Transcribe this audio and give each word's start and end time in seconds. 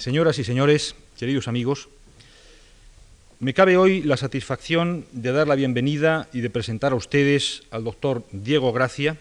Señoras 0.00 0.38
y 0.38 0.44
señores, 0.44 0.94
queridos 1.18 1.46
amigos, 1.46 1.90
me 3.38 3.52
cabe 3.52 3.76
hoy 3.76 4.00
la 4.00 4.16
satisfacción 4.16 5.04
de 5.12 5.30
dar 5.30 5.46
la 5.46 5.56
bienvenida 5.56 6.26
y 6.32 6.40
de 6.40 6.48
presentar 6.48 6.92
a 6.92 6.94
ustedes 6.94 7.64
al 7.70 7.84
doctor 7.84 8.24
Diego 8.32 8.72
Gracia, 8.72 9.18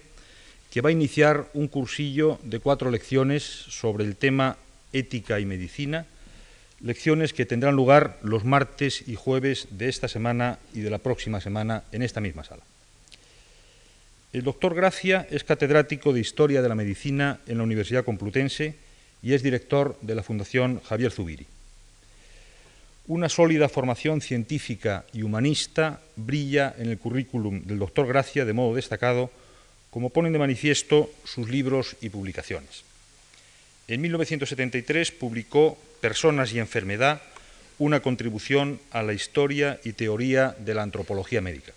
que 0.71 0.79
va 0.79 0.87
a 0.87 0.93
iniciar 0.93 1.49
un 1.53 1.67
cursillo 1.67 2.39
de 2.43 2.59
cuatro 2.59 2.91
lecciones 2.91 3.43
sobre 3.43 4.05
el 4.05 4.15
tema 4.15 4.55
ética 4.93 5.41
y 5.41 5.45
medicina, 5.45 6.05
lecciones 6.79 7.33
que 7.33 7.45
tendrán 7.45 7.75
lugar 7.75 8.17
los 8.23 8.45
martes 8.45 9.03
y 9.05 9.15
jueves 9.15 9.67
de 9.71 9.89
esta 9.89 10.07
semana 10.07 10.59
y 10.73 10.79
de 10.79 10.91
la 10.91 10.99
próxima 10.99 11.41
semana 11.41 11.83
en 11.91 12.03
esta 12.03 12.21
misma 12.21 12.45
sala. 12.45 12.63
El 14.31 14.43
doctor 14.43 14.75
Gracia 14.75 15.27
es 15.29 15.43
catedrático 15.43 16.13
de 16.13 16.21
Historia 16.21 16.61
de 16.61 16.69
la 16.69 16.75
Medicina 16.75 17.41
en 17.47 17.57
la 17.57 17.65
Universidad 17.65 18.05
Complutense 18.05 18.87
y 19.21 19.33
es 19.33 19.43
director 19.43 19.97
de 20.01 20.15
la 20.15 20.23
Fundación 20.23 20.81
Javier 20.81 21.11
Zubiri. 21.11 21.45
Una 23.07 23.27
sólida 23.27 23.69
formación 23.69 24.21
científica 24.21 25.05
y 25.13 25.23
humanista 25.23 25.99
brilla 26.15 26.75
en 26.77 26.89
el 26.89 26.99
currículum 26.99 27.63
del 27.63 27.79
doctor 27.79 28.07
Gracia 28.07 28.45
de 28.45 28.53
modo 28.53 28.75
destacado, 28.75 29.31
como 29.89 30.11
ponen 30.11 30.33
de 30.33 30.39
manifiesto 30.39 31.09
sus 31.25 31.49
libros 31.49 31.97
y 32.01 32.09
publicaciones. 32.09 32.83
En 33.87 34.01
1973 34.01 35.11
publicó 35.11 35.77
Personas 36.01 36.53
y 36.53 36.59
Enfermedad, 36.59 37.21
una 37.79 38.01
contribución 38.01 38.79
a 38.91 39.01
la 39.01 39.13
historia 39.13 39.79
y 39.83 39.93
teoría 39.93 40.55
de 40.59 40.75
la 40.75 40.83
antropología 40.83 41.41
médica. 41.41 41.73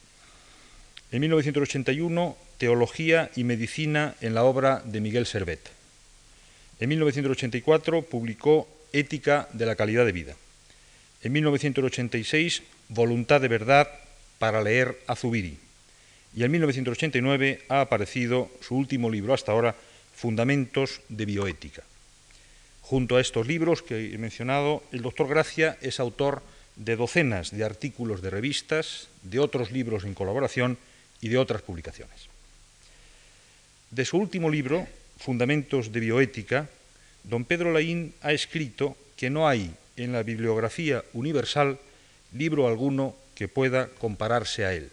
En 1.10 1.20
1981, 1.20 2.36
Teología 2.58 3.30
y 3.34 3.44
Medicina 3.44 4.14
en 4.20 4.34
la 4.34 4.44
obra 4.44 4.82
de 4.84 5.00
Miguel 5.00 5.26
Servet. 5.26 5.81
En 6.82 6.88
1984 6.88 8.02
publicó 8.02 8.66
Ética 8.92 9.48
de 9.52 9.66
la 9.66 9.76
calidad 9.76 10.04
de 10.04 10.10
vida. 10.10 10.34
En 11.22 11.30
1986, 11.30 12.64
Voluntad 12.88 13.40
de 13.40 13.46
verdad 13.46 13.88
para 14.40 14.60
leer 14.64 14.98
a 15.06 15.14
Zubiri. 15.14 15.58
Y 16.34 16.42
en 16.42 16.50
1989 16.50 17.62
ha 17.68 17.82
aparecido 17.82 18.50
su 18.60 18.74
último 18.74 19.10
libro 19.10 19.32
hasta 19.32 19.52
ahora, 19.52 19.76
Fundamentos 20.12 21.02
de 21.08 21.24
Bioética. 21.24 21.84
Junto 22.80 23.16
a 23.16 23.20
estos 23.20 23.46
libros 23.46 23.82
que 23.82 24.12
he 24.12 24.18
mencionado, 24.18 24.82
el 24.90 25.02
doctor 25.02 25.28
Gracia 25.28 25.78
es 25.82 26.00
autor 26.00 26.42
de 26.74 26.96
docenas 26.96 27.52
de 27.52 27.62
artículos 27.62 28.22
de 28.22 28.30
revistas, 28.30 29.06
de 29.22 29.38
otros 29.38 29.70
libros 29.70 30.02
en 30.02 30.14
colaboración 30.14 30.78
y 31.20 31.28
de 31.28 31.38
otras 31.38 31.62
publicaciones. 31.62 32.26
De 33.92 34.04
su 34.04 34.16
último 34.18 34.50
libro, 34.50 34.88
Fundamentos 35.22 35.92
de 35.94 36.00
Bioética, 36.02 36.66
don 37.22 37.46
Pedro 37.46 37.70
Laín 37.70 38.10
ha 38.26 38.34
escrito 38.34 38.98
que 39.14 39.30
no 39.30 39.46
hay 39.46 39.70
en 39.94 40.10
la 40.10 40.26
bibliografía 40.26 41.04
universal 41.14 41.78
libro 42.34 42.66
alguno 42.66 43.14
que 43.38 43.46
pueda 43.46 43.86
compararse 44.02 44.64
a 44.64 44.74
él. 44.74 44.90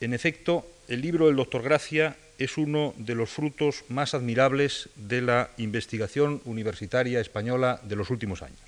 En 0.00 0.14
efecto, 0.14 0.64
el 0.88 1.02
libro 1.02 1.26
del 1.26 1.36
doctor 1.36 1.60
Gracia 1.60 2.16
es 2.38 2.56
uno 2.56 2.94
de 2.96 3.14
los 3.14 3.28
frutos 3.28 3.84
más 3.88 4.14
admirables 4.14 4.88
de 4.96 5.20
la 5.20 5.50
investigación 5.58 6.40
universitaria 6.46 7.20
española 7.20 7.80
de 7.84 7.96
los 7.96 8.08
últimos 8.08 8.40
años. 8.40 8.64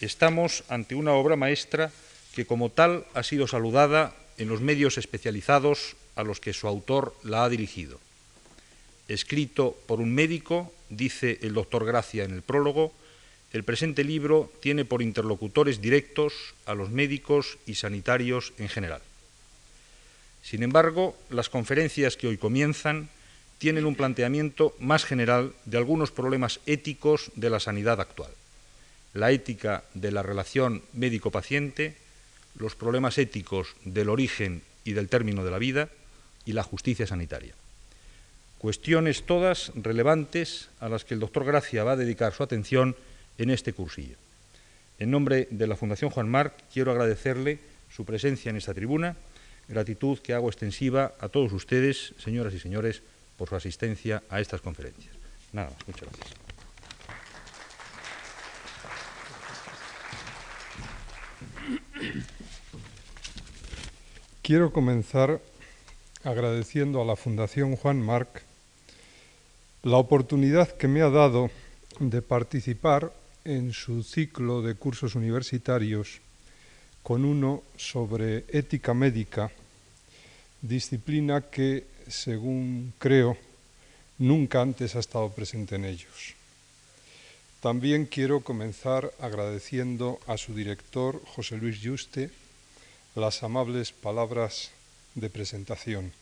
Estamos 0.00 0.62
ante 0.68 0.94
una 0.94 1.14
obra 1.14 1.34
maestra 1.34 1.90
que 2.32 2.46
como 2.46 2.70
tal 2.70 3.04
ha 3.14 3.24
sido 3.24 3.48
saludada 3.48 4.14
en 4.38 4.46
los 4.46 4.60
medios 4.60 4.98
especializados 4.98 5.96
a 6.14 6.22
los 6.22 6.38
que 6.38 6.52
su 6.52 6.68
autor 6.68 7.16
la 7.24 7.42
ha 7.42 7.48
dirigido. 7.48 8.05
Escrito 9.08 9.76
por 9.86 10.00
un 10.00 10.12
médico, 10.14 10.72
dice 10.88 11.38
el 11.42 11.54
doctor 11.54 11.84
Gracia 11.84 12.24
en 12.24 12.32
el 12.32 12.42
prólogo, 12.42 12.92
el 13.52 13.64
presente 13.64 14.04
libro 14.04 14.52
tiene 14.60 14.84
por 14.84 15.02
interlocutores 15.02 15.80
directos 15.80 16.54
a 16.66 16.74
los 16.74 16.90
médicos 16.90 17.58
y 17.66 17.76
sanitarios 17.76 18.52
en 18.58 18.68
general. 18.68 19.00
Sin 20.42 20.62
embargo, 20.62 21.16
las 21.30 21.48
conferencias 21.48 22.16
que 22.16 22.26
hoy 22.26 22.36
comienzan 22.36 23.08
tienen 23.58 23.86
un 23.86 23.94
planteamiento 23.94 24.76
más 24.78 25.04
general 25.04 25.54
de 25.64 25.78
algunos 25.78 26.10
problemas 26.10 26.60
éticos 26.66 27.30
de 27.34 27.50
la 27.50 27.60
sanidad 27.60 28.00
actual. 28.00 28.30
La 29.14 29.30
ética 29.30 29.84
de 29.94 30.10
la 30.10 30.22
relación 30.22 30.82
médico-paciente, 30.92 31.96
los 32.58 32.74
problemas 32.74 33.16
éticos 33.18 33.74
del 33.84 34.10
origen 34.10 34.62
y 34.84 34.92
del 34.92 35.08
término 35.08 35.44
de 35.44 35.50
la 35.50 35.58
vida 35.58 35.88
y 36.44 36.52
la 36.52 36.62
justicia 36.62 37.06
sanitaria. 37.06 37.54
Cuestiones 38.58 39.24
todas 39.24 39.70
relevantes 39.74 40.70
a 40.80 40.88
las 40.88 41.04
que 41.04 41.14
el 41.14 41.20
doctor 41.20 41.44
Gracia 41.44 41.84
va 41.84 41.92
a 41.92 41.96
dedicar 41.96 42.32
su 42.32 42.42
atención 42.42 42.96
en 43.38 43.50
este 43.50 43.72
cursillo. 43.72 44.16
En 44.98 45.10
nombre 45.10 45.46
de 45.50 45.66
la 45.66 45.76
Fundación 45.76 46.10
Juan 46.10 46.28
Marc 46.28 46.54
quiero 46.72 46.90
agradecerle 46.90 47.60
su 47.90 48.04
presencia 48.04 48.50
en 48.50 48.56
esta 48.56 48.74
tribuna, 48.74 49.16
gratitud 49.68 50.18
que 50.18 50.32
hago 50.32 50.48
extensiva 50.48 51.12
a 51.20 51.28
todos 51.28 51.52
ustedes, 51.52 52.14
señoras 52.18 52.54
y 52.54 52.58
señores, 52.58 53.02
por 53.36 53.48
su 53.48 53.56
asistencia 53.56 54.22
a 54.30 54.40
estas 54.40 54.62
conferencias. 54.62 55.14
Nada 55.52 55.70
más, 55.70 55.86
muchas 55.86 56.08
gracias. 56.08 56.46
Quiero 64.42 64.72
comenzar 64.72 65.40
agradeciendo 66.26 67.00
a 67.00 67.04
la 67.04 67.14
Fundación 67.14 67.76
Juan 67.76 68.02
Marc 68.02 68.42
la 69.84 69.98
oportunidad 69.98 70.76
que 70.76 70.88
me 70.88 71.02
ha 71.02 71.08
dado 71.08 71.50
de 72.00 72.20
participar 72.20 73.12
en 73.44 73.72
su 73.72 74.02
ciclo 74.02 74.60
de 74.60 74.74
cursos 74.74 75.14
universitarios 75.14 76.20
con 77.04 77.24
uno 77.24 77.62
sobre 77.76 78.44
ética 78.48 78.92
médica, 78.92 79.52
disciplina 80.60 81.42
que, 81.42 81.86
según 82.08 82.92
creo, 82.98 83.36
nunca 84.18 84.60
antes 84.60 84.96
ha 84.96 84.98
estado 84.98 85.30
presente 85.30 85.76
en 85.76 85.84
ellos. 85.84 86.34
También 87.60 88.04
quiero 88.04 88.40
comenzar 88.40 89.12
agradeciendo 89.20 90.18
a 90.26 90.36
su 90.36 90.56
director, 90.56 91.22
José 91.24 91.56
Luis 91.56 91.80
Yuste, 91.80 92.30
las 93.14 93.44
amables 93.44 93.92
palabras 93.92 94.72
de 95.16 95.28
presentación. 95.28 96.12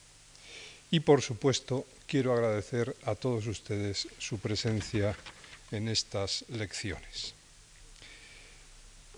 Y 0.90 1.00
por 1.00 1.20
supuesto, 1.20 1.84
quiero 2.06 2.32
agradecer 2.32 2.96
a 3.04 3.14
todos 3.14 3.46
ustedes 3.46 4.08
su 4.18 4.38
presencia 4.38 5.14
en 5.70 5.88
estas 5.88 6.44
lecciones. 6.48 7.34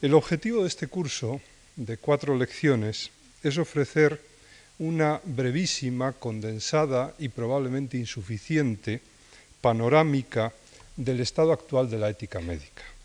El 0.03 0.15
objetivo 0.15 0.63
de 0.63 0.69
este 0.69 0.89
curso, 0.89 1.41
de 1.77 1.97
cuatro 1.99 2.37
lecciones, 2.37 3.11
es 3.43 3.59
ofrecer 3.59 4.21
una 4.79 5.21
brevísima, 5.25 6.13
condensada 6.13 7.15
y 7.19 7.29
probablemente 7.29 7.97
insuficiente 7.97 9.01
panorámica 9.61 10.53
del 10.97 11.21
estado 11.21 11.53
actual 11.53 11.89
de 11.91 11.99
la 11.99 12.11
ética 12.11 12.41
médica. 12.41 12.96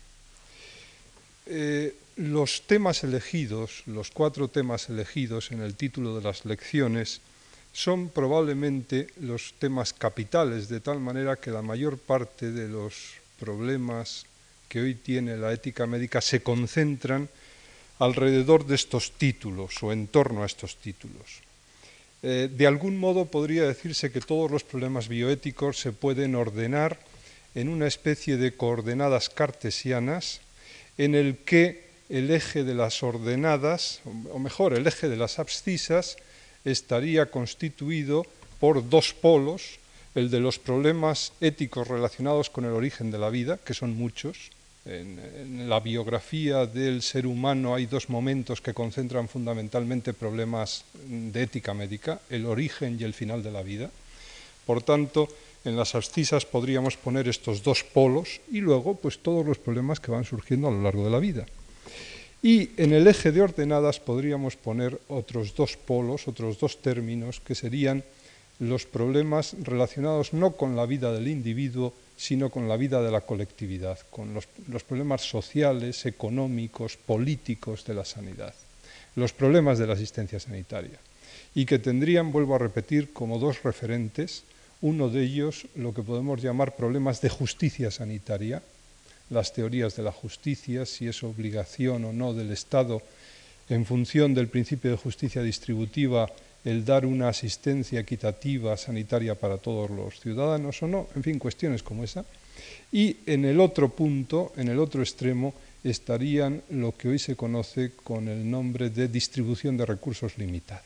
Eh, 1.46 1.94
los 2.16 2.62
temas 2.62 3.04
elegidos, 3.04 3.82
los 3.86 4.10
cuatro 4.10 4.48
temas 4.48 4.88
elegidos 4.88 5.50
en 5.50 5.60
el 5.60 5.74
título 5.74 6.14
de 6.16 6.22
las 6.22 6.44
lecciones, 6.44 7.20
son 7.72 8.10
probablemente 8.10 9.08
los 9.20 9.54
temas 9.58 9.92
capitales, 9.92 10.68
de 10.68 10.80
tal 10.80 11.00
manera 11.00 11.36
que 11.36 11.50
la 11.50 11.62
mayor 11.62 11.98
parte 11.98 12.52
de 12.52 12.68
los 12.68 13.14
problemas 13.40 14.26
que 14.68 14.80
hoy 14.80 14.94
tiene 14.94 15.36
la 15.36 15.52
ética 15.52 15.86
médica 15.86 16.20
se 16.20 16.42
concentran 16.42 17.28
alrededor 17.98 18.66
de 18.66 18.74
estos 18.74 19.12
títulos 19.12 19.82
o 19.82 19.92
en 19.92 20.06
torno 20.06 20.42
a 20.42 20.46
estos 20.46 20.76
títulos. 20.76 21.40
Eh, 22.22 22.48
de 22.52 22.66
algún 22.66 22.98
modo 22.98 23.26
podría 23.26 23.64
decirse 23.64 24.12
que 24.12 24.20
todos 24.20 24.50
los 24.50 24.64
problemas 24.64 25.08
bioéticos 25.08 25.78
se 25.80 25.92
pueden 25.92 26.34
ordenar 26.34 27.00
en 27.54 27.68
una 27.68 27.86
especie 27.86 28.36
de 28.36 28.54
coordenadas 28.54 29.28
cartesianas 29.28 30.40
en 30.98 31.14
el 31.14 31.38
que 31.38 31.82
el 32.08 32.30
eje 32.30 32.64
de 32.64 32.74
las 32.74 33.02
ordenadas, 33.02 34.00
o 34.30 34.38
mejor, 34.38 34.74
el 34.74 34.86
eje 34.86 35.08
de 35.08 35.16
las 35.16 35.38
abscisas, 35.38 36.16
estaría 36.64 37.26
constituido 37.26 38.26
por 38.60 38.88
dos 38.88 39.14
polos, 39.14 39.78
el 40.14 40.30
de 40.30 40.40
los 40.40 40.58
problemas 40.58 41.32
éticos 41.40 41.88
relacionados 41.88 42.50
con 42.50 42.64
el 42.64 42.72
origen 42.72 43.10
de 43.10 43.18
la 43.18 43.30
vida, 43.30 43.58
que 43.64 43.74
son 43.74 43.96
muchos. 43.96 44.50
En, 44.84 45.68
la 45.68 45.80
biografía 45.80 46.66
del 46.66 47.02
ser 47.02 47.26
humano 47.26 47.74
hay 47.74 47.86
dos 47.86 48.10
momentos 48.10 48.60
que 48.60 48.74
concentran 48.74 49.28
fundamentalmente 49.28 50.12
problemas 50.12 50.84
de 51.06 51.42
ética 51.42 51.72
médica, 51.72 52.20
el 52.28 52.46
origen 52.46 52.98
y 53.00 53.04
el 53.04 53.14
final 53.14 53.42
de 53.42 53.52
la 53.52 53.62
vida. 53.62 53.90
Por 54.66 54.82
tanto, 54.82 55.28
en 55.64 55.76
las 55.76 55.94
abscisas 55.94 56.44
podríamos 56.44 56.96
poner 56.96 57.28
estos 57.28 57.62
dos 57.62 57.84
polos 57.84 58.40
y 58.50 58.60
luego 58.60 58.96
pues 58.96 59.18
todos 59.18 59.46
los 59.46 59.58
problemas 59.58 60.00
que 60.00 60.10
van 60.10 60.24
surgiendo 60.24 60.68
a 60.68 60.72
lo 60.72 60.82
largo 60.82 61.04
de 61.04 61.10
la 61.10 61.18
vida. 61.18 61.46
Y 62.42 62.70
en 62.76 62.92
el 62.92 63.06
eje 63.06 63.30
de 63.30 63.40
ordenadas 63.40 64.00
podríamos 64.00 64.56
poner 64.56 64.98
otros 65.08 65.54
dos 65.54 65.76
polos, 65.76 66.26
otros 66.26 66.58
dos 66.58 66.82
términos, 66.82 67.38
que 67.38 67.54
serían 67.54 68.02
los 68.58 68.84
problemas 68.84 69.54
relacionados 69.62 70.32
no 70.32 70.52
con 70.52 70.74
la 70.74 70.86
vida 70.86 71.12
del 71.12 71.28
individuo, 71.28 71.94
sino 72.16 72.50
con 72.50 72.68
la 72.68 72.76
vida 72.76 73.02
de 73.02 73.10
la 73.10 73.22
colectividad, 73.22 73.98
con 74.10 74.34
los, 74.34 74.82
problemas 74.84 75.22
sociales, 75.22 76.06
económicos, 76.06 76.96
políticos 76.96 77.84
de 77.84 77.94
la 77.94 78.04
sanidad, 78.04 78.54
los 79.16 79.32
problemas 79.32 79.78
de 79.78 79.86
la 79.86 79.94
asistencia 79.94 80.38
sanitaria, 80.38 80.98
y 81.54 81.64
que 81.64 81.78
tendrían, 81.78 82.30
vuelvo 82.32 82.54
a 82.54 82.58
repetir, 82.58 83.12
como 83.12 83.38
dos 83.38 83.62
referentes, 83.62 84.44
uno 84.82 85.08
de 85.08 85.22
ellos 85.22 85.66
lo 85.74 85.94
que 85.94 86.02
podemos 86.02 86.42
llamar 86.42 86.76
problemas 86.76 87.20
de 87.20 87.30
justicia 87.30 87.90
sanitaria, 87.90 88.62
las 89.30 89.52
teorías 89.54 89.96
de 89.96 90.02
la 90.02 90.12
justicia, 90.12 90.84
si 90.84 91.08
es 91.08 91.22
obligación 91.22 92.04
o 92.04 92.12
no 92.12 92.34
del 92.34 92.50
Estado 92.50 93.00
en 93.68 93.86
función 93.86 94.34
del 94.34 94.48
principio 94.48 94.90
de 94.90 94.96
justicia 94.96 95.42
distributiva 95.42 96.28
el 96.64 96.84
dar 96.84 97.06
una 97.06 97.28
asistencia 97.28 98.00
equitativa 98.00 98.76
sanitaria 98.76 99.34
para 99.34 99.58
todos 99.58 99.90
los 99.90 100.20
ciudadanos 100.20 100.82
o 100.82 100.88
no, 100.88 101.08
en 101.16 101.22
fin, 101.22 101.38
cuestiones 101.38 101.82
como 101.82 102.04
esa. 102.04 102.24
Y 102.92 103.16
en 103.26 103.44
el 103.44 103.58
otro 103.60 103.88
punto, 103.88 104.52
en 104.56 104.68
el 104.68 104.78
otro 104.78 105.02
extremo, 105.02 105.54
estarían 105.82 106.62
lo 106.70 106.96
que 106.96 107.08
hoy 107.08 107.18
se 107.18 107.34
conoce 107.34 107.92
con 108.04 108.28
el 108.28 108.48
nombre 108.48 108.90
de 108.90 109.08
distribución 109.08 109.76
de 109.76 109.86
recursos 109.86 110.38
limitados. 110.38 110.84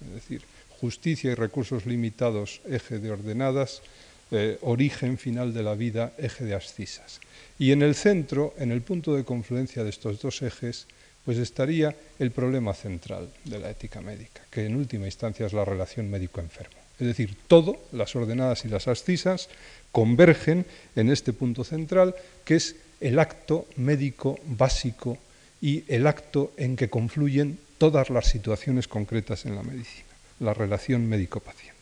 Es 0.00 0.14
decir, 0.14 0.42
justicia 0.80 1.32
y 1.32 1.34
recursos 1.34 1.86
limitados, 1.86 2.60
eje 2.68 2.98
de 2.98 3.10
ordenadas, 3.10 3.82
eh, 4.30 4.58
origen 4.62 5.18
final 5.18 5.54
de 5.54 5.62
la 5.62 5.74
vida, 5.74 6.12
eje 6.18 6.44
de 6.44 6.54
ascisas. 6.54 7.20
Y 7.58 7.72
en 7.72 7.82
el 7.82 7.94
centro, 7.94 8.54
en 8.58 8.70
el 8.72 8.82
punto 8.82 9.14
de 9.14 9.24
confluencia 9.24 9.82
de 9.82 9.90
estos 9.90 10.20
dos 10.20 10.42
ejes, 10.42 10.86
pues 11.24 11.38
estaría 11.38 11.94
el 12.18 12.30
problema 12.30 12.72
central 12.72 13.28
de 13.44 13.58
la 13.58 13.70
ética 13.70 14.00
médica, 14.00 14.42
que 14.50 14.64
en 14.64 14.76
última 14.76 15.06
instancia 15.06 15.46
es 15.46 15.52
la 15.52 15.64
relación 15.64 16.10
médico-enfermo. 16.10 16.78
Es 16.98 17.06
decir, 17.06 17.36
todo, 17.46 17.78
las 17.92 18.16
ordenadas 18.16 18.64
y 18.64 18.68
las 18.68 18.88
ascisas, 18.88 19.48
convergen 19.92 20.66
en 20.96 21.10
este 21.10 21.32
punto 21.32 21.64
central, 21.64 22.14
que 22.44 22.56
es 22.56 22.76
el 23.00 23.18
acto 23.18 23.66
médico 23.76 24.38
básico 24.46 25.18
y 25.60 25.84
el 25.88 26.06
acto 26.06 26.52
en 26.56 26.76
que 26.76 26.90
confluyen 26.90 27.58
todas 27.78 28.10
las 28.10 28.26
situaciones 28.26 28.88
concretas 28.88 29.46
en 29.46 29.54
la 29.54 29.62
medicina, 29.62 30.07
la 30.40 30.54
relación 30.54 31.08
médico-paciente. 31.08 31.78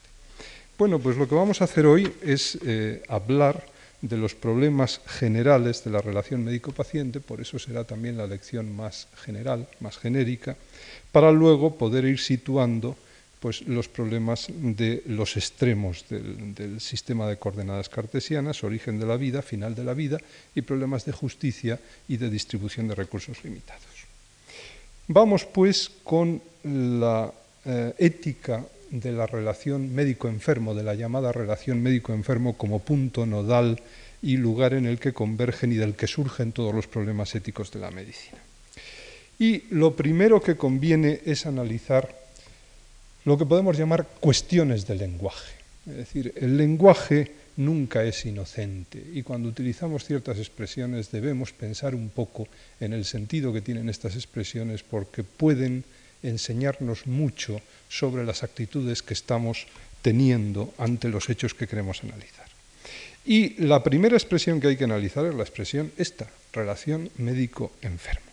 Bueno, 0.79 0.99
pues 0.99 1.17
lo 1.17 1.29
que 1.29 1.35
vamos 1.35 1.61
a 1.61 1.65
hacer 1.65 1.87
hoy 1.87 2.13
es 2.23 2.59
eh, 2.65 3.03
hablar 3.09 3.65
de 4.03 4.17
los 4.17 4.35
problemas 4.35 5.01
generales 5.07 5.83
de 5.85 5.91
la 5.91 6.03
relación 6.03 6.45
médico-paciente, 6.45 7.21
por 7.21 7.41
eso 7.41 7.59
será 7.59 7.85
también 7.85 8.19
la 8.19 8.27
lección 8.27 8.75
más 8.77 9.09
general, 9.17 9.67
más 9.81 9.97
genérica, 9.97 10.57
para 11.13 11.33
luego 11.33 11.77
poder 11.77 12.05
ir 12.05 12.21
situando 12.21 12.97
pues, 13.41 13.63
los 13.63 13.89
problemas 13.89 14.49
de 14.51 15.03
los 15.07 15.37
extremos 15.37 16.05
del, 16.11 16.55
del, 16.55 16.81
sistema 16.81 17.27
de 17.27 17.39
coordenadas 17.39 17.89
cartesianas, 17.89 18.63
origen 18.65 19.01
de 19.01 19.07
la 19.07 19.17
vida, 19.17 19.41
final 19.41 19.75
de 19.75 19.85
la 19.85 19.95
vida, 19.95 20.19
y 20.55 20.61
problemas 20.63 21.07
de 21.07 21.13
justicia 21.13 21.81
y 22.07 22.19
de 22.19 22.29
distribución 22.29 22.89
de 22.89 22.95
recursos 22.95 23.43
limitados. 23.45 23.85
Vamos 25.09 25.45
pues 25.45 25.91
con 26.05 26.43
la 26.65 27.33
eh, 27.67 27.95
ética 27.99 28.65
de 28.91 29.13
la 29.13 29.27
relación 29.27 29.95
médico-enfermo, 29.95 30.75
de 30.75 30.85
la 30.85 30.95
llamada 30.95 31.33
relación 31.33 31.83
médico-enfermo 31.83 32.57
como 32.57 32.79
punto 32.79 33.27
nodal 33.27 33.81
y 34.23 34.37
lugar 34.37 34.75
en 34.75 34.87
el 34.87 34.99
que 34.99 35.13
convergen 35.13 35.73
y 35.73 35.77
del 35.77 35.95
que 35.95 36.07
surgen 36.07 36.53
todos 36.53 36.75
los 36.75 36.87
problemas 36.87 37.35
éticos 37.35 37.71
de 37.73 37.81
la 37.81 37.91
medicina. 37.91 38.39
Y 39.39 39.65
lo 39.71 39.95
primero 39.95 40.41
que 40.41 40.57
conviene 40.57 41.21
es 41.27 41.45
analizar 41.45 42.15
lo 43.25 43.37
que 43.37 43.45
podemos 43.45 43.77
llamar 43.77 44.07
cuestiones 44.21 44.87
del 44.87 44.99
lenguaje. 44.99 45.53
Es 45.87 45.97
decir, 45.97 46.33
el 46.37 46.57
lenguaje 46.57 47.33
nunca 47.57 48.05
es 48.05 48.25
inocente 48.27 49.03
y 49.15 49.23
cuando 49.23 49.49
utilizamos 49.49 50.05
ciertas 50.05 50.39
expresiones 50.39 51.11
debemos 51.11 51.53
pensar 51.53 51.95
un 51.95 52.11
poco 52.11 52.49
en 52.81 52.93
el 52.93 53.05
sentido 53.05 53.53
que 53.53 53.63
tienen 53.63 53.89
estas 53.89 54.15
expresiones 54.15 54.83
porque 54.83 55.25
pueden 55.25 55.85
enseñarnos 56.23 57.07
mucho 57.07 57.61
sobre 57.89 58.25
las 58.25 58.43
actitudes 58.43 59.03
que 59.03 59.15
estamos 59.15 59.67
teniendo 60.03 60.73
ante 60.79 61.09
los 61.09 61.29
hechos 61.29 61.55
que 61.55 61.67
queremos 61.67 62.03
analizar. 62.05 62.47
Y 63.25 63.61
la 63.65 63.83
primera 63.83 64.17
expresión 64.17 64.61
que 64.61 64.69
hay 64.69 64.77
que 64.77 64.85
analizar 64.85 65.27
es 65.27 65.35
la 65.35 65.43
expresión 65.43 65.91
esta, 65.97 66.29
relación 66.53 67.11
médico-enfermo. 67.19 68.31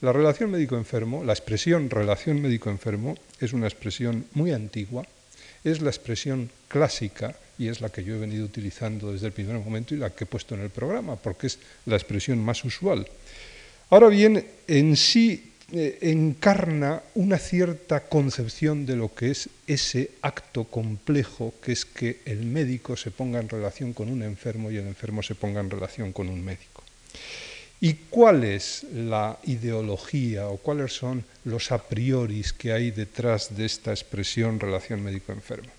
La 0.00 0.12
relación 0.12 0.50
médico-enfermo, 0.50 1.24
la 1.24 1.32
expresión 1.32 1.90
relación 1.90 2.40
médico-enfermo 2.40 3.16
es 3.40 3.52
una 3.52 3.66
expresión 3.66 4.26
muy 4.32 4.52
antigua, 4.52 5.06
es 5.62 5.80
la 5.80 5.90
expresión 5.90 6.50
clásica 6.68 7.36
y 7.58 7.68
es 7.68 7.80
la 7.80 7.90
que 7.90 8.04
yo 8.04 8.16
he 8.16 8.18
venido 8.18 8.44
utilizando 8.44 9.12
desde 9.12 9.26
el 9.26 9.32
primer 9.32 9.56
momento 9.56 9.94
y 9.94 9.98
la 9.98 10.10
que 10.10 10.24
he 10.24 10.26
puesto 10.26 10.54
en 10.54 10.62
el 10.62 10.70
programa, 10.70 11.16
porque 11.16 11.46
es 11.46 11.58
la 11.86 11.96
expresión 11.96 12.38
más 12.38 12.64
usual. 12.64 13.06
Ahora 13.90 14.08
bien, 14.08 14.44
en 14.66 14.96
sí 14.96 15.53
eh, 15.72 15.98
encarna 16.02 17.02
una 17.14 17.38
cierta 17.38 18.00
concepción 18.00 18.84
de 18.84 18.96
lo 18.96 19.14
que 19.14 19.30
es 19.30 19.48
ese 19.66 20.10
acto 20.20 20.64
complejo 20.64 21.54
que 21.62 21.72
es 21.72 21.86
que 21.86 22.20
el 22.26 22.44
médico 22.44 22.96
se 22.96 23.10
ponga 23.10 23.40
en 23.40 23.48
relación 23.48 23.94
con 23.94 24.10
un 24.10 24.22
enfermo 24.22 24.70
y 24.70 24.76
el 24.76 24.86
enfermo 24.86 25.22
se 25.22 25.34
ponga 25.34 25.60
en 25.60 25.70
relación 25.70 26.12
con 26.12 26.28
un 26.28 26.44
médico. 26.44 26.82
¿Y 27.80 27.94
cuál 28.10 28.44
es 28.44 28.84
la 28.92 29.38
ideología 29.44 30.48
o 30.48 30.58
cuáles 30.58 30.92
son 30.92 31.24
los 31.44 31.72
a 31.72 31.82
priori 31.82 32.44
que 32.56 32.72
hay 32.72 32.90
detrás 32.90 33.56
de 33.56 33.64
esta 33.64 33.90
expresión 33.90 34.60
relación 34.60 35.02
médico-enfermo? 35.02 35.70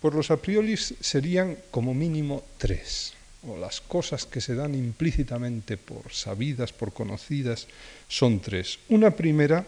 Pues 0.00 0.14
los 0.14 0.30
a 0.30 0.36
priori 0.36 0.76
serían 0.76 1.56
como 1.70 1.92
mínimo 1.92 2.44
tres 2.56 3.14
o 3.46 3.56
las 3.56 3.80
cosas 3.80 4.26
que 4.26 4.40
se 4.40 4.54
dan 4.54 4.74
implícitamente 4.74 5.76
por 5.76 6.12
sabidas, 6.12 6.72
por 6.72 6.92
conocidas, 6.92 7.66
son 8.08 8.40
tres. 8.40 8.78
Una 8.88 9.10
primera 9.10 9.64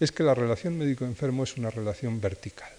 es 0.00 0.10
que 0.10 0.24
la 0.24 0.34
relación 0.34 0.76
médico-enfermo 0.76 1.44
es 1.44 1.56
una 1.56 1.70
relación 1.70 2.20
vertical. 2.20 2.72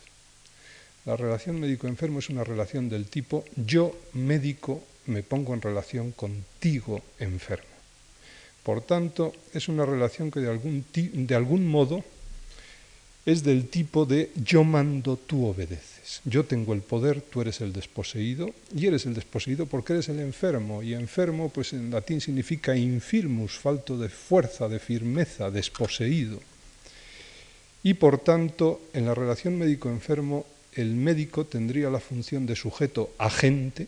La 1.06 1.16
relación 1.16 1.60
médico-enfermo 1.60 2.20
es 2.20 2.30
una 2.30 2.44
relación 2.44 2.90
del 2.90 3.06
tipo 3.06 3.46
yo 3.56 3.96
médico 4.14 4.84
me 5.08 5.24
pongo 5.24 5.54
en 5.54 5.62
relación 5.62 6.12
contigo 6.12 7.02
enfermo. 7.20 7.76
Por 8.64 8.82
tanto, 8.82 9.34
es 9.54 9.68
una 9.68 9.86
relación 9.86 10.32
que 10.32 10.40
de 10.40 10.50
algún, 10.50 10.84
de 10.94 11.36
algún 11.36 11.68
modo 11.68 12.04
es 13.26 13.44
del 13.44 13.70
tipo 13.70 14.06
de 14.06 14.32
yo 14.36 14.64
mando, 14.64 15.18
tú 15.18 15.46
obedeces. 15.46 15.94
Yo 16.24 16.46
tengo 16.46 16.74
el 16.74 16.81
poder, 16.81 17.22
tú 17.22 17.42
eres 17.42 17.62
el 17.62 17.74
desposeído, 17.74 18.54
y 18.75 18.86
eres 18.86 19.06
el 19.06 19.16
desposeído 19.16 19.66
porque 19.66 19.94
eres 19.94 20.10
el 20.10 20.19
enfermo, 20.19 20.84
y 20.84 20.94
enfermo 20.94 21.50
pues 21.50 21.74
en 21.74 21.90
latín 21.90 22.22
significa 22.22 22.75
infirmus, 22.75 23.57
falto 23.57 23.98
de 23.98 24.10
fuerza, 24.10 24.68
de 24.68 24.79
firmeza, 24.79 25.50
desposeído. 25.50 26.39
Y 27.82 27.96
por 27.96 28.20
tanto, 28.20 28.82
en 28.94 29.06
la 29.06 29.15
relación 29.15 29.58
médico-enfermo, 29.58 30.46
el 30.74 30.94
médico 30.94 31.46
tendría 31.46 31.89
la 31.89 32.00
función 32.00 32.46
de 32.46 32.56
sujeto 32.56 33.13
agente 33.18 33.88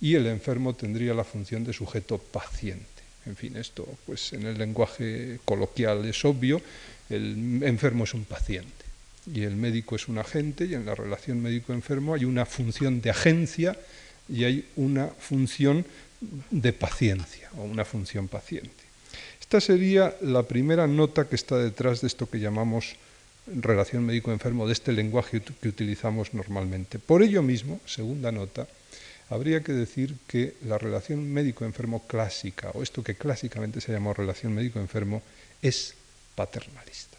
y 0.00 0.14
el 0.14 0.26
enfermo 0.26 0.74
tendría 0.74 1.14
la 1.14 1.24
función 1.24 1.62
de 1.64 1.72
sujeto 1.72 2.18
paciente. 2.18 2.86
En 3.26 3.36
fin, 3.36 3.56
esto 3.56 3.86
pues 4.06 4.32
en 4.32 4.46
el 4.46 4.56
lenguaje 4.56 5.38
coloquial 5.44 6.04
es 6.06 6.24
obvio, 6.24 6.60
el 7.10 7.62
enfermo 7.62 8.04
es 8.04 8.14
un 8.14 8.24
paciente 8.24 8.79
y 9.26 9.42
el 9.42 9.56
médico 9.56 9.96
es 9.96 10.08
un 10.08 10.18
agente 10.18 10.64
y 10.64 10.74
en 10.74 10.86
la 10.86 10.94
relación 10.94 11.42
médico-enfermo 11.42 12.14
hay 12.14 12.24
una 12.24 12.46
función 12.46 13.00
de 13.00 13.10
agencia 13.10 13.76
y 14.28 14.44
hay 14.44 14.68
una 14.76 15.08
función 15.08 15.84
de 16.50 16.72
paciencia 16.72 17.50
o 17.56 17.62
una 17.62 17.84
función 17.84 18.28
paciente. 18.28 18.70
Esta 19.40 19.60
sería 19.60 20.14
la 20.20 20.44
primera 20.44 20.86
nota 20.86 21.28
que 21.28 21.34
está 21.34 21.58
detrás 21.58 22.00
de 22.00 22.06
esto 22.06 22.28
que 22.30 22.38
llamamos 22.38 22.96
relación 23.46 24.06
médico-enfermo, 24.06 24.66
de 24.66 24.74
este 24.74 24.92
lenguaje 24.92 25.42
que 25.42 25.68
utilizamos 25.68 26.34
normalmente. 26.34 26.98
Por 26.98 27.22
ello 27.22 27.42
mismo, 27.42 27.80
segunda 27.84 28.30
nota, 28.30 28.68
habría 29.28 29.62
que 29.62 29.72
decir 29.72 30.14
que 30.26 30.54
la 30.66 30.78
relación 30.78 31.32
médico-enfermo 31.32 32.06
clásica, 32.06 32.70
o 32.74 32.82
esto 32.82 33.02
que 33.02 33.14
clásicamente 33.14 33.80
se 33.80 33.92
llama 33.92 34.14
relación 34.14 34.54
médico-enfermo, 34.54 35.22
es 35.62 35.94
paternalista. 36.34 37.18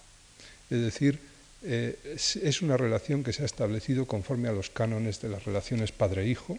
Es 0.70 0.82
decir, 0.82 1.20
eh, 1.64 1.98
es 2.16 2.62
una 2.62 2.78
relación 2.78 3.24
que 3.24 3.34
se 3.34 3.44
ha 3.44 3.46
establecido 3.46 4.06
conforme 4.06 4.50
a 4.50 4.54
los 4.54 4.70
cánones 4.70 5.22
de 5.22 5.30
las 5.30 5.46
relaciones 5.46 5.92
padre-hijo, 5.92 6.58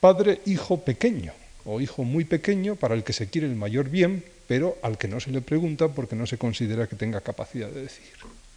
padre-hijo 0.00 0.84
pequeño 0.84 1.32
o 1.64 1.80
hijo 1.80 2.04
muy 2.04 2.24
pequeño 2.24 2.76
para 2.76 2.94
el 2.94 3.04
que 3.04 3.12
se 3.12 3.28
quiere 3.28 3.46
el 3.46 3.54
mayor 3.54 3.90
bien, 3.90 4.24
pero 4.46 4.78
al 4.82 4.96
que 4.96 5.08
no 5.08 5.20
se 5.20 5.30
le 5.30 5.42
pregunta 5.42 5.88
porque 5.88 6.16
no 6.16 6.26
se 6.26 6.38
considera 6.38 6.86
que 6.86 6.96
tenga 6.96 7.20
capacidad 7.20 7.68
de 7.68 7.82
decir. 7.82 8.06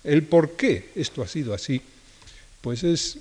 El 0.04 0.24
por 0.24 0.56
qué 0.56 0.90
esto 0.96 1.22
ha 1.22 1.28
sido 1.28 1.54
así, 1.54 1.82
pues 2.62 2.84
es 2.84 3.20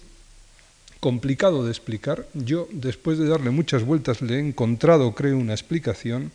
complicado 1.00 1.64
de 1.64 1.70
explicar. 1.70 2.26
Yo, 2.34 2.68
después 2.70 3.18
de 3.18 3.26
darle 3.26 3.50
muchas 3.50 3.84
vueltas, 3.84 4.22
le 4.22 4.36
he 4.36 4.38
encontrado, 4.38 5.14
creo, 5.14 5.36
una 5.36 5.54
explicación 5.54 6.30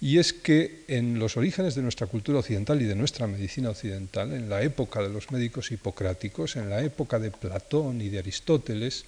y 0.00 0.18
es 0.18 0.32
que 0.32 0.84
en 0.88 1.18
los 1.18 1.36
orígenes 1.36 1.74
de 1.74 1.82
nuestra 1.82 2.06
cultura 2.06 2.40
occidental 2.40 2.80
y 2.82 2.84
de 2.84 2.94
nuestra 2.94 3.26
medicina 3.26 3.70
occidental, 3.70 4.32
en 4.32 4.48
la 4.48 4.62
época 4.62 5.02
de 5.02 5.08
los 5.08 5.30
médicos 5.30 5.72
hipocráticos, 5.72 6.56
en 6.56 6.68
la 6.68 6.82
época 6.82 7.18
de 7.18 7.30
Platón 7.30 8.00
y 8.02 8.10
de 8.10 8.18
Aristóteles, 8.18 9.04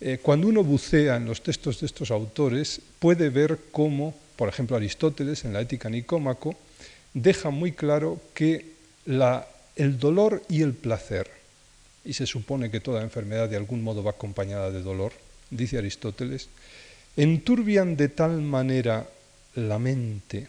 eh, 0.00 0.18
cuando 0.22 0.46
uno 0.48 0.62
bucea 0.62 1.16
en 1.16 1.24
los 1.24 1.42
textos 1.42 1.80
de 1.80 1.86
estos 1.86 2.10
autores, 2.10 2.80
puede 2.98 3.30
ver 3.30 3.58
cómo, 3.72 4.14
por 4.36 4.48
ejemplo, 4.48 4.76
Aristóteles 4.76 5.44
en 5.44 5.52
la 5.52 5.62
Ética 5.62 5.90
Nicómaco, 5.90 6.54
deja 7.14 7.50
muy 7.50 7.72
claro 7.72 8.20
que 8.34 8.76
el 9.76 9.98
dolor 9.98 10.42
y 10.48 10.62
el 10.62 10.74
placer, 10.74 11.30
y 12.04 12.12
se 12.12 12.26
supone 12.26 12.70
que 12.70 12.80
toda 12.80 13.02
enfermedad 13.02 13.48
de 13.48 13.56
algún 13.56 13.82
modo 13.82 14.04
va 14.04 14.12
acompañada 14.12 14.70
de 14.70 14.82
dolor, 14.82 15.12
dice 15.50 15.78
Aristóteles, 15.78 16.48
enturbian 17.16 17.96
de 17.96 18.08
tal 18.08 18.42
manera 18.42 19.08
la 19.56 19.78
mente 19.78 20.48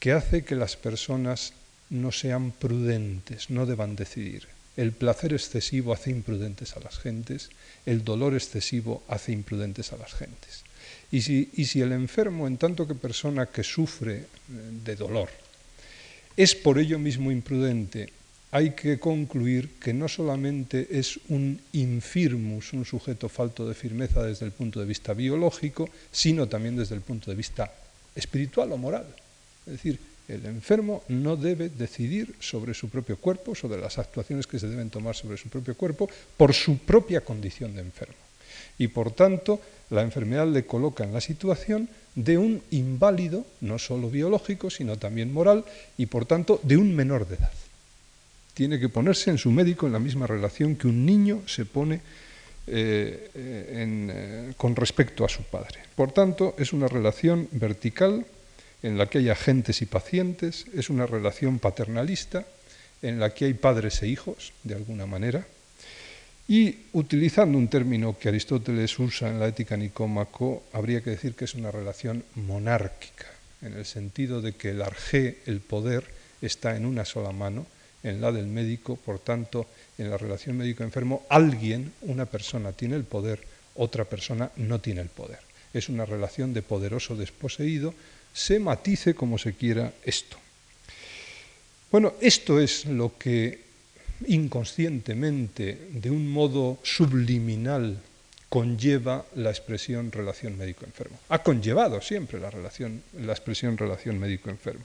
que 0.00 0.12
hace 0.12 0.44
que 0.44 0.56
las 0.56 0.76
personas 0.76 1.52
no 1.90 2.12
sean 2.12 2.50
prudentes, 2.50 3.50
no 3.50 3.66
deban 3.66 3.96
decidir. 3.96 4.48
El 4.76 4.92
placer 4.92 5.32
excesivo 5.32 5.92
hace 5.92 6.10
imprudentes 6.10 6.76
a 6.76 6.80
las 6.80 6.98
gentes, 6.98 7.50
el 7.86 8.02
dolor 8.02 8.34
excesivo 8.34 9.04
hace 9.08 9.32
imprudentes 9.32 9.92
a 9.92 9.96
las 9.96 10.12
gentes. 10.12 10.64
Y 11.12 11.22
si, 11.22 11.50
y 11.54 11.66
si 11.66 11.80
el 11.80 11.92
enfermo, 11.92 12.46
en 12.46 12.56
tanto 12.56 12.88
que 12.88 12.94
persona 12.94 13.46
que 13.46 13.62
sufre 13.62 14.16
eh, 14.16 14.26
de 14.84 14.96
dolor, 14.96 15.28
es 16.36 16.54
por 16.54 16.78
ello 16.78 16.98
mismo 16.98 17.30
imprudente, 17.30 18.12
hay 18.50 18.70
que 18.70 18.98
concluir 18.98 19.78
que 19.80 19.92
no 19.92 20.08
solamente 20.08 20.86
es 20.90 21.18
un 21.28 21.60
infirmus, 21.72 22.72
un 22.72 22.84
sujeto 22.84 23.28
falto 23.28 23.68
de 23.68 23.74
firmeza 23.74 24.22
desde 24.22 24.46
el 24.46 24.52
punto 24.52 24.80
de 24.80 24.86
vista 24.86 25.14
biológico, 25.14 25.88
sino 26.10 26.48
también 26.48 26.76
desde 26.76 26.94
el 26.94 27.00
punto 27.00 27.30
de 27.30 27.36
vista 27.36 27.72
espiritual 28.14 28.72
o 28.72 28.76
moral. 28.76 29.06
Es 29.66 29.72
decir, 29.72 29.98
el 30.28 30.46
enfermo 30.46 31.02
no 31.08 31.36
debe 31.36 31.68
decidir 31.68 32.34
sobre 32.40 32.72
su 32.72 32.88
propio 32.88 33.16
cuerpo, 33.16 33.54
sobre 33.54 33.80
las 33.80 33.98
actuaciones 33.98 34.46
que 34.46 34.58
se 34.58 34.68
deben 34.68 34.90
tomar 34.90 35.14
sobre 35.14 35.36
su 35.36 35.48
propio 35.48 35.76
cuerpo, 35.76 36.08
por 36.36 36.54
su 36.54 36.78
propia 36.78 37.20
condición 37.20 37.74
de 37.74 37.82
enfermo. 37.82 38.14
Y 38.78 38.88
por 38.88 39.12
tanto, 39.12 39.60
la 39.90 40.02
enfermedad 40.02 40.48
le 40.48 40.66
coloca 40.66 41.04
en 41.04 41.12
la 41.12 41.20
situación 41.20 41.88
de 42.14 42.38
un 42.38 42.62
inválido, 42.70 43.44
no 43.60 43.78
solo 43.78 44.08
biológico, 44.08 44.70
sino 44.70 44.96
también 44.96 45.32
moral, 45.32 45.64
y 45.98 46.06
por 46.06 46.26
tanto 46.26 46.60
de 46.62 46.76
un 46.76 46.94
menor 46.94 47.28
de 47.28 47.36
edad 47.36 47.52
tiene 48.54 48.78
que 48.78 48.88
ponerse 48.88 49.30
en 49.30 49.38
su 49.38 49.50
médico 49.50 49.86
en 49.86 49.92
la 49.92 49.98
misma 49.98 50.26
relación 50.26 50.76
que 50.76 50.86
un 50.86 51.04
niño 51.04 51.42
se 51.46 51.64
pone 51.66 52.00
eh, 52.66 53.30
eh, 53.34 54.52
con 54.56 54.74
respecto 54.74 55.24
a 55.24 55.28
su 55.28 55.42
padre. 55.42 55.80
Por 55.94 56.12
tanto, 56.12 56.54
es 56.58 56.72
una 56.72 56.88
relación 56.88 57.48
vertical 57.52 58.24
en 58.82 58.98
la 58.98 59.06
que 59.06 59.18
hay 59.18 59.28
agentes 59.28 59.82
y 59.82 59.86
pacientes, 59.86 60.66
es 60.74 60.90
una 60.90 61.06
relación 61.06 61.58
paternalista 61.58 62.44
en 63.02 63.20
la 63.20 63.34
que 63.34 63.46
hay 63.46 63.54
padres 63.54 64.02
e 64.02 64.08
hijos, 64.08 64.52
de 64.62 64.74
alguna 64.74 65.06
manera, 65.06 65.46
y 66.48 66.76
utilizando 66.92 67.56
un 67.56 67.68
término 67.68 68.18
que 68.18 68.28
Aristóteles 68.28 68.98
usa 68.98 69.28
en 69.28 69.40
la 69.40 69.48
ética 69.48 69.76
nicómaco, 69.76 70.64
habría 70.72 71.02
que 71.02 71.10
decir 71.10 71.34
que 71.34 71.44
es 71.46 71.54
una 71.54 71.70
relación 71.70 72.24
monárquica, 72.34 73.26
en 73.62 73.74
el 73.74 73.86
sentido 73.86 74.42
de 74.42 74.52
que 74.52 74.70
el 74.70 74.82
arjé, 74.82 75.38
el 75.46 75.60
poder, 75.60 76.04
está 76.42 76.76
en 76.76 76.84
una 76.84 77.04
sola 77.04 77.32
mano 77.32 77.66
en 78.04 78.20
la 78.20 78.30
del 78.30 78.46
médico, 78.46 78.96
por 78.96 79.18
tanto, 79.18 79.66
en 79.98 80.10
la 80.10 80.18
relación 80.18 80.56
médico-enfermo, 80.56 81.26
alguien, 81.28 81.92
una 82.02 82.26
persona 82.26 82.72
tiene 82.72 82.96
el 82.96 83.04
poder, 83.04 83.40
otra 83.74 84.04
persona 84.04 84.50
no 84.56 84.80
tiene 84.80 85.00
el 85.00 85.08
poder. 85.08 85.40
Es 85.72 85.88
una 85.88 86.04
relación 86.04 86.54
de 86.54 86.62
poderoso 86.62 87.16
desposeído, 87.16 87.94
se 88.32 88.60
matice 88.60 89.14
como 89.14 89.38
se 89.38 89.54
quiera 89.54 89.92
esto. 90.04 90.36
Bueno, 91.90 92.14
esto 92.20 92.60
es 92.60 92.86
lo 92.86 93.16
que 93.18 93.64
inconscientemente, 94.26 95.88
de 95.92 96.10
un 96.10 96.30
modo 96.30 96.78
subliminal, 96.82 97.98
conlleva 98.48 99.24
la 99.34 99.50
expresión 99.50 100.12
relación 100.12 100.56
médico-enfermo. 100.56 101.18
Ha 101.28 101.42
conllevado 101.42 102.00
siempre 102.00 102.38
la, 102.38 102.50
relación, 102.50 103.02
la 103.18 103.32
expresión 103.32 103.76
relación 103.76 104.18
médico-enfermo. 104.18 104.84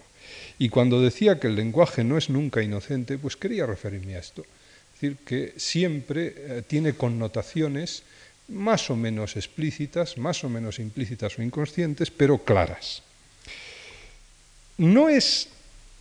Y 0.57 0.69
cuando 0.69 1.01
decía 1.01 1.39
que 1.39 1.47
el 1.47 1.55
lenguaje 1.55 2.03
no 2.03 2.17
es 2.17 2.29
nunca 2.29 2.61
inocente, 2.61 3.17
pues 3.17 3.35
quería 3.35 3.65
referirme 3.65 4.15
a 4.15 4.19
esto. 4.19 4.41
Es 4.41 5.01
decir, 5.01 5.17
que 5.25 5.53
siempre 5.57 6.33
eh, 6.35 6.63
tiene 6.67 6.93
connotaciones 6.93 8.03
más 8.49 8.89
o 8.89 8.95
menos 8.95 9.37
explícitas, 9.37 10.17
más 10.17 10.43
o 10.43 10.49
menos 10.49 10.79
implícitas 10.79 11.37
o 11.37 11.43
inconscientes, 11.43 12.11
pero 12.11 12.39
claras. 12.39 13.03
No 14.77 15.09
es 15.09 15.49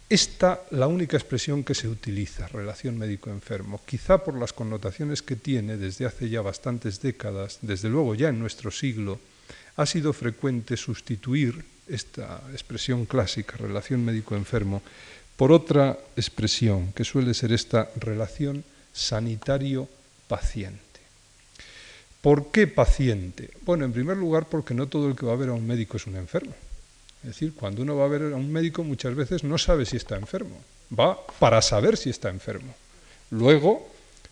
esta 0.09 0.63
la 0.71 0.87
única 0.87 1.17
expresión 1.17 1.63
que 1.63 1.75
se 1.75 1.89
utiliza, 1.89 2.49
relación 2.49 2.97
médico-enfermo, 2.97 3.81
quizá 3.85 4.25
por 4.25 4.39
las 4.39 4.53
connotaciones 4.53 5.21
que 5.21 5.37
tiene 5.37 5.77
desde 5.77 6.07
hace 6.07 6.31
ya 6.31 6.41
bastantes 6.41 7.03
décadas, 7.03 7.59
desde 7.61 7.91
luego 7.91 8.15
ya 8.15 8.31
en 8.31 8.39
nuestro 8.39 8.71
siglo, 8.71 9.21
ha 9.77 9.85
sido 9.85 10.13
frecuente 10.13 10.77
sustituir 10.77 11.65
esta 11.89 12.43
expresión 12.53 13.07
clásica, 13.07 13.57
relación 13.57 14.05
médico-enfermo, 14.05 14.83
por 15.37 15.53
otra 15.53 15.99
expresión, 16.17 16.93
que 16.93 17.05
suele 17.05 17.33
ser 17.35 17.53
esta 17.53 17.91
relación 17.97 18.65
sanitario-paciente. 18.93 20.83
¿Por 22.21 22.51
qué 22.51 22.67
paciente? 22.67 23.51
Bueno, 23.63 23.85
en 23.85 23.93
primer 23.93 24.17
lugar, 24.17 24.47
porque 24.51 24.75
no 24.75 24.89
todo 24.89 25.09
el 25.09 25.15
que 25.17 25.27
va 25.27 25.35
a 25.35 25.37
ver 25.37 25.51
a 25.51 25.55
un 25.55 25.67
médico 25.67 25.97
es 25.97 26.07
un 26.07 26.17
enfermo. 26.17 26.55
Es 27.23 27.29
decir, 27.29 27.55
cuando 27.55 27.83
uno 27.83 27.97
va 27.97 28.05
a 28.05 28.09
ver 28.09 28.33
a 28.33 28.37
un 28.37 28.51
médico 28.53 28.83
muchas 28.85 29.15
veces 29.15 29.45
no 29.45 29.59
sabe 29.59 29.87
si 29.87 29.97
está 29.97 30.17
enfermo, 30.17 30.61
va 30.97 31.19
para 31.39 31.63
saber 31.63 31.97
si 31.97 32.11
está 32.11 32.29
enfermo. 32.29 32.75
Luego, 33.31 33.89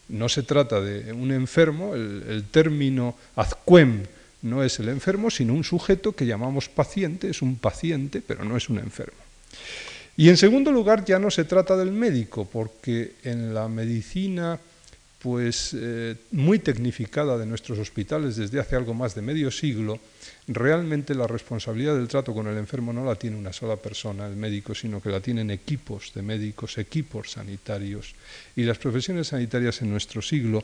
no 0.09 0.29
se 0.29 0.43
trata 0.43 0.81
de 0.81 1.13
un 1.13 1.33
enfermo, 1.33 1.95
el, 1.95 2.45
término 2.51 3.17
azquem 3.35 4.05
no 4.43 4.63
es 4.63 4.79
el 4.79 4.89
enfermo, 4.89 5.31
sino 5.31 5.55
un 5.55 5.65
sujeto 5.65 6.13
que 6.13 6.27
llamamos 6.27 6.69
paciente, 6.69 7.31
es 7.31 7.43
un 7.43 7.57
paciente, 7.57 8.23
pero 8.27 8.45
no 8.45 8.57
es 8.57 8.69
un 8.69 8.79
enfermo. 8.79 9.19
Y 10.17 10.29
en 10.29 10.37
segundo 10.37 10.73
lugar, 10.73 11.05
ya 11.05 11.19
no 11.19 11.31
se 11.31 11.45
trata 11.45 11.77
del 11.77 11.93
médico, 11.93 12.49
porque 12.51 13.15
en 13.25 13.53
la 13.53 13.69
medicina 13.69 14.59
pues 15.27 15.75
eh, 15.75 16.15
muy 16.31 16.61
tecnificada 16.61 17.37
de 17.37 17.47
nuestros 17.47 17.81
hospitales 17.81 18.37
desde 18.37 18.61
hace 18.61 18.77
algo 18.77 18.95
más 18.95 19.17
de 19.17 19.23
medio 19.23 19.51
siglo, 19.51 19.99
realmente 20.47 21.17
la 21.17 21.27
responsabilidad 21.27 21.97
del 21.97 22.07
trato 22.07 22.33
con 22.33 22.47
el 22.47 22.57
enfermo 22.57 22.93
no 22.93 23.05
la 23.05 23.17
tiene 23.17 23.37
una 23.37 23.53
sola 23.53 23.75
persona, 23.75 24.29
el 24.29 24.37
médico, 24.37 24.73
sino 24.73 25.03
que 25.03 25.11
la 25.11 25.21
tienen 25.21 25.51
equipos 25.51 26.13
de 26.15 26.23
médicos, 26.23 26.79
equipos 26.79 27.33
sanitarios. 27.33 28.15
Y 28.55 28.63
las 28.63 28.79
profesiones 28.79 29.27
sanitarias 29.27 29.83
en 29.83 29.91
nuestro 29.91 30.23
siglo 30.23 30.63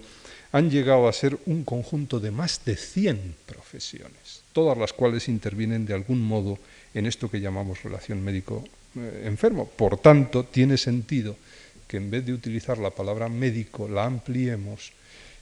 han 0.53 0.71
llegado 0.71 1.09
a 1.09 1.13
ser 1.13 1.39
un 1.47 1.65
conjunto 1.65 2.21
de 2.21 2.31
más 2.31 2.65
de 2.65 2.77
100 2.77 3.37
profesiones, 3.47 4.45
todas 4.53 4.77
las 4.77 4.93
cuales 4.93 5.29
intervienen 5.29 5.87
de 5.87 5.95
algún 5.95 6.23
modo 6.23 6.59
en 6.95 7.07
esto 7.07 7.31
que 7.31 7.41
llamamos 7.41 7.83
relación 7.83 8.23
médico-enfermo. 8.23 9.67
Por 9.67 9.97
tanto, 9.97 10.45
tiene 10.45 10.77
sentido 10.77 11.37
que 11.89 11.97
en 11.97 12.11
vez 12.11 12.27
de 12.27 12.35
utilizar 12.35 12.77
la 12.79 12.91
palabra 12.91 13.29
médico 13.29 13.89
la 13.89 14.05
ampliemos, 14.05 14.93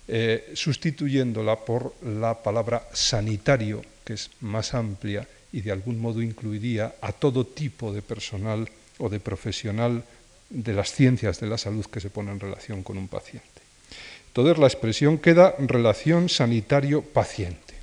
eh, 0.07 0.51
sustituyéndola 0.55 1.57
por 1.65 1.95
la 2.03 2.43
palabra 2.43 2.87
sanitario, 2.93 3.83
que 4.05 4.15
es 4.15 4.31
más 4.41 4.75
amplia 4.75 5.27
y 5.53 5.61
de 5.61 5.73
algún 5.73 6.01
modo 6.01 6.23
incluiría 6.23 6.95
a 7.01 7.13
todo 7.13 7.47
tipo 7.47 7.93
de 7.93 8.03
personal 8.03 8.69
o 8.99 9.09
de 9.09 9.21
profesional 9.21 10.05
de 10.51 10.73
las 10.73 10.93
ciencias 10.93 11.41
de 11.41 11.47
la 11.47 11.59
salud 11.59 11.87
que 11.87 12.01
se 12.01 12.11
pone 12.11 12.31
en 12.33 12.41
relación 12.41 12.83
con 12.83 12.99
un 12.99 13.09
paciente. 13.09 13.50
Entonces 14.31 14.59
la 14.59 14.67
expresión 14.67 15.19
queda 15.19 15.55
relación 15.59 16.29
sanitario-paciente. 16.29 17.75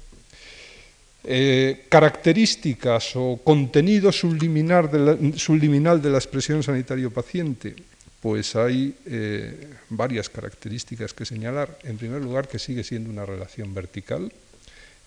Eh, 1.29 1.83
características 1.89 3.17
o 3.19 3.35
contenido 3.43 4.13
subliminal 4.13 4.87
de 4.87 6.09
la, 6.09 6.17
expresión 6.17 6.63
sanitario-paciente, 6.63 7.75
pues 8.21 8.55
hay 8.55 8.95
eh, 9.05 9.75
varias 9.89 10.29
características 10.29 11.13
que 11.13 11.25
señalar. 11.25 11.79
En 11.83 11.97
primer 11.97 12.21
lugar, 12.21 12.47
que 12.47 12.59
sigue 12.59 12.85
siendo 12.85 13.09
una 13.09 13.25
relación 13.25 13.73
vertical, 13.73 14.31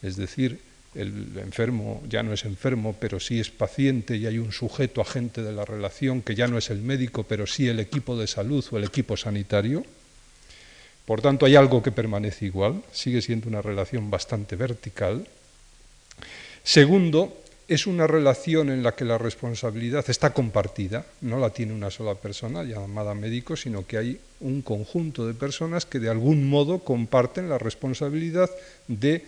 es 0.02 0.16
decir, 0.16 0.60
el 0.94 1.38
enfermo 1.38 2.02
ya 2.06 2.22
no 2.22 2.34
es 2.34 2.44
enfermo, 2.44 2.94
pero 3.00 3.18
sí 3.18 3.40
es 3.40 3.50
paciente 3.50 4.16
y 4.16 4.26
hay 4.26 4.36
un 4.36 4.52
sujeto 4.52 5.00
agente 5.00 5.42
de 5.42 5.52
la 5.52 5.64
relación 5.64 6.20
que 6.20 6.34
ya 6.34 6.48
no 6.48 6.58
es 6.58 6.68
el 6.68 6.82
médico, 6.82 7.22
pero 7.22 7.46
sí 7.46 7.66
el 7.68 7.80
equipo 7.80 8.18
de 8.18 8.26
salud 8.26 8.62
o 8.70 8.76
el 8.76 8.84
equipo 8.84 9.16
sanitario. 9.16 9.86
Por 11.06 11.20
tanto, 11.20 11.46
hay 11.46 11.56
algo 11.56 11.82
que 11.82 11.92
permanece 11.92 12.46
igual, 12.46 12.82
sigue 12.92 13.22
siendo 13.22 13.48
una 13.48 13.62
relación 13.62 14.10
bastante 14.10 14.56
vertical. 14.56 15.26
Segundo, 16.62 17.36
es 17.70 17.86
una 17.86 18.08
relación 18.08 18.68
en 18.70 18.82
la 18.82 18.96
que 18.96 19.04
la 19.04 19.16
responsabilidad 19.16 20.04
está 20.08 20.32
compartida, 20.32 21.06
no 21.20 21.38
la 21.38 21.50
tiene 21.50 21.72
una 21.72 21.90
sola 21.90 22.16
persona 22.16 22.64
llamada 22.64 23.14
médico, 23.14 23.56
sino 23.56 23.86
que 23.86 23.96
hay 23.96 24.20
un 24.40 24.62
conjunto 24.62 25.24
de 25.26 25.34
personas 25.34 25.86
que 25.86 26.00
de 26.00 26.10
algún 26.10 26.48
modo 26.48 26.80
comparten 26.80 27.48
la 27.48 27.58
responsabilidad 27.58 28.50
de 28.88 29.24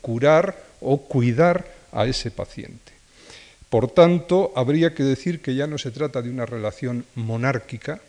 curar 0.00 0.56
o 0.80 1.02
cuidar 1.02 1.66
a 1.92 2.06
ese 2.06 2.30
paciente. 2.30 2.92
Por 3.68 3.90
tanto, 3.90 4.52
habría 4.56 4.94
que 4.94 5.02
decir 5.02 5.40
que 5.40 5.54
ya 5.54 5.66
no 5.66 5.76
se 5.76 5.90
trata 5.90 6.22
de 6.22 6.30
una 6.30 6.46
relación 6.46 7.04
monárquica 7.14 8.00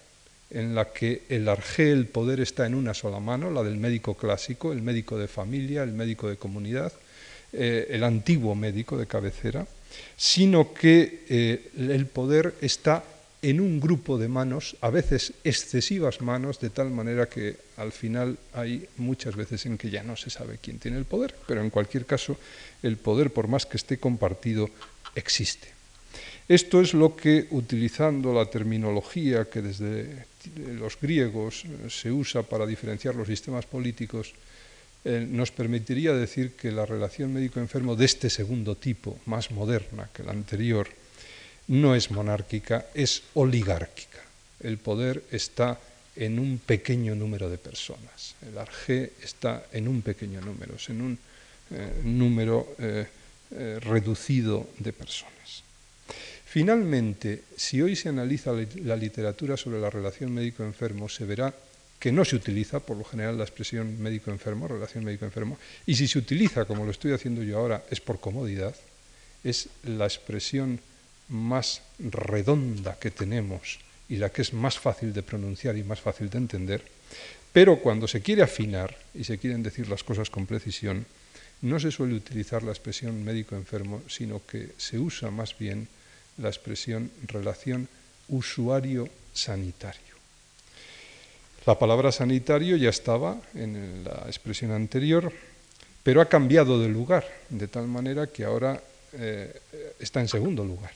en 0.53 0.75
la 0.75 0.93
que 0.93 1.23
el 1.29 1.49
arjé, 1.49 1.91
el 1.91 2.05
poder 2.05 2.39
está 2.39 2.65
en 2.65 2.75
una 2.75 2.93
sola 2.93 3.19
mano, 3.19 3.51
la 3.51 3.63
del 3.63 3.77
médico 3.77 4.15
clásico, 4.15 4.71
el 4.71 4.81
médico 4.81 5.17
de 5.17 5.27
familia, 5.27 5.83
el 5.83 5.93
médico 5.93 6.29
de 6.29 6.37
comunidad, 6.37 6.93
eh, 7.51 7.87
el 7.89 8.03
antiguo 8.03 8.55
médico 8.55 8.97
de 8.97 9.07
cabecera, 9.07 9.67
sino 10.15 10.73
que 10.73 11.25
eh, 11.29 11.71
el 11.77 12.05
poder 12.05 12.55
está 12.61 13.03
en 13.43 13.59
un 13.59 13.79
grupo 13.79 14.17
de 14.17 14.29
manos, 14.29 14.77
a 14.79 14.89
veces 14.89 15.33
excesivas 15.43 16.21
manos, 16.21 16.61
de 16.61 16.69
tal 16.69 16.89
manera 16.89 17.27
que 17.27 17.57
al 17.75 17.91
final 17.91 18.37
hay 18.53 18.87
muchas 18.97 19.35
veces 19.35 19.65
en 19.65 19.77
que 19.77 19.89
ya 19.89 20.01
no 20.01 20.15
se 20.15 20.29
sabe 20.29 20.59
quién 20.61 20.79
tiene 20.79 20.97
el 20.97 21.05
poder, 21.05 21.35
pero 21.45 21.61
en 21.61 21.69
cualquier 21.69 22.05
caso 22.05 22.37
el 22.81 22.95
poder, 22.95 23.33
por 23.33 23.49
más 23.49 23.65
que 23.65 23.75
esté 23.75 23.97
compartido, 23.97 24.69
existe. 25.13 25.72
Esto 26.47 26.81
es 26.81 26.93
lo 26.93 27.15
que, 27.15 27.47
utilizando 27.51 28.33
la 28.33 28.45
terminología 28.45 29.45
que 29.45 29.61
desde 29.61 30.25
los 30.77 30.99
griegos 30.99 31.63
eh, 31.63 31.89
se 31.89 32.11
usa 32.11 32.43
para 32.43 32.65
diferenciar 32.65 33.15
los 33.15 33.27
sistemas 33.27 33.65
políticos, 33.65 34.33
eh, 35.05 35.25
nos 35.27 35.51
permitiría 35.51 36.13
decir 36.13 36.55
que 36.55 36.71
la 36.71 36.85
relación 36.85 37.33
médico-enfermo 37.33 37.95
de 37.95 38.05
este 38.05 38.29
segundo 38.29 38.75
tipo, 38.75 39.19
más 39.25 39.51
moderna 39.51 40.09
que 40.13 40.23
la 40.23 40.31
anterior, 40.31 40.87
no 41.67 41.95
es 41.95 42.11
monárquica, 42.11 42.87
es 42.93 43.23
oligárquica. 43.33 44.19
El 44.61 44.77
poder 44.77 45.23
está 45.31 45.79
en 46.15 46.39
un 46.39 46.59
pequeño 46.59 47.15
número 47.15 47.49
de 47.49 47.57
personas. 47.57 48.35
El 48.47 48.57
arjé 48.57 49.11
está 49.21 49.65
en 49.71 49.87
un 49.87 50.01
pequeño 50.01 50.39
número, 50.39 50.75
en 50.87 51.01
un 51.01 51.19
eh, 51.71 52.01
número 52.03 52.75
eh, 52.79 53.07
reducido 53.81 54.69
de 54.79 54.93
personas. 54.93 55.32
Finalmente, 56.53 57.45
si 57.57 57.81
hoy 57.81 57.95
se 57.95 58.09
analiza 58.09 58.53
la 58.83 58.95
literatura 58.95 59.57
sobre 59.57 59.81
la 59.81 59.89
relación 59.89 60.31
médico-enfermo, 60.31 61.09
se 61.09 61.25
verá 61.25 61.51
que 61.97 62.11
no 62.11 62.23
se 62.23 62.35
utiliza 62.35 62.79
por 62.79 62.95
lo 62.95 63.03
general 63.03 63.39
la 63.39 63.43
expresión 63.43 63.99
médico-enfermo, 63.99 64.67
relación 64.67 65.03
médico-enfermo, 65.03 65.57
y 65.87 65.95
si 65.95 66.07
se 66.07 66.19
utiliza, 66.19 66.65
como 66.65 66.85
lo 66.85 66.91
estoy 66.91 67.11
haciendo 67.11 67.41
yo 67.41 67.57
ahora, 67.57 67.83
es 67.89 68.01
por 68.01 68.19
comodidad, 68.19 68.75
es 69.43 69.67
la 69.81 70.05
expresión 70.05 70.79
más 71.27 71.81
redonda 71.97 72.99
que 72.99 73.09
tenemos 73.09 73.79
y 74.07 74.17
la 74.17 74.29
que 74.29 74.43
es 74.43 74.53
más 74.53 74.77
fácil 74.77 75.11
de 75.11 75.23
pronunciar 75.23 75.75
y 75.75 75.83
más 75.83 76.01
fácil 76.01 76.29
de 76.29 76.37
entender, 76.37 76.83
pero 77.51 77.79
cuando 77.79 78.07
se 78.07 78.21
quiere 78.21 78.43
afinar 78.43 78.95
y 79.15 79.23
se 79.23 79.39
quieren 79.39 79.63
decir 79.63 79.89
las 79.89 80.03
cosas 80.03 80.29
con 80.29 80.45
precisión, 80.45 81.07
no 81.63 81.79
se 81.79 81.89
suele 81.89 82.13
utilizar 82.13 82.61
la 82.61 82.73
expresión 82.73 83.23
médico-enfermo, 83.23 84.03
sino 84.07 84.45
que 84.45 84.69
se 84.77 84.99
usa 84.99 85.31
más 85.31 85.57
bien 85.57 85.87
la 86.37 86.49
expresión 86.49 87.11
relación 87.27 87.87
usuario-sanitario. 88.29 90.13
La 91.65 91.79
palabra 91.79 92.11
sanitario 92.11 92.75
ya 92.75 92.89
estaba 92.89 93.39
en 93.53 94.03
la 94.03 94.23
expresión 94.27 94.71
anterior, 94.71 95.31
pero 96.03 96.19
ha 96.19 96.27
cambiado 96.27 96.79
de 96.79 96.89
lugar, 96.89 97.25
de 97.49 97.67
tal 97.67 97.87
manera 97.87 98.27
que 98.27 98.43
ahora 98.43 98.81
eh, 99.13 99.61
está 99.99 100.19
en 100.19 100.27
segundo 100.27 100.65
lugar. 100.65 100.91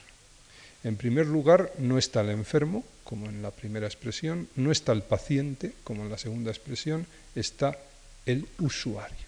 En 0.83 0.97
primer 0.97 1.25
lugar, 1.25 1.71
no 1.79 1.97
está 1.97 2.21
el 2.21 2.29
enfermo, 2.29 2.83
como 3.03 3.27
en 3.27 3.41
la 3.41 3.51
primera 3.51 3.87
expresión, 3.87 4.47
no 4.55 4.71
está 4.71 4.91
el 4.91 5.03
paciente, 5.03 5.73
como 5.83 6.03
en 6.03 6.09
la 6.09 6.17
segunda 6.17 6.51
expresión, 6.51 7.07
está 7.35 7.77
el 8.25 8.45
usuario. 8.59 9.27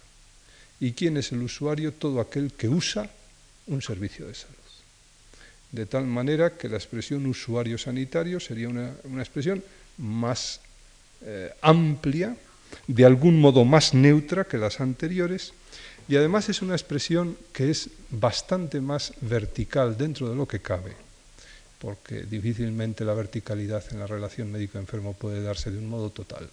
¿Y 0.82 0.92
quién 0.94 1.18
es 1.18 1.32
el 1.32 1.42
usuario? 1.42 1.94
Todo 1.94 2.20
aquel 2.20 2.52
que 2.54 2.68
usa 2.68 3.10
un 3.68 3.82
servicio 3.82 4.28
de 4.28 4.36
salud. 4.36 4.59
De 5.72 5.86
tal 5.86 6.06
manera 6.06 6.58
que 6.58 6.70
la 6.70 6.78
expresión 6.78 7.26
usuario 7.26 7.78
sanitario 7.78 8.40
sería 8.40 8.70
una, 8.70 8.94
expresión 9.20 9.64
más 9.98 10.62
eh, 11.22 11.54
amplia, 11.62 12.36
de 12.88 13.06
algún 13.06 13.40
modo 13.40 13.66
más 13.66 13.94
neutra 13.94 14.46
que 14.46 14.58
las 14.58 14.80
anteriores, 14.80 15.54
y 16.08 16.16
además 16.16 16.50
es 16.50 16.64
una 16.64 16.74
expresión 16.74 17.38
que 17.54 17.70
es 17.70 17.90
bastante 18.10 18.82
más 18.82 19.14
vertical 19.22 19.96
dentro 19.96 20.28
de 20.28 20.36
lo 20.36 20.48
que 20.48 20.60
cabe, 20.60 20.94
porque 21.78 22.24
difícilmente 22.24 23.06
la 23.06 23.14
verticalidad 23.14 23.84
en 23.92 24.00
la 24.00 24.08
relación 24.08 24.52
médico-enfermo 24.52 25.14
puede 25.14 25.44
darse 25.44 25.70
de 25.70 25.78
un 25.78 25.88
modo 25.88 26.10
total, 26.10 26.50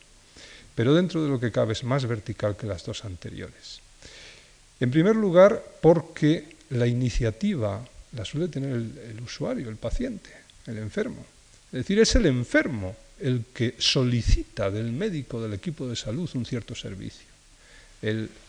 pero 0.74 0.92
dentro 0.92 1.24
de 1.24 1.30
lo 1.30 1.40
que 1.40 1.52
cabe 1.52 1.72
es 1.72 1.84
más 1.84 2.04
vertical 2.04 2.54
que 2.54 2.66
las 2.66 2.84
dos 2.84 3.06
anteriores. 3.06 3.80
En 4.78 4.90
primer 4.90 5.16
lugar, 5.16 5.64
porque 5.80 6.56
la 6.68 6.86
iniciativa 6.86 7.82
la 8.16 8.24
suele 8.24 8.48
tener 8.48 8.72
el, 8.72 9.20
usuario, 9.24 9.68
el 9.68 9.76
paciente, 9.76 10.30
el 10.66 10.78
enfermo. 10.78 11.24
Es 11.66 11.80
decir, 11.80 11.98
es 11.98 12.14
el 12.14 12.26
enfermo 12.26 12.96
el 13.20 13.44
que 13.52 13.74
solicita 13.78 14.70
del 14.70 14.92
médico, 14.92 15.40
del 15.40 15.54
equipo 15.54 15.88
de 15.88 15.96
salud, 15.96 16.28
un 16.34 16.44
cierto 16.44 16.74
servicio. 16.74 17.26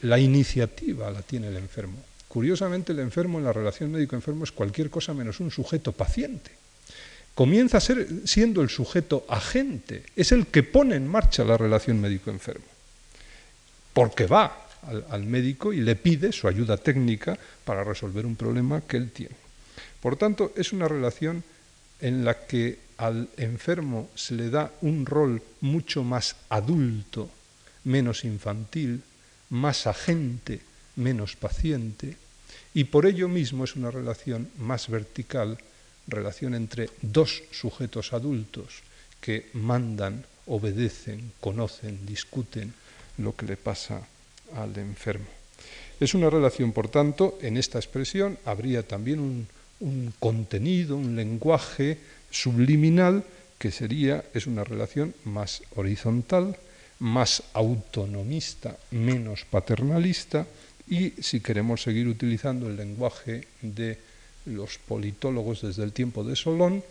la 0.01 0.19
iniciativa 0.19 1.10
la 1.12 1.21
tiene 1.21 1.47
el 1.47 1.58
enfermo. 1.58 2.03
Curiosamente, 2.27 2.91
el 2.91 2.99
enfermo 2.99 3.39
en 3.39 3.45
la 3.45 3.53
relación 3.53 3.91
médico-enfermo 3.91 4.43
es 4.43 4.51
cualquier 4.51 4.89
cosa 4.89 5.13
menos 5.13 5.39
un 5.39 5.49
sujeto 5.49 5.91
paciente. 5.91 6.51
Comienza 7.34 7.77
a 7.77 7.82
ser, 7.82 8.08
siendo 8.25 8.62
el 8.62 8.69
sujeto 8.69 9.25
agente, 9.30 10.03
es 10.15 10.32
el 10.32 10.47
que 10.47 10.63
pone 10.63 10.95
en 10.95 11.08
marcha 11.08 11.43
la 11.43 11.58
relación 11.58 12.01
médico-enfermo. 12.01 12.65
Porque 13.93 14.25
va 14.25 14.67
al, 15.10 15.23
médico 15.23 15.73
y 15.73 15.82
le 15.82 15.95
pide 15.95 16.32
su 16.32 16.47
ayuda 16.47 16.77
técnica 16.77 17.38
para 17.63 17.84
resolver 17.84 18.25
un 18.25 18.36
problema 18.36 18.82
que 18.82 18.97
él 18.97 19.12
tiene. 19.12 19.36
Por 20.08 20.15
tanto, 20.15 20.54
es 20.56 20.72
una 20.72 20.88
relación 20.88 21.43
en 22.00 22.24
la 22.24 22.48
que 22.48 22.80
al 22.96 23.28
enfermo 23.36 24.10
se 24.15 24.36
le 24.36 24.50
da 24.50 24.72
un 24.80 25.06
rol 25.06 25.43
mucho 25.60 26.02
más 26.02 26.38
adulto, 26.48 27.30
menos 27.84 28.24
infantil, 28.24 29.04
más 29.50 29.86
agente, 29.86 30.62
menos 30.96 31.36
paciente, 31.36 32.15
y 32.74 32.86
por 32.86 33.06
ello 33.06 33.28
mismo 33.28 33.65
es 33.65 33.76
una 33.76 33.91
relación 33.91 34.48
más 34.60 34.88
vertical, 34.88 35.58
relación 36.08 36.56
entre 36.56 36.89
dos 37.02 37.43
sujetos 37.52 38.13
adultos 38.13 38.84
que 39.20 39.50
mandan, 39.60 40.24
obedecen, 40.46 41.34
conocen, 41.41 42.06
discuten 42.06 42.74
lo 43.17 43.36
que 43.36 43.46
le 43.46 43.58
pasa 43.58 44.08
al 44.56 44.78
enfermo. 44.78 45.28
Es 46.00 46.13
una 46.13 46.30
relación, 46.30 46.72
por 46.72 46.88
tanto, 46.88 47.38
en 47.41 47.58
esta 47.58 47.78
expresión 47.78 48.39
habría 48.46 48.88
también 48.88 49.20
un, 49.20 49.48
contenido, 50.20 50.98
un 50.98 51.16
lenguaje 51.16 51.98
subliminal 52.32 53.24
que 53.58 53.72
sería, 53.72 54.24
es 54.34 54.48
una 54.48 54.63
relación 54.63 55.13
más 55.24 55.63
horizontal, 55.76 56.58
más 57.00 57.44
autonomista, 57.54 58.78
menos 58.92 59.46
paternalista 59.46 60.48
y 60.90 61.12
si 61.22 61.42
queremos 61.42 61.82
seguir 61.82 62.08
utilizando 62.08 62.68
el 62.68 62.78
lenguaje 62.78 63.48
de 63.62 63.98
los 64.46 64.78
politólogos 64.78 65.62
desde 65.62 65.84
el 65.84 65.92
tiempo 65.92 66.24
de 66.24 66.36
Solón, 66.36 66.84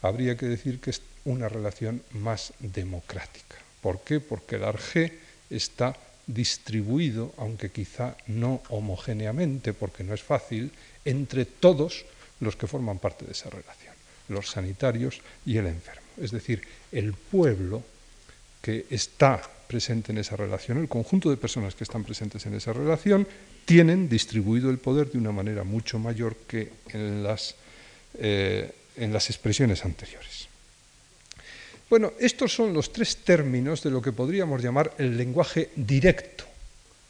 habría 0.00 0.36
que 0.36 0.46
decir 0.46 0.80
que 0.80 0.90
es 0.90 1.02
una 1.24 1.48
relación 1.48 2.02
más 2.12 2.52
democrática. 2.58 3.56
¿Por 3.80 4.00
qué? 4.00 4.20
Porque 4.20 4.56
el 4.56 4.64
arjé 4.64 5.18
está 5.50 5.96
distribuido, 6.26 7.34
aunque 7.36 7.70
quizá 7.70 8.16
no 8.26 8.62
homogéneamente, 8.70 9.74
porque 9.74 10.04
no 10.04 10.14
es 10.14 10.22
fácil, 10.22 10.70
entre 11.04 11.44
todos 11.44 12.04
los 12.42 12.56
que 12.56 12.66
forman 12.66 12.98
parte 12.98 13.24
de 13.24 13.32
esa 13.32 13.48
relación, 13.48 13.94
los 14.28 14.50
sanitarios 14.50 15.22
y 15.46 15.56
el 15.56 15.66
enfermo. 15.66 16.02
Es 16.20 16.30
decir, 16.30 16.60
el 16.90 17.14
pueblo 17.14 17.82
que 18.60 18.86
está 18.90 19.40
presente 19.66 20.12
en 20.12 20.18
esa 20.18 20.36
relación, 20.36 20.78
el 20.78 20.88
conjunto 20.88 21.30
de 21.30 21.36
personas 21.36 21.74
que 21.74 21.84
están 21.84 22.04
presentes 22.04 22.44
en 22.46 22.54
esa 22.54 22.72
relación, 22.72 23.26
tienen 23.64 24.08
distribuido 24.08 24.70
el 24.70 24.78
poder 24.78 25.10
de 25.10 25.18
una 25.18 25.32
manera 25.32 25.64
mucho 25.64 25.98
mayor 25.98 26.36
que 26.46 26.70
en 26.90 27.22
las, 27.22 27.54
eh, 28.18 28.70
en 28.96 29.12
las 29.12 29.30
expresiones 29.30 29.84
anteriores. 29.84 30.48
Bueno, 31.88 32.12
estos 32.18 32.54
son 32.54 32.74
los 32.74 32.92
tres 32.92 33.18
términos 33.18 33.82
de 33.82 33.90
lo 33.90 34.02
que 34.02 34.12
podríamos 34.12 34.62
llamar 34.62 34.94
el 34.98 35.16
lenguaje 35.16 35.70
directo 35.76 36.51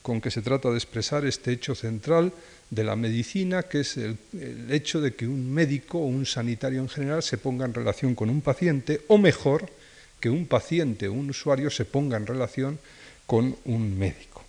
con 0.03 0.21
que 0.21 0.31
se 0.31 0.43
trata 0.43 0.71
de 0.71 0.77
expresar 0.77 1.25
este 1.25 1.53
hecho 1.53 1.75
central 1.75 2.33
de 2.71 2.85
la 2.85 2.97
medicina, 2.97 3.63
que 3.63 3.81
es 3.81 3.97
el, 3.97 4.19
hecho 4.71 5.01
de 5.01 5.15
que 5.15 5.27
un 5.27 5.53
médico 5.53 5.99
o 5.99 6.07
un 6.07 6.27
sanitario 6.27 6.81
en 6.81 6.89
general 6.89 7.23
se 7.23 7.39
ponga 7.39 7.65
en 7.65 7.75
relación 7.75 8.15
con 8.15 8.29
un 8.29 8.41
paciente, 8.41 9.03
o 9.09 9.19
mejor, 9.19 9.69
que 10.21 10.31
un 10.31 10.47
paciente 10.47 11.09
o 11.09 11.13
un 11.13 11.31
usuario 11.31 11.71
se 11.71 11.85
ponga 11.85 12.17
en 12.17 12.27
relación 12.27 12.79
con 13.27 13.57
un 13.65 13.99
médico. 13.99 14.45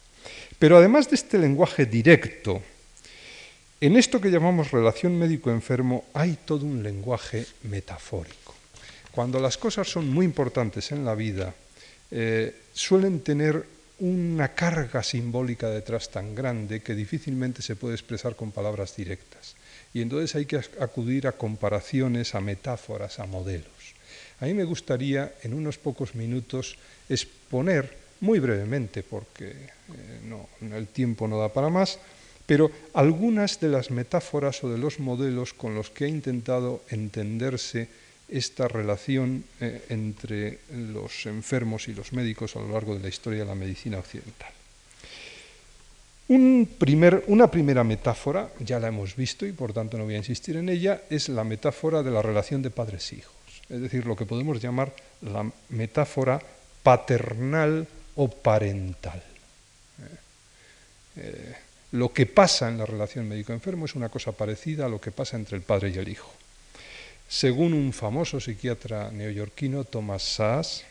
Pero 0.57 0.77
además 0.77 1.09
de 1.09 1.15
este 1.15 1.37
lenguaje 1.37 1.85
directo, 1.85 2.61
en 3.81 3.97
esto 3.97 4.21
que 4.21 4.31
llamamos 4.31 4.71
relación 4.71 5.19
médico-enfermo 5.19 6.05
hay 6.13 6.37
todo 6.45 6.65
un 6.65 6.81
lenguaje 6.81 7.45
metafórico. 7.63 8.55
Cuando 9.11 9.39
las 9.39 9.57
cosas 9.57 9.87
son 9.89 10.09
muy 10.09 10.25
importantes 10.25 10.91
en 10.91 11.03
la 11.03 11.15
vida, 11.15 11.53
eh, 12.09 12.55
suelen 12.73 13.19
tener 13.19 13.65
una 13.99 14.49
carga 14.49 15.03
simbólica 15.03 15.69
detrás 15.69 16.09
tan 16.09 16.35
grande 16.35 16.81
que 16.81 16.95
difícilmente 16.95 17.61
se 17.61 17.75
puede 17.75 17.95
expresar 17.95 18.35
con 18.35 18.51
palabras 18.51 18.95
directas. 18.95 19.55
Y 19.93 20.01
entonces 20.01 20.35
hay 20.35 20.45
que 20.45 20.57
acudir 20.79 21.27
a 21.27 21.33
comparaciones, 21.33 22.35
a 22.35 22.41
metáforas, 22.41 23.19
a 23.19 23.25
modelos. 23.27 23.93
A 24.39 24.45
mí 24.45 24.53
me 24.53 24.63
gustaría 24.63 25.33
en 25.43 25.53
unos 25.53 25.77
pocos 25.77 26.15
minutos 26.15 26.77
exponer, 27.07 28.01
muy 28.21 28.39
brevemente, 28.39 29.03
porque 29.03 29.51
eh, 29.51 30.75
el 30.75 30.87
tiempo 30.87 31.27
no 31.27 31.37
da 31.37 31.53
para 31.53 31.69
más, 31.69 31.99
pero 32.45 32.71
algunas 32.93 33.59
de 33.59 33.69
las 33.69 33.91
metáforas 33.91 34.63
o 34.63 34.69
de 34.69 34.77
los 34.77 34.99
modelos 34.99 35.53
con 35.53 35.75
los 35.75 35.89
que 35.89 36.05
ha 36.05 36.07
intentado 36.07 36.83
entenderse 36.89 37.87
esta 38.29 38.67
relación 38.67 39.43
eh, 39.59 39.85
entre 39.89 40.59
los 40.71 41.25
enfermos 41.25 41.87
y 41.87 41.93
los 41.93 42.13
médicos 42.13 42.55
a 42.55 42.59
lo 42.59 42.69
largo 42.69 42.95
de 42.95 43.01
la 43.01 43.09
historia 43.09 43.39
de 43.39 43.45
la 43.45 43.55
medicina 43.55 43.99
occidental. 43.99 44.51
una 46.27 47.47
primera 47.51 47.83
metáfora, 47.83 48.49
ya 48.59 48.79
la 48.79 48.87
hemos 48.87 49.15
visto 49.15 49.45
y 49.45 49.51
por 49.51 49.73
tanto 49.73 49.97
no 49.97 50.05
voy 50.05 50.15
a 50.15 50.17
insistir 50.17 50.57
en 50.57 50.69
ella, 50.69 51.03
es 51.09 51.29
la 51.29 51.43
metáfora 51.43 52.01
de 52.01 52.11
la 52.11 52.21
relación 52.21 52.61
de 52.61 52.69
padres-hijos, 52.69 53.33
es 53.69 53.81
decir, 53.81 54.05
lo 54.05 54.15
que 54.15 54.25
podemos 54.25 54.61
llamar 54.61 54.93
la 55.21 55.49
metáfora 55.69 56.41
paternal 56.81 57.87
o 58.15 58.27
parental. 58.29 59.21
Eh, 59.99 60.17
eh, 61.17 61.55
lo 61.91 62.11
que 62.11 62.25
pasa 62.25 62.69
en 62.69 62.79
la 62.79 62.85
relación 62.85 63.27
médico-enfermo 63.27 63.85
es 63.85 63.93
una 63.93 64.09
cosa 64.09 64.31
parecida 64.31 64.87
a 64.87 64.89
lo 64.89 64.99
que 64.99 65.11
pasa 65.11 65.37
entre 65.37 65.57
el 65.57 65.61
padre 65.61 65.89
y 65.89 65.97
el 65.97 66.09
hijo. 66.09 66.33
Según 67.33 67.73
un 67.73 67.93
famoso 67.93 68.37
psiquiatra 68.37 69.09
neoyorquino, 69.09 69.89
Thomas 69.89 70.21
Sass, 70.21 70.85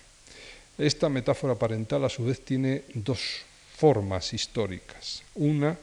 esta 0.75 1.07
metáfora 1.07 1.55
parental 1.55 2.03
a 2.03 2.11
su 2.11 2.27
vez 2.27 2.43
tiene 2.43 2.83
dos 2.99 3.47
formas 3.79 4.35
históricas. 4.35 5.23
Una 5.37 5.79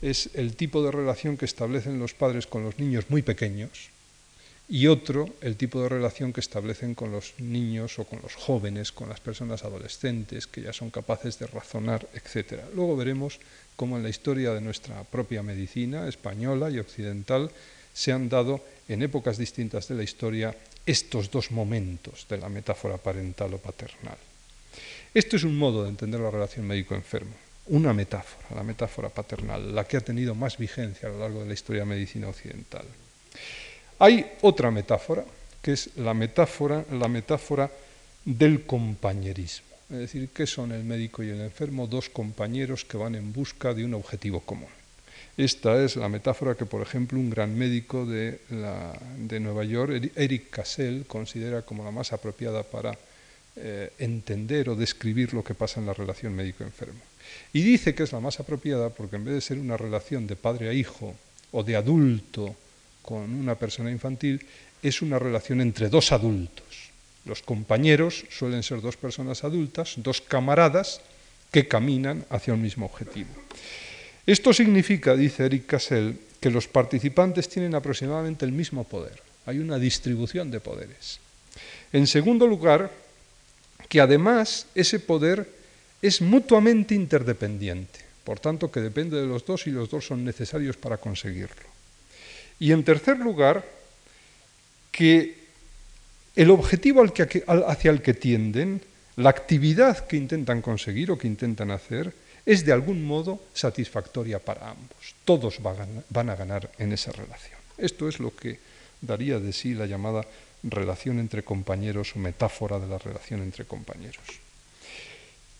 es 0.00 0.30
el 0.34 0.54
tipo 0.54 0.78
de 0.84 0.92
relación 0.92 1.36
que 1.36 1.44
establecen 1.44 1.98
los 1.98 2.14
padres 2.14 2.46
con 2.46 2.62
los 2.62 2.78
niños 2.78 3.10
muy 3.10 3.22
pequeños 3.22 3.90
y 4.68 4.86
otro 4.86 5.26
el 5.40 5.56
tipo 5.56 5.82
de 5.82 5.88
relación 5.88 6.32
que 6.32 6.40
establecen 6.40 6.94
con 6.94 7.10
los 7.10 7.34
niños 7.38 7.98
o 7.98 8.04
con 8.04 8.22
los 8.22 8.36
jóvenes, 8.36 8.92
con 8.92 9.08
las 9.08 9.18
personas 9.18 9.64
adolescentes 9.64 10.46
que 10.46 10.62
ya 10.62 10.72
son 10.72 10.90
capaces 10.90 11.40
de 11.40 11.48
razonar, 11.48 12.06
etc. 12.14 12.62
Luego 12.76 12.96
veremos 12.96 13.40
cómo 13.74 13.96
en 13.96 14.04
la 14.04 14.08
historia 14.08 14.54
de 14.54 14.60
nuestra 14.60 15.02
propia 15.02 15.42
medicina 15.42 16.06
española 16.06 16.70
y 16.70 16.78
occidental 16.78 17.50
se 17.96 18.12
han 18.12 18.28
dado 18.28 18.60
en 18.88 19.00
épocas 19.00 19.38
distintas 19.38 19.88
de 19.88 19.94
la 19.94 20.04
historia 20.04 20.54
estos 20.84 21.30
dos 21.30 21.50
momentos 21.50 22.28
de 22.28 22.36
la 22.36 22.52
metáfora 22.52 23.00
parental 23.00 23.54
o 23.54 23.58
paternal. 23.58 24.20
Esto 25.14 25.36
es 25.36 25.44
un 25.48 25.56
modo 25.56 25.82
de 25.82 25.88
entender 25.88 26.20
la 26.20 26.30
relación 26.30 26.68
médico-enfermo, 26.68 27.32
una 27.72 27.96
metáfora, 27.96 28.54
la 28.54 28.62
metáfora 28.62 29.08
paternal, 29.08 29.74
la 29.74 29.88
que 29.88 29.96
ha 29.96 30.04
tenido 30.04 30.34
más 30.34 30.58
vigencia 30.58 31.08
a 31.08 31.12
lo 31.12 31.20
largo 31.20 31.40
de 31.40 31.48
la 31.48 31.54
historia 31.54 31.82
de 31.82 31.88
la 31.88 31.94
medicina 31.96 32.28
occidental. 32.28 32.84
Hay 33.98 34.36
otra 34.42 34.70
metáfora, 34.70 35.24
que 35.62 35.72
es 35.72 35.96
la 35.96 36.12
metáfora, 36.12 36.84
la 36.92 37.08
metáfora 37.08 37.70
del 38.26 38.66
compañerismo. 38.66 39.72
Es 39.88 39.98
decir, 39.98 40.28
¿qué 40.34 40.46
son 40.46 40.72
el 40.72 40.84
médico 40.84 41.22
y 41.22 41.30
el 41.30 41.40
enfermo? 41.40 41.86
Dos 41.86 42.10
compañeros 42.10 42.84
que 42.84 42.98
van 42.98 43.14
en 43.14 43.32
busca 43.32 43.72
de 43.72 43.86
un 43.86 43.94
objetivo 43.94 44.40
común. 44.40 44.75
Esta 45.36 45.84
es 45.84 45.96
la 45.96 46.08
metáfora 46.08 46.54
que, 46.54 46.64
por 46.64 46.80
ejemplo, 46.80 47.18
un 47.18 47.28
gran 47.28 47.56
médico 47.58 48.06
de, 48.06 48.40
Nueva 49.38 49.64
York, 49.64 50.10
Eric 50.16 50.48
Cassell, 50.48 51.04
considera 51.06 51.62
como 51.62 51.84
la 51.84 51.90
más 51.90 52.14
apropiada 52.14 52.62
para 52.62 52.96
eh, 53.56 53.92
entender 53.98 54.70
o 54.70 54.76
describir 54.76 55.34
lo 55.34 55.44
que 55.44 55.54
pasa 55.54 55.78
en 55.78 55.86
la 55.86 55.92
relación 55.92 56.34
médico-enfermo. 56.34 57.00
Y 57.52 57.60
dice 57.60 57.94
que 57.94 58.04
es 58.04 58.12
la 58.12 58.20
más 58.20 58.40
apropiada 58.40 58.88
porque 58.88 59.16
en 59.16 59.24
vez 59.24 59.34
de 59.34 59.40
ser 59.42 59.58
una 59.58 59.76
relación 59.76 60.26
de 60.26 60.36
padre 60.36 60.70
a 60.70 60.72
hijo 60.72 61.14
o 61.52 61.62
de 61.62 61.76
adulto 61.76 62.56
con 63.02 63.34
una 63.34 63.56
persona 63.56 63.90
infantil, 63.90 64.44
es 64.82 65.02
una 65.02 65.18
relación 65.18 65.60
entre 65.60 65.90
dos 65.90 66.12
adultos. 66.12 66.90
Los 67.26 67.42
compañeros 67.42 68.24
suelen 68.30 68.62
ser 68.62 68.80
dos 68.80 68.96
personas 68.96 69.44
adultas, 69.44 69.94
dos 69.96 70.22
camaradas 70.22 71.02
que 71.52 71.68
caminan 71.68 72.24
hacia 72.30 72.54
un 72.54 72.62
mismo 72.62 72.86
objetivo. 72.86 73.28
Esto 74.26 74.52
significa, 74.52 75.14
dice 75.14 75.46
Eric 75.46 75.66
Cassell, 75.66 76.18
que 76.40 76.50
los 76.50 76.66
participantes 76.66 77.48
tienen 77.48 77.74
aproximadamente 77.74 78.44
el 78.44 78.52
mismo 78.52 78.84
poder. 78.84 79.22
Hay 79.46 79.58
una 79.58 79.78
distribución 79.78 80.50
de 80.50 80.60
poderes. 80.60 81.20
En 81.92 82.06
segundo 82.06 82.46
lugar, 82.46 82.90
que 83.88 84.00
además 84.00 84.66
ese 84.74 84.98
poder 84.98 85.48
es 86.02 86.20
mutuamente 86.20 86.94
interdependiente, 86.94 88.00
por 88.24 88.40
tanto 88.40 88.70
que 88.70 88.80
depende 88.80 89.16
de 89.16 89.26
los 89.26 89.46
dos 89.46 89.66
y 89.66 89.70
los 89.70 89.88
dos 89.88 90.06
son 90.06 90.24
necesarios 90.24 90.76
para 90.76 90.98
conseguirlo. 90.98 91.70
Y 92.58 92.72
en 92.72 92.82
tercer 92.82 93.18
lugar, 93.18 93.64
que 94.90 95.46
el 96.34 96.50
objetivo 96.50 97.04
hacia 97.04 97.90
el 97.90 98.02
que 98.02 98.14
tienden, 98.14 98.82
la 99.16 99.30
actividad 99.30 100.06
que 100.06 100.16
intentan 100.16 100.60
conseguir 100.60 101.10
o 101.10 101.18
que 101.18 101.28
intentan 101.28 101.70
hacer, 101.70 102.12
es 102.46 102.64
de 102.64 102.72
algún 102.72 103.04
modo 103.04 103.40
satisfactoria 103.52 104.38
para 104.38 104.70
ambos. 104.70 105.14
Todos 105.24 105.58
van 105.60 106.30
a 106.30 106.36
ganar 106.36 106.70
en 106.78 106.92
esa 106.92 107.10
relación. 107.10 107.58
Esto 107.76 108.08
es 108.08 108.20
lo 108.20 108.34
que 108.34 108.58
daría 109.00 109.40
de 109.40 109.52
sí 109.52 109.74
la 109.74 109.86
llamada 109.86 110.24
relación 110.62 111.18
entre 111.18 111.42
compañeros 111.42 112.14
o 112.14 112.18
metáfora 112.20 112.78
de 112.78 112.86
la 112.86 112.98
relación 112.98 113.42
entre 113.42 113.66
compañeros. 113.66 114.22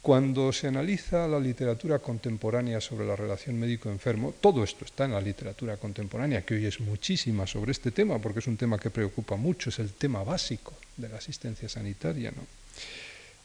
Cuando 0.00 0.52
se 0.52 0.68
analiza 0.68 1.26
la 1.26 1.40
literatura 1.40 1.98
contemporánea 1.98 2.80
sobre 2.80 3.04
la 3.04 3.16
relación 3.16 3.58
médico-enfermo, 3.58 4.34
todo 4.40 4.62
esto 4.62 4.84
está 4.84 5.04
en 5.04 5.12
la 5.12 5.20
literatura 5.20 5.76
contemporánea, 5.78 6.46
que 6.46 6.54
hoy 6.54 6.66
es 6.66 6.78
muchísima 6.78 7.44
sobre 7.44 7.72
este 7.72 7.90
tema, 7.90 8.20
porque 8.20 8.38
es 8.38 8.46
un 8.46 8.56
tema 8.56 8.78
que 8.78 8.90
preocupa 8.90 9.34
mucho, 9.34 9.70
es 9.70 9.80
el 9.80 9.94
tema 9.94 10.22
básico 10.22 10.74
de 10.96 11.08
la 11.08 11.18
asistencia 11.18 11.68
sanitaria. 11.68 12.32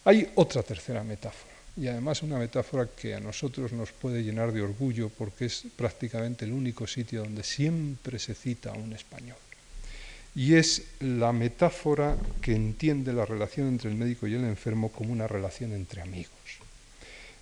Hay 0.06 0.30
otra 0.36 0.62
tercera 0.62 1.04
metáfora 1.04 1.51
y 1.77 1.88
además 1.88 2.21
una 2.21 2.38
metáfora 2.38 2.88
que 2.88 3.15
a 3.15 3.19
nosotros 3.19 3.71
nos 3.71 3.91
puede 3.91 4.23
llenar 4.23 4.51
de 4.51 4.62
orgullo 4.62 5.10
porque 5.10 5.45
es 5.45 5.63
prácticamente 5.75 6.45
el 6.45 6.51
único 6.51 6.86
sitio 6.88 7.23
donde 7.23 7.43
siempre 7.43 8.19
se 8.19 8.36
cita 8.36 8.71
a 8.71 8.77
un 8.77 8.93
español. 8.93 9.38
Y 10.36 10.55
es 10.55 10.84
la 10.99 11.34
metáfora 11.34 12.15
que 12.41 12.55
entiende 12.55 13.13
la 13.13 13.25
relación 13.25 13.67
entre 13.67 13.89
el 13.89 13.97
médico 13.97 14.27
y 14.27 14.34
el 14.34 14.45
enfermo 14.45 14.91
como 14.91 15.12
una 15.12 15.27
relación 15.27 15.73
entre 15.73 16.01
amigos. 16.01 16.31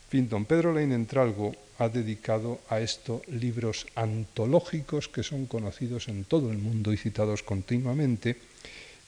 fin, 0.10 0.28
don 0.28 0.46
Pedro 0.46 0.74
Lein 0.74 0.92
Entralgo 0.92 1.54
ha 1.78 1.88
dedicado 1.88 2.60
a 2.70 2.80
esto 2.82 3.22
libros 3.28 3.86
antológicos 3.94 5.08
que 5.08 5.22
son 5.22 5.46
conocidos 5.46 6.08
en 6.08 6.26
todo 6.26 6.52
el 6.52 6.58
mundo 6.58 6.92
y 6.92 6.98
citados 6.98 7.44
continuamente, 7.44 8.38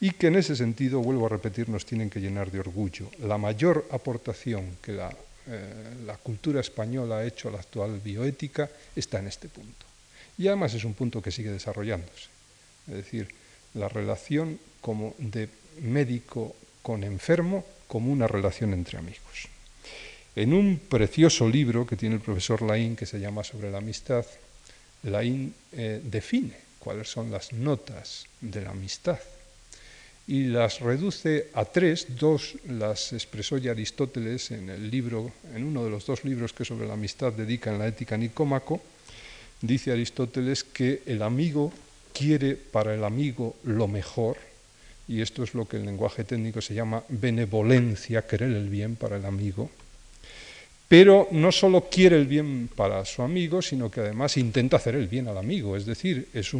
y 0.01 0.11
que 0.11 0.27
en 0.27 0.35
ese 0.35 0.55
sentido, 0.55 0.99
vuelvo 0.99 1.27
a 1.27 1.29
repetir, 1.29 1.69
nos 1.69 1.85
tienen 1.85 2.09
que 2.09 2.19
llenar 2.19 2.49
de 2.49 2.59
orgullo. 2.59 3.11
La 3.19 3.37
mayor 3.37 3.87
aportación 3.91 4.77
que 4.81 4.93
la, 4.93 5.15
eh, 5.45 5.73
la 6.07 6.17
cultura 6.17 6.59
española 6.59 7.19
ha 7.19 7.25
hecho 7.25 7.49
a 7.49 7.51
la 7.51 7.59
actual 7.59 8.01
bioética 8.03 8.67
está 8.95 9.19
en 9.19 9.27
este 9.27 9.47
punto. 9.47 9.85
Y 10.39 10.47
además 10.47 10.73
es 10.73 10.85
un 10.85 10.95
punto 10.95 11.21
que 11.21 11.29
sigue 11.29 11.51
desarrollándose. 11.51 12.29
Es 12.87 12.95
decir, 12.95 13.27
la 13.75 13.89
relación 13.89 14.59
como 14.81 15.13
de 15.19 15.49
médico 15.81 16.55
con 16.81 17.03
enfermo 17.03 17.63
como 17.87 18.11
una 18.11 18.25
relación 18.25 18.73
entre 18.73 18.97
amigos. 18.97 19.49
En 20.35 20.53
un 20.53 20.79
precioso 20.79 21.47
libro 21.47 21.85
que 21.85 21.95
tiene 21.95 22.15
el 22.15 22.21
profesor 22.21 22.63
Laín 22.63 22.95
que 22.95 23.05
se 23.05 23.19
llama 23.19 23.43
Sobre 23.43 23.69
la 23.69 23.77
amistad, 23.77 24.25
Laín 25.03 25.53
eh, 25.73 26.01
define 26.03 26.55
cuáles 26.79 27.07
son 27.07 27.29
las 27.29 27.53
notas 27.53 28.25
de 28.39 28.61
la 28.61 28.71
amistad 28.71 29.19
y 30.27 30.45
las 30.45 30.79
reduce 30.79 31.49
a 31.53 31.65
tres, 31.65 32.07
dos 32.17 32.55
las 32.67 33.13
expresó 33.13 33.57
ya 33.57 33.71
Aristóteles 33.71 34.51
en 34.51 34.69
el 34.69 34.89
libro, 34.89 35.31
en 35.53 35.63
uno 35.63 35.83
de 35.83 35.89
los 35.89 36.05
dos 36.05 36.23
libros 36.23 36.53
que 36.53 36.65
sobre 36.65 36.87
la 36.87 36.93
amistad 36.93 37.33
dedica 37.33 37.71
en 37.71 37.79
la 37.79 37.87
ética 37.87 38.17
Nicómaco, 38.17 38.81
dice 39.61 39.91
Aristóteles 39.91 40.63
que 40.63 41.01
el 41.05 41.21
amigo 41.21 41.73
quiere 42.13 42.55
para 42.55 42.93
el 42.93 43.03
amigo 43.03 43.55
lo 43.63 43.87
mejor, 43.87 44.37
y 45.07 45.21
esto 45.21 45.43
es 45.43 45.53
lo 45.53 45.67
que 45.67 45.77
en 45.77 45.85
lenguaje 45.85 46.23
técnico 46.23 46.61
se 46.61 46.73
llama 46.73 47.03
benevolencia, 47.09 48.25
querer 48.25 48.51
el 48.51 48.69
bien 48.69 48.95
para 48.95 49.17
el 49.17 49.25
amigo, 49.25 49.69
pero 50.91 51.29
no 51.31 51.53
solo 51.53 51.87
quiere 51.89 52.17
el 52.17 52.25
bien 52.25 52.67
para 52.67 53.05
su 53.05 53.21
amigo, 53.21 53.61
sino 53.61 53.89
que 53.89 54.01
además 54.01 54.35
intenta 54.35 54.75
hacer 54.75 54.95
el 54.95 55.07
bien 55.07 55.29
al 55.29 55.37
amigo, 55.37 55.77
es 55.77 55.85
decir, 55.85 56.27
es, 56.33 56.53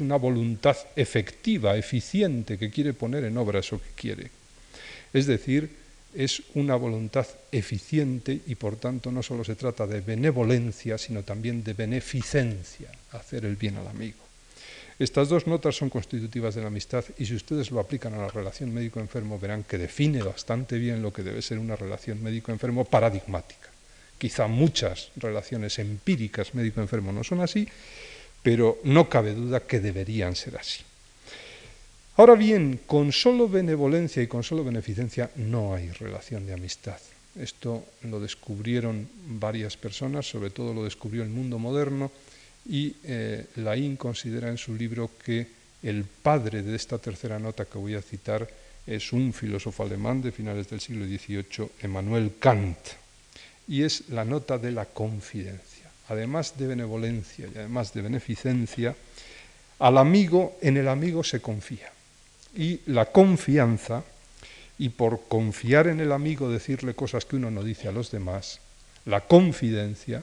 una 0.00 0.16
voluntad 0.16 0.74
efectiva, 0.96 1.76
eficiente, 1.76 2.56
que 2.56 2.70
quiere 2.70 2.94
poner 2.94 3.24
en 3.24 3.36
obra 3.36 3.58
eso 3.58 3.78
que 3.78 3.90
quiere. 3.94 4.30
Es 5.12 5.26
decir, 5.26 5.68
es 6.14 6.42
una 6.54 6.76
voluntad 6.76 7.26
eficiente 7.52 8.40
y 8.46 8.54
por 8.54 8.76
tanto 8.76 9.12
no 9.12 9.22
solo 9.22 9.44
se 9.44 9.54
trata 9.54 9.86
de 9.86 10.00
benevolencia, 10.00 10.96
sino 10.96 11.22
también 11.22 11.62
de 11.62 11.74
beneficencia, 11.74 12.88
hacer 13.12 13.44
el 13.44 13.56
bien 13.56 13.76
al 13.76 13.88
amigo. 13.88 14.16
Estas 14.98 15.28
dos 15.28 15.46
notas 15.46 15.76
son 15.76 15.90
constitutivas 15.90 16.54
de 16.54 16.62
la 16.62 16.68
amistad 16.68 17.04
y 17.18 17.26
si 17.26 17.34
ustedes 17.34 17.70
lo 17.70 17.80
aplican 17.80 18.14
a 18.14 18.18
la 18.22 18.28
relación 18.28 18.72
médico-enfermo 18.72 19.38
verán 19.38 19.62
que 19.62 19.76
define 19.76 20.22
bastante 20.22 20.78
bien 20.78 21.02
lo 21.02 21.12
que 21.12 21.22
debe 21.22 21.42
ser 21.42 21.58
una 21.58 21.76
relación 21.76 22.22
médico-enfermo 22.22 22.86
paradigmática. 22.86 23.73
Quizá 24.18 24.46
muchas 24.46 25.10
relaciones 25.16 25.78
empíricas 25.78 26.54
médico-enfermo 26.54 27.12
no 27.12 27.24
son 27.24 27.40
así, 27.40 27.68
pero 28.42 28.78
no 28.84 29.08
cabe 29.08 29.34
duda 29.34 29.66
que 29.66 29.80
deberían 29.80 30.36
ser 30.36 30.56
así. 30.56 30.82
Ahora 32.16 32.34
bien, 32.34 32.80
con 32.86 33.10
solo 33.10 33.48
benevolencia 33.48 34.22
y 34.22 34.28
con 34.28 34.44
solo 34.44 34.62
beneficencia 34.62 35.30
no 35.36 35.74
hay 35.74 35.90
relación 35.90 36.46
de 36.46 36.52
amistad. 36.52 36.98
Esto 37.34 37.84
lo 38.02 38.20
descubrieron 38.20 39.08
varias 39.26 39.76
personas, 39.76 40.28
sobre 40.28 40.50
todo 40.50 40.72
lo 40.72 40.84
descubrió 40.84 41.24
el 41.24 41.30
mundo 41.30 41.58
moderno, 41.58 42.12
y 42.68 42.94
eh, 43.02 43.46
Laín 43.56 43.96
considera 43.96 44.48
en 44.48 44.58
su 44.58 44.74
libro 44.74 45.10
que 45.24 45.46
el 45.82 46.04
padre 46.04 46.62
de 46.62 46.76
esta 46.76 46.98
tercera 46.98 47.38
nota 47.38 47.64
que 47.64 47.78
voy 47.78 47.94
a 47.94 48.02
citar 48.02 48.48
es 48.86 49.12
un 49.12 49.32
filósofo 49.32 49.82
alemán 49.82 50.22
de 50.22 50.32
finales 50.32 50.68
del 50.70 50.80
siglo 50.80 51.04
XVIII, 51.04 51.68
Emmanuel 51.82 52.32
Kant, 52.38 52.78
y 53.68 53.82
es 53.82 54.08
la 54.10 54.24
nota 54.24 54.58
de 54.58 54.72
la 54.72 54.86
confidencia. 54.86 55.90
Además 56.08 56.58
de 56.58 56.66
benevolencia 56.66 57.46
y 57.46 57.58
además 57.58 57.94
de 57.94 58.02
beneficencia, 58.02 58.94
al 59.78 59.98
amigo, 59.98 60.56
en 60.60 60.76
el 60.76 60.88
amigo 60.88 61.24
se 61.24 61.40
confía. 61.40 61.90
Y 62.54 62.80
la 62.86 63.06
confianza, 63.06 64.04
y 64.78 64.90
por 64.90 65.28
confiar 65.28 65.86
en 65.88 66.00
el 66.00 66.12
amigo 66.12 66.50
decirle 66.50 66.94
cosas 66.94 67.24
que 67.24 67.36
uno 67.36 67.50
no 67.50 67.62
dice 67.62 67.88
a 67.88 67.92
los 67.92 68.10
demás, 68.10 68.60
la 69.06 69.20
confidencia, 69.22 70.22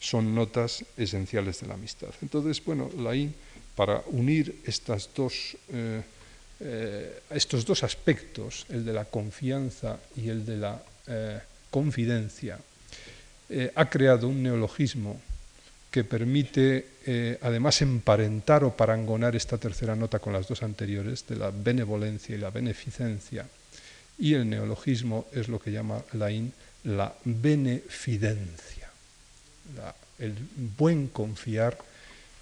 son 0.00 0.34
notas 0.34 0.84
esenciales 0.96 1.60
de 1.60 1.66
la 1.66 1.74
amistad. 1.74 2.10
Entonces, 2.22 2.64
bueno, 2.64 2.90
Laín, 2.98 3.34
para 3.74 4.02
unir 4.06 4.62
estas 4.64 5.10
dos, 5.14 5.56
eh, 5.70 6.02
eh, 6.60 7.22
estos 7.30 7.64
dos 7.64 7.82
aspectos, 7.82 8.66
el 8.68 8.84
de 8.84 8.92
la 8.92 9.04
confianza 9.04 9.98
y 10.16 10.28
el 10.28 10.44
de 10.46 10.56
la 10.56 10.82
eh, 11.06 11.40
confidencia, 11.70 12.58
ha 13.74 13.88
creado 13.88 14.28
un 14.28 14.42
neologismo 14.42 15.20
que 15.90 16.04
permite 16.04 16.86
eh, 17.06 17.38
además 17.40 17.80
emparentar 17.80 18.64
o 18.64 18.76
parangonar 18.76 19.34
esta 19.36 19.56
tercera 19.56 19.96
nota 19.96 20.18
con 20.18 20.32
las 20.32 20.46
dos 20.46 20.62
anteriores, 20.62 21.26
de 21.26 21.36
la 21.36 21.50
benevolencia 21.50 22.34
y 22.34 22.38
la 22.38 22.50
beneficencia. 22.50 23.48
Y 24.18 24.34
el 24.34 24.48
neologismo 24.48 25.26
es 25.32 25.48
lo 25.48 25.58
que 25.58 25.72
llama 25.72 26.02
Laín 26.12 26.52
la 26.84 27.14
benefidencia, 27.24 28.88
el 30.18 30.34
buen 30.76 31.08
confiar 31.08 31.76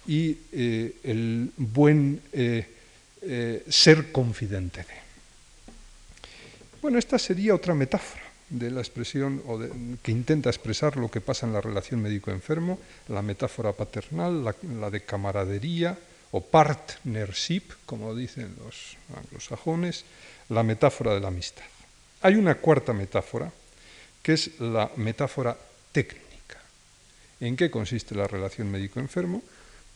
y 0.07 0.37
eh, 0.51 0.95
el 1.03 1.51
buen 1.57 2.21
eh, 2.33 3.63
ser 3.69 4.11
confidente 4.11 4.81
de. 4.81 5.07
Bueno, 6.81 6.99
esta 6.99 7.17
sería 7.17 7.55
otra 7.55 7.73
metáfora 7.73 8.26
de 8.49 8.71
la 8.71 8.79
expresión 8.79 9.43
o 9.47 9.59
que 10.01 10.11
intenta 10.11 10.49
expresar 10.49 10.95
lo 10.95 11.11
que 11.11 11.21
pasa 11.21 11.45
en 11.45 11.53
la 11.53 11.61
relación 11.61 12.01
médico-enfermo, 12.01 12.79
la 13.09 13.21
metáfora 13.21 13.73
paternal, 13.73 14.43
la, 14.43 14.89
de 14.89 15.01
camaradería 15.03 15.97
o 16.31 16.41
partnership, 16.41 17.63
como 17.85 18.15
dicen 18.15 18.55
los 18.63 18.95
anglosajones, 19.15 20.05
la 20.49 20.63
metáfora 20.63 21.13
de 21.13 21.19
la 21.19 21.27
amistad. 21.27 21.65
Hay 22.21 22.35
una 22.35 22.55
cuarta 22.55 22.93
metáfora, 22.93 23.51
que 24.23 24.33
es 24.33 24.59
la 24.59 24.91
metáfora 24.95 25.57
técnica. 25.91 26.59
¿En 27.39 27.55
qué 27.55 27.69
consiste 27.69 28.15
la 28.15 28.27
relación 28.27 28.71
médico-enfermo? 28.71 29.43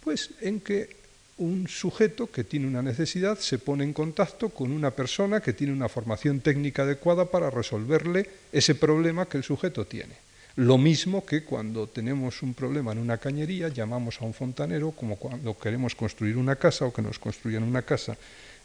Pues 0.03 0.31
en 0.41 0.61
que 0.61 1.00
un 1.41 1.67
sujeto 1.67 2.29
que 2.29 2.43
tiene 2.43 2.67
una 2.67 2.83
necesidad 2.83 3.37
se 3.39 3.57
pone 3.57 3.83
en 3.83 3.93
contacto 3.93 4.49
con 4.49 4.71
una 4.71 4.91
persona 4.91 5.41
que 5.41 5.53
tiene 5.53 5.73
una 5.73 5.89
formación 5.89 6.39
técnica 6.39 6.83
adecuada 6.83 7.25
para 7.25 7.49
resolverle 7.49 8.29
ese 8.51 8.75
problema 8.75 9.25
que 9.25 9.37
el 9.37 9.43
sujeto 9.43 9.85
tiene. 9.85 10.13
Lo 10.57 10.77
mismo 10.77 11.25
que 11.25 11.43
cuando 11.43 11.87
tenemos 11.87 12.43
un 12.43 12.53
problema 12.53 12.91
en 12.91 12.99
una 12.99 13.17
cañería, 13.17 13.69
llamamos 13.69 14.21
a 14.21 14.25
un 14.25 14.33
fontanero, 14.33 14.91
como 14.91 15.15
cuando 15.15 15.57
queremos 15.57 15.95
construir 15.95 16.37
una 16.37 16.57
casa 16.57 16.85
o 16.85 16.93
que 16.93 17.01
nos 17.01 17.17
construyan 17.17 17.63
una 17.63 17.81
casa, 17.81 18.15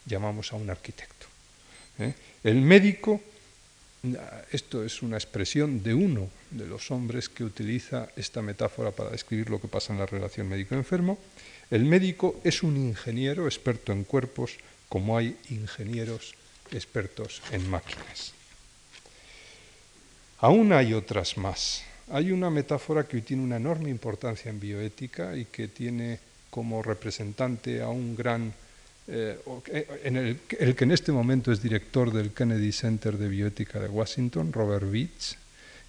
llamamos 0.05 0.53
a 0.53 0.57
un 0.57 0.69
arquitecto. 0.69 1.27
¿eh? 1.99 2.12
El 2.45 2.61
médico, 2.61 3.23
esto 4.53 4.85
es 4.85 5.01
una 5.01 5.17
expresión 5.17 5.83
de 5.83 5.95
uno 5.95 6.29
de 6.51 6.67
los 6.67 6.91
hombres 6.91 7.31
que 7.31 7.45
utiliza 7.45 8.09
esta 8.17 8.43
metáfora 8.43 8.91
para 8.91 9.11
describir 9.11 9.49
lo 9.49 9.61
que 9.61 9.69
pasa 9.69 9.95
en 9.95 10.01
la 10.01 10.07
relación 10.07 10.49
médico-enfermo, 10.49 11.19
el 11.71 11.85
médico 11.85 12.41
es 12.45 12.63
un 12.63 12.77
ingeniero 12.77 13.47
experto 13.47 13.93
en 13.93 14.05
cuerpos 14.05 14.59
como 14.89 15.19
hay 15.19 15.37
ingenieros 15.51 16.35
expertos 16.71 17.43
en 17.51 17.69
máquinas. 17.69 18.33
Aún 20.39 20.73
hay 20.73 20.95
otras 20.95 21.37
más. 21.39 21.83
Hay 22.11 22.31
una 22.31 22.51
metáfora 22.51 23.05
que 23.05 23.21
tiene 23.21 23.43
una 23.43 23.57
enorme 23.57 23.91
importancia 23.91 24.51
en 24.51 24.61
bioética 24.61 25.37
y 25.37 25.47
que 25.47 25.69
tiene 25.69 26.21
como 26.51 26.83
representante 26.83 27.83
a 27.83 27.89
un 27.89 28.15
gran, 28.15 28.53
eh, 29.09 29.39
en 30.05 30.17
el, 30.17 30.41
el, 30.59 30.77
que 30.77 30.85
en 30.85 30.93
este 30.93 31.11
momento 31.11 31.51
es 31.51 31.61
director 31.61 32.13
del 32.13 32.33
Kennedy 32.33 32.71
Center 32.71 33.19
de 33.19 33.29
Bioética 33.29 33.81
de 33.81 33.89
Washington, 33.89 34.53
Robert 34.53 34.89
Beach, 34.89 35.37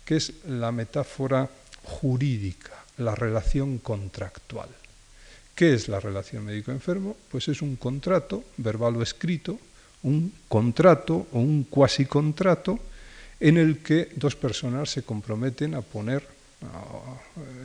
que 0.03 0.15
es 0.15 0.33
la 0.47 0.71
metáfora 0.71 1.47
jurídica, 1.83 2.83
la 2.97 3.13
relación 3.13 3.77
contractual. 3.77 4.69
¿Qué 5.57 5.73
es 5.73 5.87
la 5.87 5.99
relación 5.99 6.45
médico-enfermo? 6.45 7.17
Pues 7.31 7.47
es 7.47 7.63
un 7.63 7.77
contrato, 7.77 8.43
verbal 8.57 8.95
o 8.97 9.01
escrito, 9.01 9.57
un 10.03 10.31
contrato 10.47 11.25
o 11.33 11.39
un 11.39 11.63
cuasi 11.63 12.05
contrato 12.05 12.77
en 13.39 13.57
el 13.57 13.79
que 13.79 14.13
dos 14.15 14.35
personas 14.35 14.91
se 14.91 15.01
comprometen 15.01 15.73
a 15.73 15.81
poner 15.81 16.21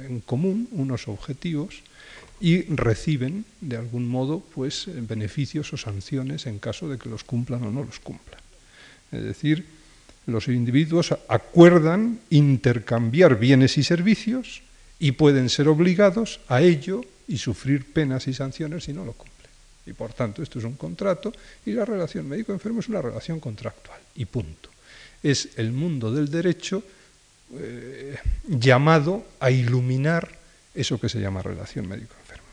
en 0.09 0.21
común 0.21 0.69
unos 0.73 1.07
objetivos 1.07 1.83
y 2.41 2.63
reciben 2.75 3.45
de 3.61 3.77
algún 3.77 4.09
modo 4.09 4.41
pues 4.41 4.89
beneficios 4.89 5.71
o 5.75 5.77
sanciones 5.77 6.47
en 6.47 6.61
caso 6.61 6.89
de 6.89 6.97
que 6.97 7.11
los 7.11 7.25
cumplan 7.25 7.63
o 7.63 7.71
no 7.71 7.85
los 7.85 8.01
cumplan. 8.01 8.41
Es 9.13 9.23
decir, 9.23 9.67
los 10.25 10.49
individuos 10.49 11.15
acuerdan 11.29 12.21
intercambiar 12.31 13.39
bienes 13.39 13.77
y 13.77 13.85
servicios 13.85 14.63
y 14.99 15.13
pueden 15.13 15.51
ser 15.51 15.69
obligados 15.69 16.41
a 16.49 16.63
ello 16.63 17.05
y 17.29 17.39
sufrir 17.39 17.93
penas 17.93 18.27
y 18.29 18.35
sanciones 18.35 18.85
si 18.85 18.93
no 18.93 19.05
lo 19.05 19.13
cumple. 19.13 19.33
Y 19.87 19.93
por 19.93 20.13
tanto, 20.13 20.43
esto 20.43 20.59
es 20.59 20.65
un 20.65 20.75
contrato 20.75 21.33
y 21.67 21.73
la 21.73 21.85
relación 21.85 22.29
médico-enfermo 22.29 22.81
es 22.81 22.89
una 22.89 23.03
relación 23.03 23.41
contractual. 23.41 24.01
Y 24.15 24.27
punto. 24.27 24.71
Es 25.23 25.51
el 25.57 25.73
mundo 25.73 26.13
del 26.13 26.31
derecho 26.31 26.83
eh, 27.55 28.17
llamado 28.49 29.25
a 29.41 29.51
iluminar 29.51 30.39
eso 30.75 31.01
que 31.01 31.09
se 31.09 31.21
llama 31.21 31.43
relación 31.43 31.89
médico-enfermo. 31.89 32.47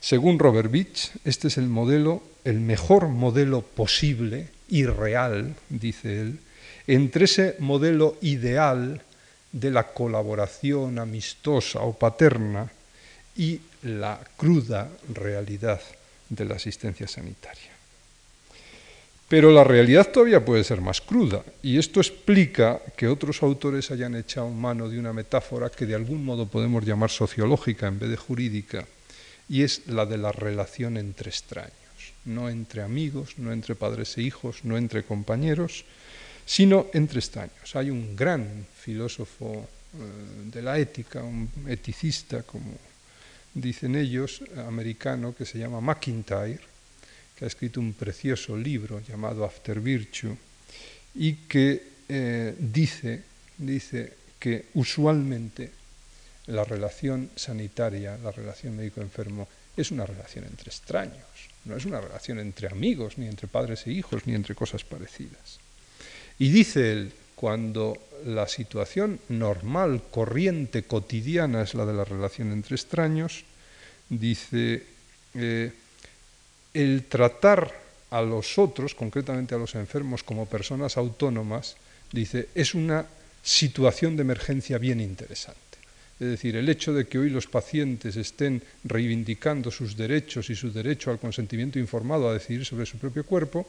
Según 0.00 0.38
Robert 0.38 0.70
Beach, 0.70 1.12
este 1.24 1.48
es 1.48 1.56
el 1.56 1.66
modelo, 1.66 2.22
el 2.44 2.60
mejor 2.60 3.08
modelo 3.08 3.62
posible 3.62 4.48
y 4.68 4.84
real, 4.84 5.56
dice 5.70 6.20
él, 6.20 6.38
entre 6.86 7.24
ese 7.24 7.56
modelo 7.58 8.18
ideal 8.20 9.00
de 9.52 9.70
la 9.70 9.94
colaboración 9.94 10.98
amistosa 10.98 11.80
o 11.80 11.96
paterna 11.96 12.70
y 13.36 13.60
la 13.82 14.20
cruda 14.36 14.90
realidad 15.12 15.80
de 16.28 16.44
la 16.44 16.54
asistencia 16.54 17.08
sanitaria. 17.08 17.74
Pero 19.28 19.50
la 19.50 19.64
realidad 19.64 20.10
todavía 20.12 20.44
puede 20.44 20.64
ser 20.64 20.80
más 20.80 21.00
cruda, 21.00 21.42
y 21.62 21.78
esto 21.78 22.00
explica 22.00 22.80
que 22.96 23.08
otros 23.08 23.42
autores 23.42 23.90
hayan 23.90 24.14
echado 24.14 24.50
mano 24.50 24.88
de 24.88 24.98
una 24.98 25.12
metáfora 25.12 25.70
que 25.70 25.86
de 25.86 25.94
algún 25.94 26.24
modo 26.24 26.46
podemos 26.46 26.84
llamar 26.84 27.10
sociológica 27.10 27.88
en 27.88 27.98
vez 27.98 28.10
de 28.10 28.16
jurídica, 28.16 28.86
y 29.48 29.62
es 29.62 29.86
la 29.86 30.06
de 30.06 30.18
la 30.18 30.30
relación 30.30 30.96
entre 30.96 31.30
extraños, 31.30 31.72
no 32.26 32.48
entre 32.48 32.82
amigos, 32.82 33.38
no 33.38 33.52
entre 33.52 33.74
padres 33.74 34.16
e 34.18 34.22
hijos, 34.22 34.64
no 34.64 34.76
entre 34.76 35.04
compañeros, 35.04 35.84
sino 36.46 36.86
entre 36.92 37.18
extraños. 37.18 37.74
Hay 37.74 37.90
un 37.90 38.14
gran 38.14 38.66
filósofo 38.78 39.66
eh, 39.94 40.50
de 40.52 40.62
la 40.62 40.78
ética, 40.78 41.22
un 41.22 41.48
eticista 41.66 42.42
como 42.42 42.72
dicen 43.54 43.94
ellos, 43.94 44.42
americano, 44.66 45.34
que 45.34 45.46
se 45.46 45.58
llama 45.58 45.80
McIntyre, 45.80 46.60
que 47.36 47.44
ha 47.44 47.48
escrito 47.48 47.80
un 47.80 47.94
precioso 47.94 48.56
libro 48.56 49.00
llamado 49.00 49.44
After 49.44 49.80
Virtue, 49.80 50.36
y 51.14 51.34
que 51.46 51.82
eh, 52.08 52.54
dice, 52.58 53.22
dice 53.56 54.12
que 54.38 54.66
usualmente 54.74 55.70
la 56.46 56.64
relación 56.64 57.30
sanitaria, 57.34 58.18
la 58.18 58.30
relación 58.30 58.76
médico-enfermo, 58.76 59.48
es 59.76 59.90
una 59.90 60.04
relación 60.06 60.44
entre 60.44 60.68
extraños, 60.68 61.24
no 61.64 61.76
es 61.76 61.84
una 61.84 62.00
relación 62.00 62.38
entre 62.38 62.68
amigos, 62.68 63.18
ni 63.18 63.26
entre 63.26 63.48
padres 63.48 63.86
e 63.86 63.92
hijos, 63.92 64.26
ni 64.26 64.34
entre 64.34 64.54
cosas 64.54 64.84
parecidas. 64.84 65.58
Y 66.38 66.50
dice 66.50 66.92
él, 66.92 67.12
cuando 67.34 67.96
la 68.26 68.48
situación 68.48 69.20
normal, 69.28 70.02
corriente, 70.10 70.84
cotidiana 70.84 71.62
es 71.62 71.74
la 71.74 71.84
de 71.84 71.92
la 71.92 72.04
relación 72.04 72.52
entre 72.52 72.76
extraños, 72.76 73.44
dice, 74.08 74.82
eh, 75.34 75.72
el 76.72 77.04
tratar 77.04 77.72
a 78.10 78.22
los 78.22 78.58
otros, 78.58 78.94
concretamente 78.94 79.54
a 79.54 79.58
los 79.58 79.74
enfermos, 79.74 80.22
como 80.22 80.46
personas 80.46 80.96
autónomas, 80.96 81.76
dice, 82.12 82.48
es 82.54 82.74
una 82.74 83.06
situación 83.42 84.16
de 84.16 84.22
emergencia 84.22 84.78
bien 84.78 85.00
interesante. 85.00 85.60
Es 86.20 86.28
decir, 86.28 86.54
el 86.54 86.68
hecho 86.68 86.94
de 86.94 87.06
que 87.06 87.18
hoy 87.18 87.28
los 87.28 87.48
pacientes 87.48 88.14
estén 88.16 88.62
reivindicando 88.84 89.70
sus 89.70 89.96
derechos 89.96 90.48
y 90.48 90.54
su 90.54 90.72
derecho 90.72 91.10
al 91.10 91.18
consentimiento 91.18 91.78
informado 91.78 92.28
a 92.28 92.34
decidir 92.34 92.64
sobre 92.64 92.86
su 92.86 92.98
propio 92.98 93.26
cuerpo, 93.26 93.66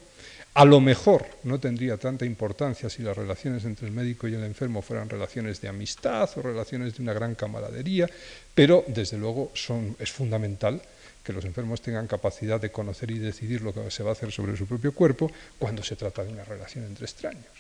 a 0.56 0.64
lo 0.64 0.80
mejor 0.80 1.28
no 1.44 1.60
tendría 1.60 1.98
tanta 1.98 2.26
importancia 2.26 2.90
si 2.90 3.04
las 3.04 3.16
relaciones 3.16 3.66
entre 3.66 3.88
el 3.88 3.94
médico 3.94 4.26
y 4.26 4.36
el 4.36 4.44
enfermo 4.46 4.82
fueran 4.82 5.10
relaciones 5.10 5.60
de 5.60 5.68
amistad 5.68 6.30
o 6.38 6.42
relaciones 6.42 6.96
de 6.96 7.04
una 7.04 7.12
gran 7.12 7.36
camaradería, 7.36 8.10
pero 8.54 8.86
desde 8.88 9.18
luego 9.18 9.52
es 10.00 10.12
fundamental 10.14 10.82
que 11.26 11.34
los 11.34 11.44
enfermos 11.44 11.82
tengan 11.82 12.08
capacidad 12.08 12.62
de 12.62 12.72
conocer 12.72 13.12
y 13.12 13.20
decidir 13.20 13.62
lo 13.62 13.74
que 13.74 13.92
se 13.92 14.02
va 14.02 14.12
a 14.12 14.14
hacer 14.14 14.32
sobre 14.32 14.56
su 14.56 14.66
propio 14.66 14.94
cuerpo 14.94 15.30
cuando 15.60 15.84
se 15.84 15.98
trata 15.98 16.24
de 16.24 16.32
una 16.32 16.46
relación 16.46 16.86
entre 16.86 17.04
extraños, 17.04 17.52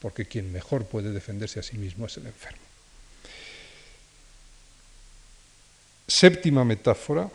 porque 0.00 0.24
quien 0.24 0.50
mejor 0.50 0.86
puede 0.86 1.12
defenderse 1.12 1.60
a 1.60 1.62
sí 1.62 1.78
mismo 1.78 2.06
es 2.06 2.16
el 2.16 2.26
enfermo. 2.26 2.58
Séptima 6.08 6.64
metáfora, 6.64 7.30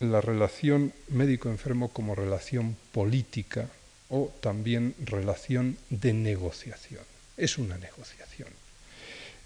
la 0.00 0.20
relación 0.20 0.92
médico-enfermo 1.10 1.90
como 1.90 2.16
relación 2.16 2.76
política 2.90 3.68
o 4.12 4.32
también 4.40 4.94
relación 5.04 5.76
de 5.88 6.12
negociación. 6.12 7.02
Es 7.36 7.56
una 7.58 7.78
negociación. 7.78 8.48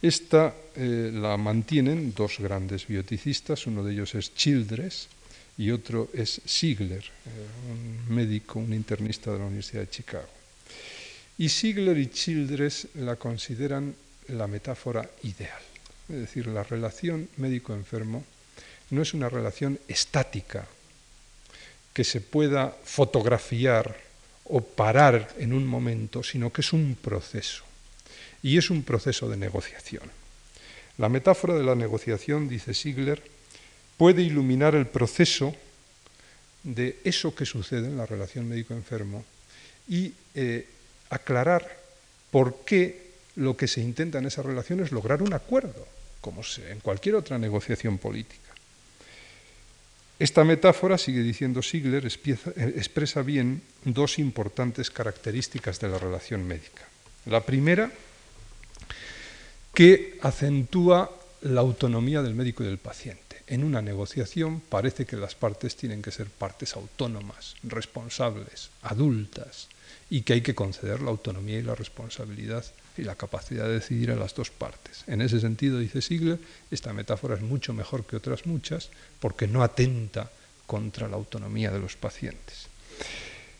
Esta 0.02 0.54
eh, 0.74 1.10
la 1.14 1.36
mantienen 1.36 2.12
dos 2.12 2.38
grandes 2.38 2.86
bioticistas, 2.86 3.66
uno 3.66 3.82
de 3.82 3.92
ellos 3.92 4.14
es 4.14 4.34
Childress 4.34 5.08
y 5.56 5.70
otro 5.70 6.10
es 6.12 6.42
Ziegler, 6.46 7.02
eh, 7.02 7.30
un 7.70 8.14
médico, 8.14 8.58
un 8.58 8.74
internista 8.74 9.32
de 9.32 9.38
la 9.38 9.46
Universidad 9.46 9.82
de 9.82 9.90
Chicago. 9.90 10.28
Y 11.38 11.48
Ziegler 11.48 11.96
y 11.96 12.10
Childress 12.10 12.88
la 12.96 13.16
consideran 13.16 13.94
la 14.28 14.46
metáfora 14.46 15.08
ideal, 15.22 15.62
es 16.08 16.16
decir, 16.16 16.48
la 16.48 16.64
relación 16.64 17.28
médico-enfermo 17.36 18.24
no 18.90 19.02
es 19.02 19.14
una 19.14 19.28
relación 19.28 19.78
estática 19.88 20.66
que 21.92 22.04
se 22.04 22.20
pueda 22.20 22.76
fotografiar 22.84 24.05
o 24.48 24.60
parar 24.60 25.34
en 25.38 25.52
un 25.52 25.66
momento, 25.66 26.22
sino 26.22 26.52
que 26.52 26.60
es 26.60 26.72
un 26.72 26.96
proceso. 27.00 27.64
Y 28.42 28.58
es 28.58 28.70
un 28.70 28.82
proceso 28.82 29.28
de 29.28 29.36
negociación. 29.36 30.10
La 30.98 31.08
metáfora 31.08 31.54
de 31.54 31.64
la 31.64 31.74
negociación, 31.74 32.48
dice 32.48 32.74
Sigler, 32.74 33.22
puede 33.96 34.22
iluminar 34.22 34.74
el 34.74 34.86
proceso 34.86 35.54
de 36.62 36.98
eso 37.04 37.34
que 37.34 37.46
sucede 37.46 37.86
en 37.86 37.96
la 37.96 38.06
relación 38.06 38.48
médico-enfermo 38.48 39.24
y 39.88 40.12
eh, 40.34 40.66
aclarar 41.10 41.78
por 42.30 42.64
qué 42.64 43.12
lo 43.36 43.56
que 43.56 43.68
se 43.68 43.80
intenta 43.80 44.18
en 44.18 44.26
esa 44.26 44.42
relación 44.42 44.80
es 44.80 44.92
lograr 44.92 45.22
un 45.22 45.32
acuerdo, 45.32 45.86
como 46.20 46.42
en 46.68 46.80
cualquier 46.80 47.14
otra 47.14 47.38
negociación 47.38 47.98
política. 47.98 48.45
Esta 50.18 50.44
metáfora, 50.44 50.96
sigue 50.96 51.20
diciendo 51.20 51.60
Sigler, 51.60 52.06
eh, 52.06 52.72
expresa 52.76 53.20
bien 53.22 53.62
dos 53.84 54.18
importantes 54.18 54.90
características 54.90 55.78
de 55.78 55.88
la 55.88 55.98
relación 55.98 56.46
médica. 56.46 56.88
La 57.26 57.42
primera, 57.44 57.92
que 59.74 60.18
acentúa 60.22 61.10
la 61.42 61.60
autonomía 61.60 62.22
del 62.22 62.34
médico 62.34 62.64
y 62.64 62.66
del 62.66 62.78
paciente. 62.78 63.42
En 63.46 63.62
una 63.62 63.82
negociación 63.82 64.60
parece 64.60 65.04
que 65.04 65.16
las 65.16 65.34
partes 65.34 65.76
tienen 65.76 66.00
que 66.00 66.10
ser 66.10 66.28
partes 66.28 66.74
autónomas, 66.74 67.54
responsables, 67.62 68.70
adultas, 68.82 69.68
y 70.08 70.22
que 70.22 70.32
hay 70.32 70.40
que 70.40 70.54
conceder 70.54 71.02
la 71.02 71.10
autonomía 71.10 71.58
y 71.58 71.62
la 71.62 71.74
responsabilidad 71.74 72.64
y 72.98 73.02
la 73.02 73.14
capacidad 73.14 73.64
de 73.64 73.74
decidir 73.74 74.10
a 74.10 74.16
las 74.16 74.34
dos 74.34 74.50
partes. 74.50 75.04
En 75.06 75.20
ese 75.20 75.40
sentido, 75.40 75.78
dice 75.78 76.02
Sigler, 76.02 76.38
esta 76.70 76.92
metáfora 76.92 77.34
es 77.34 77.42
mucho 77.42 77.72
mejor 77.72 78.04
que 78.04 78.16
otras 78.16 78.46
muchas 78.46 78.90
porque 79.20 79.46
no 79.46 79.62
atenta 79.62 80.30
contra 80.66 81.08
la 81.08 81.16
autonomía 81.16 81.70
de 81.70 81.78
los 81.78 81.96
pacientes. 81.96 82.68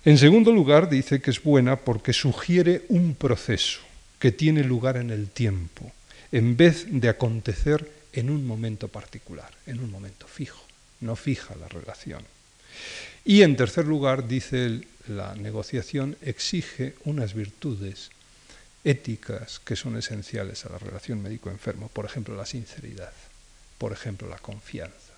En 0.05 0.19
segundo 0.19 0.53
lugar, 0.53 0.89
dice 0.89 1.21
que 1.21 1.31
es 1.31 1.43
buena 1.43 1.77
porque 1.77 2.13
sugiere 2.13 2.85
un 2.89 3.15
proceso 3.15 3.81
que 4.19 4.33
tiene 4.33 4.65
lugar 4.65 4.97
en 4.97 5.11
el 5.11 5.29
tiempo, 5.29 5.93
en 6.33 6.57
vez 6.57 6.87
de 6.89 7.09
acontecer 7.09 7.91
en 8.13 8.31
un 8.31 8.47
momento 8.47 8.89
particular, 8.89 9.51
en 9.67 9.81
un 9.81 9.91
momento 9.91 10.27
fijo, 10.27 10.65
no 11.01 11.17
fija 11.17 11.55
la 11.57 11.69
relación. 11.69 12.23
Y 13.25 13.43
en 13.43 13.57
tercer 13.57 13.85
lugar, 13.85 14.29
dice 14.29 14.65
él, 14.65 14.87
la 15.09 15.35
negociación 15.35 16.17
exige 16.23 16.95
unas 17.05 17.35
virtudes 17.35 18.11
éticas 18.87 19.59
que 19.59 19.75
son 19.75 19.97
esenciales 19.99 20.65
a 20.65 20.69
la 20.71 20.79
relación 20.79 21.21
médico-enfermo, 21.21 21.89
por 21.89 22.05
ejemplo 22.05 22.37
la 22.37 22.47
sinceridad, 22.47 23.13
por 23.79 23.93
ejemplo 23.93 24.29
la 24.29 24.39
confianza. 24.39 25.13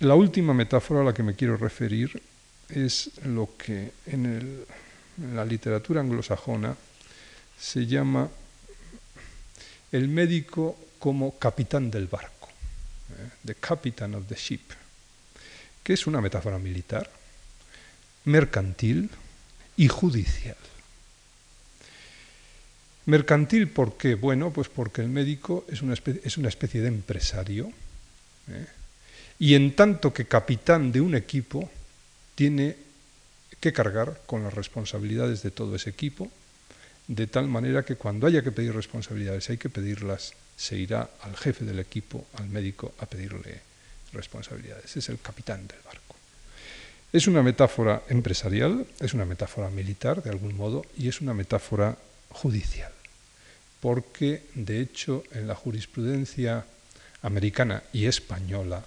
La 0.00 0.14
última 0.14 0.52
metáfora 0.52 1.00
a 1.00 1.04
la 1.04 1.14
que 1.14 1.22
me 1.22 1.34
quiero 1.34 1.56
referir 1.56 2.20
es 2.68 3.12
lo 3.24 3.56
que 3.56 3.92
en, 4.06 4.66
la 5.32 5.44
literatura 5.44 6.02
anglosajona 6.02 6.76
se 7.58 7.86
llama 7.86 8.28
el 9.90 10.08
médico 10.08 10.76
como 10.98 11.38
capitán 11.38 11.90
del 11.90 12.08
barco, 12.08 12.48
¿eh? 13.10 13.30
the 13.46 13.54
captain 13.54 14.16
of 14.16 14.26
the 14.28 14.34
ship, 14.34 14.72
que 15.82 15.94
es 15.94 16.06
una 16.06 16.20
metáfora 16.20 16.58
militar, 16.58 17.10
mercantil, 18.24 19.08
y 19.76 19.88
judicial. 19.88 20.56
Mercantil, 23.06 23.68
¿por 23.68 23.96
qué? 23.96 24.14
Bueno, 24.14 24.50
pues 24.50 24.68
porque 24.68 25.02
el 25.02 25.08
médico 25.08 25.66
es 25.68 25.82
una 25.82 25.92
especie, 25.92 26.22
es 26.24 26.38
una 26.38 26.48
especie 26.48 26.80
de 26.80 26.88
empresario 26.88 27.70
¿eh? 28.48 28.66
y 29.38 29.54
en 29.54 29.76
tanto 29.76 30.14
que 30.14 30.24
capitán 30.24 30.90
de 30.90 31.02
un 31.02 31.14
equipo 31.14 31.70
tiene 32.34 32.76
que 33.60 33.72
cargar 33.72 34.22
con 34.26 34.42
las 34.42 34.54
responsabilidades 34.54 35.42
de 35.42 35.50
todo 35.50 35.76
ese 35.76 35.90
equipo, 35.90 36.30
de 37.08 37.26
tal 37.26 37.48
manera 37.48 37.84
que 37.84 37.96
cuando 37.96 38.26
haya 38.26 38.42
que 38.42 38.52
pedir 38.52 38.74
responsabilidades, 38.74 39.50
hay 39.50 39.58
que 39.58 39.68
pedirlas, 39.68 40.32
se 40.56 40.76
irá 40.76 41.10
al 41.22 41.36
jefe 41.36 41.64
del 41.64 41.78
equipo, 41.78 42.26
al 42.34 42.48
médico, 42.48 42.94
a 42.98 43.06
pedirle 43.06 43.60
responsabilidades. 44.12 44.96
Es 44.96 45.08
el 45.08 45.20
capitán 45.20 45.66
del 45.66 45.78
barco. 45.84 46.03
Es 47.14 47.28
una 47.28 47.44
metáfora 47.44 48.02
empresarial, 48.08 48.88
es 48.98 49.14
una 49.14 49.24
metáfora 49.24 49.70
militar, 49.70 50.20
de 50.24 50.30
algún 50.30 50.56
modo, 50.56 50.84
y 50.98 51.06
es 51.06 51.20
una 51.20 51.32
metáfora 51.32 51.96
judicial, 52.30 52.90
porque, 53.80 54.42
de 54.56 54.80
hecho, 54.80 55.22
en 55.30 55.46
la 55.46 55.54
jurisprudencia 55.54 56.64
americana 57.22 57.84
y 57.92 58.06
española, 58.06 58.84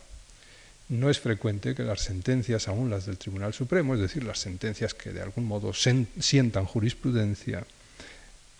no 0.89 1.09
es 1.09 1.21
frecuente 1.21 1.73
que 1.73 1.83
las 1.83 2.01
sentencias, 2.01 2.67
aún 2.67 2.89
las 2.89 3.05
del 3.05 3.17
Tribunal 3.17 3.53
Supremo, 3.53 3.95
es 3.95 4.01
decir, 4.01 4.25
las 4.25 4.39
sentencias 4.39 4.93
que 4.93 5.13
de 5.13 5.21
algún 5.21 5.45
modo 5.45 5.71
sientan 5.73 6.65
jurisprudencia, 6.65 7.65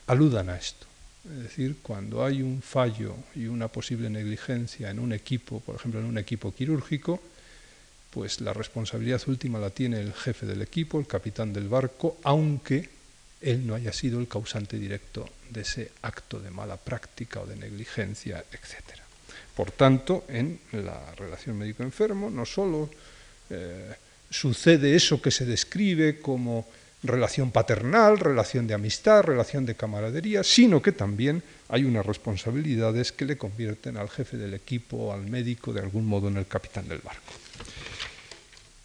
aludan 0.08 0.50
a 0.50 0.56
esto. 0.56 0.88
Es 1.26 1.44
decir, 1.44 1.76
cuando 1.82 2.24
hay 2.24 2.42
un 2.42 2.62
fallo 2.62 3.18
y 3.36 3.48
una 3.48 3.68
posible 3.68 4.10
negligencia 4.10 4.90
en 4.90 5.00
un 5.00 5.12
equipo, 5.12 5.60
por 5.60 5.76
ejemplo, 5.76 6.00
en 6.00 6.06
un 6.06 6.18
equipo 6.18 6.56
quirúrgico, 6.56 7.22
pues 8.18 8.42
la 8.42 8.52
responsabilidad 8.52 9.22
última 9.28 9.60
la 9.60 9.70
tiene 9.70 10.00
el 10.00 10.12
jefe 10.12 10.48
del 10.48 10.64
equipo, 10.64 11.00
el 11.00 11.06
capitán 11.06 11.54
del 11.54 11.70
barco, 11.70 12.18
aunque 12.24 12.90
él 13.40 13.68
no 13.68 13.76
haya 13.76 13.94
sido 13.94 14.20
el 14.20 14.28
causante 14.28 14.80
directo 14.80 15.30
de 15.52 15.62
ese 15.62 15.92
acto 16.02 16.40
de 16.40 16.50
mala 16.50 16.78
práctica 16.78 17.42
o 17.42 17.46
de 17.46 17.56
negligencia, 17.56 18.44
etc. 18.52 18.98
Por 19.56 19.70
tanto, 19.70 20.26
en 20.30 20.60
la 20.72 21.14
relación 21.14 21.60
médico-enfermo 21.60 22.32
no 22.32 22.44
solo 22.44 22.90
eh, 23.52 23.94
sucede 24.32 24.96
eso 24.96 25.22
que 25.22 25.30
se 25.30 25.46
describe 25.46 26.20
como 26.20 26.66
relación 27.04 27.52
paternal, 27.52 28.18
relación 28.18 28.66
de 28.66 28.74
amistad, 28.74 29.22
relación 29.22 29.64
de 29.64 29.76
camaradería, 29.76 30.44
sino 30.44 30.82
que 30.82 30.92
también 30.92 31.44
hay 31.70 31.84
unas 31.84 32.04
responsabilidades 32.04 33.12
que 33.12 33.26
le 33.26 33.38
convierten 33.38 33.96
al 33.96 34.10
jefe 34.10 34.38
del 34.38 34.56
equipo 34.56 35.14
al 35.14 35.28
médico 35.28 35.72
de 35.72 35.82
algún 35.82 36.08
modo 36.08 36.30
en 36.30 36.38
el 36.38 36.48
capitán 36.48 36.88
del 36.88 36.98
barco. 36.98 37.34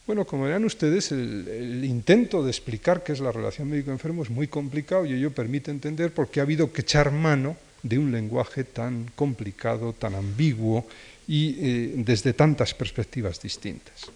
Bueno, 0.06 0.24
como 0.24 0.44
verán 0.44 0.64
ustedes, 0.64 1.12
el, 1.12 1.84
intento 1.84 2.42
de 2.42 2.50
explicar 2.50 3.04
qué 3.04 3.12
es 3.12 3.20
la 3.20 3.30
relación 3.30 3.70
médico-enfermo 3.70 4.24
es 4.24 4.30
muy 4.30 4.48
complicado 4.48 5.06
y 5.06 5.14
ello 5.14 5.30
permite 5.30 5.70
entender 5.70 6.12
por 6.12 6.28
qué 6.28 6.40
ha 6.40 6.42
habido 6.42 6.72
que 6.72 6.82
echar 6.82 7.12
mano 7.12 7.56
de 7.84 7.98
un 7.98 8.10
lenguaje 8.10 8.64
tan 8.64 9.10
complicado, 9.14 9.92
tan 9.92 10.14
ambiguo 10.14 10.86
y 11.28 11.56
eh, 11.58 11.92
desde 11.98 12.32
tantas 12.32 12.74
perspectivas 12.74 13.40
distintas. 13.40 14.10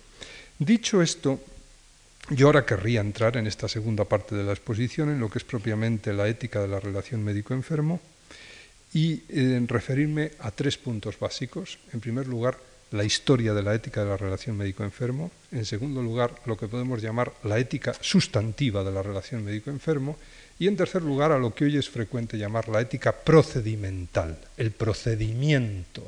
Dicho 0.59 1.03
esto, 1.03 1.39
yo 2.31 2.47
ahora 2.47 2.67
querría 2.67 3.01
entrar 3.01 3.37
en 3.37 3.47
esta 3.47 3.69
segunda 3.69 4.05
parte 4.05 4.35
de 4.35 4.43
la 4.43 4.53
exposición, 4.53 5.11
en 5.11 5.21
lo 5.21 5.31
que 5.31 5.39
es 5.39 5.45
propiamente 5.45 6.13
la 6.13 6.27
ética 6.27 6.61
de 6.61 6.69
la 6.69 6.81
relación 6.81 7.23
médico-enfermo, 7.23 8.01
y 8.93 9.23
eh, 9.29 9.63
referirme 9.69 10.33
a 10.41 10.51
tres 10.51 10.79
puntos 10.79 11.19
básicos. 11.19 11.79
En 11.93 12.01
primer 12.01 12.27
lugar, 12.27 12.59
la 12.93 13.05
historia 13.05 13.53
de 13.53 13.63
la 13.63 13.75
ética 13.75 14.03
de 14.03 14.11
la 14.11 14.17
relación 14.17 14.57
médico-enfermo, 14.57 15.31
en 15.51 15.65
segundo 15.65 16.03
lugar, 16.03 16.35
lo 16.47 16.57
que 16.57 16.69
podemos 16.69 17.03
llamar 17.03 17.33
la 17.45 17.59
ética 17.59 17.95
sustantiva 18.01 18.85
de 18.85 18.93
la 18.93 19.03
relación 19.03 19.45
médico-enfermo, 19.45 20.17
y 20.59 20.69
en 20.69 20.77
tercer 20.77 21.03
lugar, 21.03 21.33
a 21.33 21.39
lo 21.39 21.55
que 21.55 21.65
hoy 21.65 21.77
es 21.77 21.91
frecuente 21.91 22.39
llamar 22.39 22.69
la 22.69 22.81
ética 22.81 23.13
procedimental, 23.13 24.39
el 24.57 24.71
procedimiento 24.71 26.03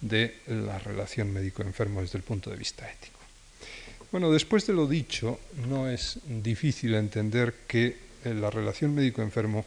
de 0.00 0.36
la 0.48 0.78
relación 0.78 1.32
médico-enfermo 1.32 2.02
desde 2.02 2.18
el 2.18 2.24
punto 2.24 2.50
de 2.50 2.56
vista 2.56 2.90
ético. 2.90 3.18
Bueno, 4.12 4.30
después 4.30 4.66
de 4.66 4.74
lo 4.74 4.86
dicho, 4.86 5.40
no 5.68 5.88
es 5.88 6.18
difícil 6.26 6.94
entender 6.94 7.54
que 7.66 7.96
la 8.24 8.50
relación 8.50 8.94
médico-enfermo 8.94 9.64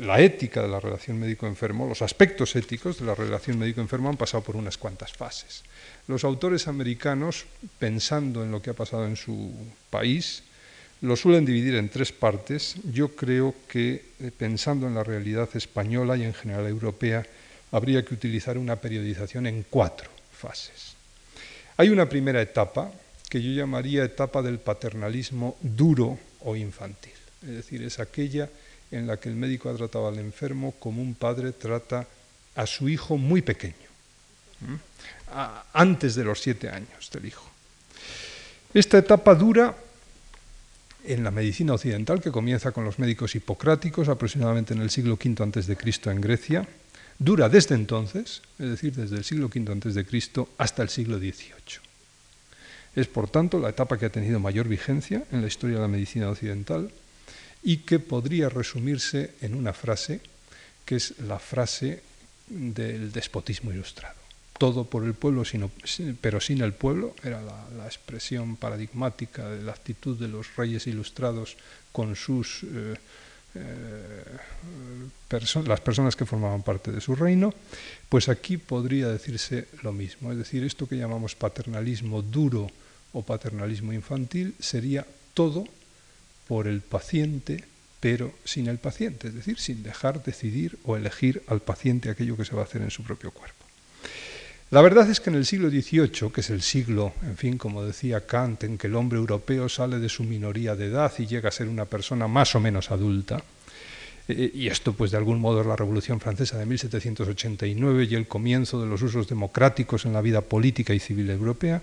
la 0.00 0.20
ética 0.20 0.62
de 0.62 0.68
la 0.68 0.80
relación 0.80 1.18
médico-enfermo, 1.18 1.86
los 1.86 2.02
aspectos 2.02 2.56
éticos 2.56 2.98
de 2.98 3.06
la 3.06 3.14
relación 3.14 3.58
médico-enfermo 3.58 4.08
han 4.08 4.16
pasado 4.16 4.42
por 4.42 4.56
unas 4.56 4.78
cuantas 4.78 5.12
fases. 5.12 5.62
Los 6.08 6.24
autores 6.24 6.68
americanos, 6.68 7.46
pensando 7.78 8.42
en 8.44 8.50
lo 8.50 8.60
que 8.60 8.70
ha 8.70 8.74
pasado 8.74 9.06
en 9.06 9.16
su 9.16 9.52
país, 9.90 10.42
lo 11.00 11.16
suelen 11.16 11.44
dividir 11.44 11.74
en 11.74 11.88
tres 11.88 12.12
partes. 12.12 12.76
Yo 12.92 13.14
creo 13.14 13.54
que, 13.68 14.04
eh, 14.20 14.30
pensando 14.36 14.86
en 14.86 14.94
la 14.94 15.04
realidad 15.04 15.48
española 15.54 16.16
y 16.16 16.24
en 16.24 16.34
general 16.34 16.66
europea, 16.66 17.26
habría 17.72 18.04
que 18.04 18.14
utilizar 18.14 18.56
una 18.56 18.76
periodización 18.76 19.46
en 19.46 19.64
cuatro 19.68 20.10
fases. 20.32 20.94
Hay 21.76 21.88
una 21.88 22.08
primera 22.08 22.40
etapa 22.40 22.90
que 23.28 23.42
yo 23.42 23.50
llamaría 23.50 24.04
etapa 24.04 24.42
del 24.42 24.58
paternalismo 24.58 25.56
duro 25.60 26.18
o 26.40 26.54
infantil, 26.54 27.14
es 27.42 27.50
decir, 27.50 27.82
es 27.82 27.98
aquella 27.98 28.48
en 28.96 29.06
la 29.06 29.18
que 29.18 29.28
el 29.28 29.36
médico 29.36 29.68
ha 29.68 29.76
tratado 29.76 30.08
al 30.08 30.18
enfermo 30.18 30.74
como 30.78 31.02
un 31.02 31.14
padre 31.14 31.52
trata 31.52 32.06
a 32.54 32.66
su 32.66 32.88
hijo 32.88 33.16
muy 33.16 33.42
pequeño, 33.42 33.74
antes 35.72 36.14
de 36.14 36.24
los 36.24 36.40
siete 36.40 36.68
años 36.68 37.10
del 37.12 37.26
hijo. 37.26 37.48
Esta 38.72 38.98
etapa 38.98 39.34
dura 39.34 39.74
en 41.04 41.22
la 41.22 41.30
medicina 41.30 41.74
occidental, 41.74 42.20
que 42.20 42.32
comienza 42.32 42.72
con 42.72 42.84
los 42.84 42.98
médicos 42.98 43.34
hipocráticos 43.34 44.08
aproximadamente 44.08 44.72
en 44.72 44.80
el 44.80 44.90
siglo 44.90 45.14
V 45.14 45.42
a.C. 45.42 46.10
en 46.10 46.20
Grecia, 46.20 46.66
dura 47.18 47.48
desde 47.48 47.74
entonces, 47.74 48.42
es 48.58 48.70
decir, 48.70 48.94
desde 48.94 49.16
el 49.16 49.24
siglo 49.24 49.50
V 49.54 49.70
a.C. 49.70 50.46
hasta 50.58 50.82
el 50.82 50.88
siglo 50.88 51.18
XVIII. 51.18 51.82
Es, 52.96 53.06
por 53.08 53.28
tanto, 53.28 53.58
la 53.58 53.70
etapa 53.70 53.98
que 53.98 54.06
ha 54.06 54.10
tenido 54.10 54.38
mayor 54.40 54.68
vigencia 54.68 55.24
en 55.32 55.42
la 55.42 55.48
historia 55.48 55.76
de 55.76 55.82
la 55.82 55.88
medicina 55.88 56.30
occidental 56.30 56.90
y 57.64 57.78
que 57.78 57.98
podría 57.98 58.48
resumirse 58.48 59.34
en 59.40 59.54
una 59.54 59.72
frase 59.72 60.20
que 60.84 60.96
es 60.96 61.18
la 61.20 61.38
frase 61.38 62.02
del 62.46 63.10
despotismo 63.10 63.72
ilustrado. 63.72 64.20
Todo 64.58 64.84
por 64.84 65.04
el 65.04 65.14
pueblo, 65.14 65.42
pero 66.20 66.40
sin 66.40 66.60
el 66.60 66.74
pueblo, 66.74 67.16
era 67.24 67.40
la, 67.42 67.86
expresión 67.86 68.56
paradigmática 68.56 69.48
de 69.48 69.62
la 69.62 69.72
actitud 69.72 70.18
de 70.18 70.28
los 70.28 70.54
reyes 70.56 70.86
ilustrados 70.86 71.56
con 71.90 72.14
sus 72.16 72.62
eh, 72.62 72.94
eh, 73.54 74.24
las 75.66 75.80
personas 75.80 76.16
que 76.16 76.26
formaban 76.26 76.62
parte 76.62 76.92
de 76.92 77.00
su 77.00 77.14
reino, 77.14 77.52
pues 78.08 78.28
aquí 78.28 78.56
podría 78.56 79.08
decirse 79.08 79.68
lo 79.82 79.92
mismo. 79.92 80.30
Es 80.32 80.38
decir, 80.38 80.64
esto 80.64 80.88
que 80.88 80.96
llamamos 80.96 81.34
paternalismo 81.34 82.22
duro 82.22 82.70
o 83.12 83.22
paternalismo 83.22 83.92
infantil 83.92 84.54
sería 84.60 85.06
todo 85.34 85.66
por 86.46 86.68
el 86.68 86.80
paciente, 86.80 87.64
pero 88.00 88.32
sin 88.44 88.68
el 88.68 88.78
paciente, 88.78 89.28
es 89.28 89.34
decir, 89.34 89.58
sin 89.58 89.82
dejar 89.82 90.22
decidir 90.22 90.78
o 90.84 90.96
elegir 90.96 91.42
al 91.46 91.60
paciente 91.60 92.10
aquello 92.10 92.36
que 92.36 92.44
se 92.44 92.54
va 92.54 92.62
a 92.62 92.64
hacer 92.64 92.82
en 92.82 92.90
su 92.90 93.02
propio 93.02 93.30
cuerpo. 93.30 93.64
La 94.70 94.82
verdad 94.82 95.08
es 95.08 95.20
que 95.20 95.30
en 95.30 95.36
el 95.36 95.46
siglo 95.46 95.70
XVIII, 95.70 96.32
que 96.32 96.40
es 96.40 96.50
el 96.50 96.62
siglo, 96.62 97.12
en 97.22 97.36
fin, 97.36 97.58
como 97.58 97.84
decía 97.84 98.26
Kant, 98.26 98.64
en 98.64 98.76
que 98.76 98.88
el 98.88 98.96
hombre 98.96 99.18
europeo 99.18 99.68
sale 99.68 99.98
de 99.98 100.08
su 100.08 100.24
minoría 100.24 100.74
de 100.74 100.86
edad 100.86 101.12
y 101.18 101.26
llega 101.26 101.48
a 101.48 101.52
ser 101.52 101.68
una 101.68 101.84
persona 101.84 102.28
más 102.28 102.54
o 102.54 102.60
menos 102.60 102.90
adulta, 102.90 103.42
eh, 104.26 104.50
y 104.54 104.68
esto 104.68 104.94
pues 104.94 105.10
de 105.10 105.16
algún 105.16 105.40
modo 105.40 105.60
es 105.60 105.66
la 105.66 105.76
Revolución 105.76 106.18
Francesa 106.18 106.58
de 106.58 106.66
1789 106.66 108.08
y 108.10 108.14
el 108.14 108.26
comienzo 108.26 108.80
de 108.80 108.88
los 108.88 109.02
usos 109.02 109.28
democráticos 109.28 110.06
en 110.06 110.12
la 110.12 110.22
vida 110.22 110.40
política 110.40 110.94
y 110.94 110.98
civil 110.98 111.30
europea, 111.30 111.80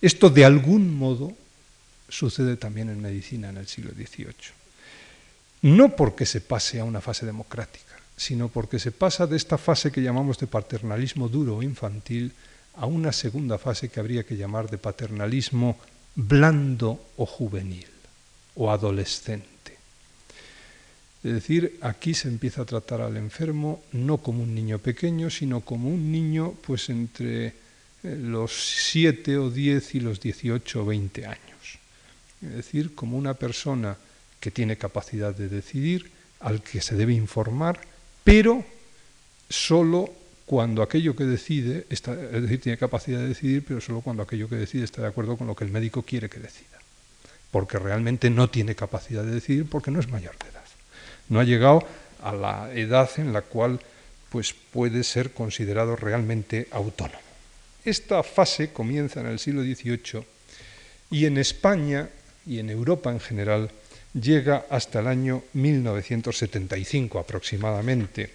esto 0.00 0.30
de 0.30 0.44
algún 0.44 0.96
modo 0.96 1.32
sucede 2.08 2.56
también 2.56 2.88
en 2.88 3.00
medicina 3.00 3.50
en 3.50 3.58
el 3.58 3.68
siglo 3.68 3.92
XVIII. 3.92 4.56
No 5.62 5.96
porque 5.96 6.26
se 6.26 6.40
pase 6.40 6.80
a 6.80 6.84
una 6.84 7.00
fase 7.00 7.26
democrática, 7.26 7.98
sino 8.16 8.48
porque 8.48 8.78
se 8.78 8.92
pasa 8.92 9.26
de 9.26 9.36
esta 9.36 9.58
fase 9.58 9.90
que 9.90 10.02
llamamos 10.02 10.38
de 10.38 10.46
paternalismo 10.46 11.28
duro 11.28 11.56
o 11.56 11.62
infantil 11.62 12.32
a 12.74 12.86
una 12.86 13.12
segunda 13.12 13.58
fase 13.58 13.88
que 13.88 14.00
habría 14.00 14.24
que 14.24 14.36
llamar 14.36 14.70
de 14.70 14.78
paternalismo 14.78 15.76
blando 16.14 17.00
o 17.16 17.26
juvenil 17.26 17.88
o 18.54 18.70
adolescente. 18.70 19.48
Es 21.24 21.32
decir, 21.32 21.78
aquí 21.80 22.14
se 22.14 22.28
empieza 22.28 22.62
a 22.62 22.66
tratar 22.66 23.00
al 23.00 23.16
enfermo 23.16 23.82
no 23.92 24.18
como 24.18 24.44
un 24.44 24.54
niño 24.54 24.78
pequeño, 24.78 25.30
sino 25.30 25.60
como 25.62 25.88
un 25.88 26.12
niño 26.12 26.54
pues 26.64 26.88
entre 26.90 27.46
eh, 27.46 27.52
los 28.02 28.52
7 28.92 29.38
o 29.38 29.50
10 29.50 29.96
y 29.96 30.00
los 30.00 30.20
18 30.20 30.82
o 30.82 30.86
20 30.86 31.26
años 31.26 31.47
es 32.42 32.54
decir, 32.54 32.94
como 32.94 33.16
una 33.16 33.34
persona 33.34 33.96
que 34.40 34.50
tiene 34.50 34.76
capacidad 34.76 35.34
de 35.34 35.48
decidir, 35.48 36.10
al 36.40 36.62
que 36.62 36.80
se 36.80 36.94
debe 36.94 37.12
informar, 37.14 37.80
pero 38.24 38.64
solo 39.48 40.12
cuando 40.46 40.82
aquello 40.82 41.14
que 41.14 41.24
decide, 41.24 41.86
está, 41.90 42.12
es 42.14 42.42
decir, 42.42 42.60
tiene 42.60 42.78
capacidad 42.78 43.18
de 43.18 43.28
decidir, 43.28 43.64
pero 43.66 43.80
solo 43.80 44.00
cuando 44.00 44.22
aquello 44.22 44.48
que 44.48 44.56
decide 44.56 44.84
está 44.84 45.02
de 45.02 45.08
acuerdo 45.08 45.36
con 45.36 45.46
lo 45.46 45.54
que 45.54 45.64
el 45.64 45.70
médico 45.70 46.02
quiere 46.02 46.30
que 46.30 46.40
decida. 46.40 46.78
Porque 47.50 47.78
realmente 47.78 48.30
no 48.30 48.48
tiene 48.48 48.74
capacidad 48.74 49.24
de 49.24 49.32
decidir 49.32 49.66
porque 49.68 49.90
no 49.90 50.00
es 50.00 50.08
mayor 50.08 50.36
de 50.38 50.48
edad. 50.48 50.64
No 51.28 51.40
ha 51.40 51.44
llegado 51.44 51.86
a 52.22 52.32
la 52.32 52.72
edad 52.72 53.10
en 53.18 53.32
la 53.32 53.42
cual 53.42 53.80
pues, 54.30 54.54
puede 54.54 55.04
ser 55.04 55.32
considerado 55.32 55.96
realmente 55.96 56.68
autónomo. 56.70 57.18
Esta 57.84 58.22
fase 58.22 58.72
comienza 58.72 59.20
en 59.20 59.26
el 59.26 59.38
siglo 59.38 59.62
XVIII 59.62 60.24
y 61.10 61.26
en 61.26 61.38
España 61.38 62.08
y 62.48 62.58
en 62.58 62.70
Europa 62.70 63.12
en 63.12 63.20
general 63.20 63.70
llega 64.14 64.64
hasta 64.70 65.00
el 65.00 65.06
año 65.06 65.42
1975 65.52 67.18
aproximadamente. 67.18 68.30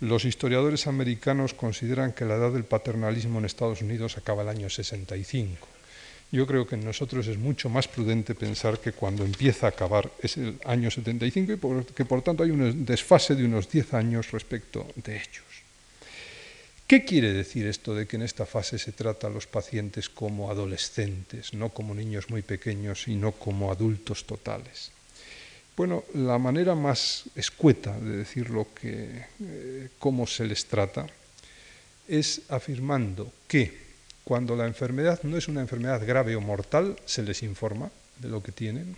Los 0.00 0.26
historiadores 0.26 0.86
americanos 0.86 1.54
consideran 1.54 2.12
que 2.12 2.26
la 2.26 2.34
edad 2.34 2.52
del 2.52 2.64
paternalismo 2.64 3.38
en 3.38 3.46
Estados 3.46 3.80
Unidos 3.80 4.18
acaba 4.18 4.42
el 4.42 4.50
año 4.50 4.68
65. 4.68 5.66
Yo 6.32 6.46
creo 6.46 6.66
que 6.66 6.74
en 6.74 6.84
nosotros 6.84 7.26
es 7.28 7.38
mucho 7.38 7.70
más 7.70 7.88
prudente 7.88 8.34
pensar 8.34 8.78
que 8.78 8.92
cuando 8.92 9.24
empieza 9.24 9.66
a 9.66 9.70
acabar 9.70 10.10
es 10.20 10.36
el 10.36 10.58
año 10.64 10.90
75 10.90 11.52
y 11.52 11.94
que 11.94 12.04
por 12.04 12.22
tanto 12.22 12.42
hay 12.42 12.50
un 12.50 12.84
desfase 12.84 13.34
de 13.34 13.44
unos 13.44 13.70
10 13.70 13.94
años 13.94 14.32
respecto 14.32 14.86
de 14.96 15.16
ellos. 15.16 15.45
¿Qué 16.86 17.04
quiere 17.04 17.32
decir 17.32 17.66
esto 17.66 17.96
de 17.96 18.06
que 18.06 18.14
en 18.14 18.22
esta 18.22 18.46
fase 18.46 18.78
se 18.78 18.92
trata 18.92 19.26
a 19.26 19.30
los 19.30 19.48
pacientes 19.48 20.08
como 20.08 20.52
adolescentes, 20.52 21.52
no 21.52 21.70
como 21.70 21.96
niños 21.96 22.30
muy 22.30 22.42
pequeños 22.42 23.08
y 23.08 23.16
no 23.16 23.32
como 23.32 23.72
adultos 23.72 24.24
totales? 24.24 24.92
Bueno, 25.76 26.04
la 26.14 26.38
manera 26.38 26.76
más 26.76 27.24
escueta 27.34 27.98
de 27.98 28.18
decirlo 28.18 28.68
que 28.72 29.26
eh, 29.42 29.88
cómo 29.98 30.28
se 30.28 30.46
les 30.46 30.66
trata 30.66 31.06
es 32.06 32.42
afirmando 32.50 33.32
que 33.48 33.86
cuando 34.22 34.54
la 34.54 34.66
enfermedad 34.66 35.24
no 35.24 35.36
es 35.36 35.48
una 35.48 35.62
enfermedad 35.62 36.06
grave 36.06 36.36
o 36.36 36.40
mortal, 36.40 36.96
se 37.04 37.24
les 37.24 37.42
informa 37.42 37.90
de 38.20 38.28
lo 38.28 38.44
que 38.44 38.52
tienen, 38.52 38.94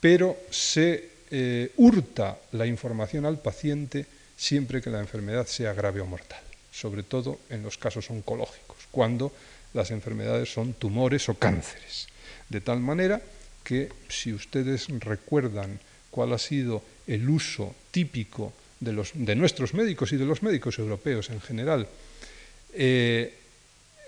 pero 0.00 0.36
se 0.50 1.10
eh, 1.32 1.72
hurta 1.76 2.38
la 2.52 2.66
información 2.66 3.26
al 3.26 3.40
paciente 3.40 4.06
siempre 4.36 4.80
que 4.80 4.90
la 4.90 5.00
enfermedad 5.00 5.48
sea 5.48 5.72
grave 5.74 6.00
o 6.00 6.06
mortal 6.06 6.49
sobre 6.72 7.02
todo 7.02 7.40
en 7.50 7.62
los 7.62 7.78
casos 7.78 8.10
oncológicos, 8.10 8.76
cuando 8.90 9.32
las 9.74 9.90
enfermedades 9.90 10.52
son 10.52 10.74
tumores 10.74 11.28
o 11.28 11.34
cánceres. 11.34 12.08
De 12.48 12.60
tal 12.60 12.80
manera 12.80 13.20
que 13.62 13.88
si 14.08 14.32
ustedes 14.32 14.88
recuerdan 15.00 15.78
cuál 16.10 16.32
ha 16.32 16.38
sido 16.38 16.82
el 17.06 17.28
uso 17.28 17.74
típico 17.90 18.52
de, 18.80 18.92
los, 18.92 19.12
de 19.14 19.36
nuestros 19.36 19.74
médicos 19.74 20.12
y 20.12 20.16
de 20.16 20.24
los 20.24 20.42
médicos 20.42 20.78
europeos 20.78 21.30
en 21.30 21.40
general 21.40 21.86
eh, 22.72 23.34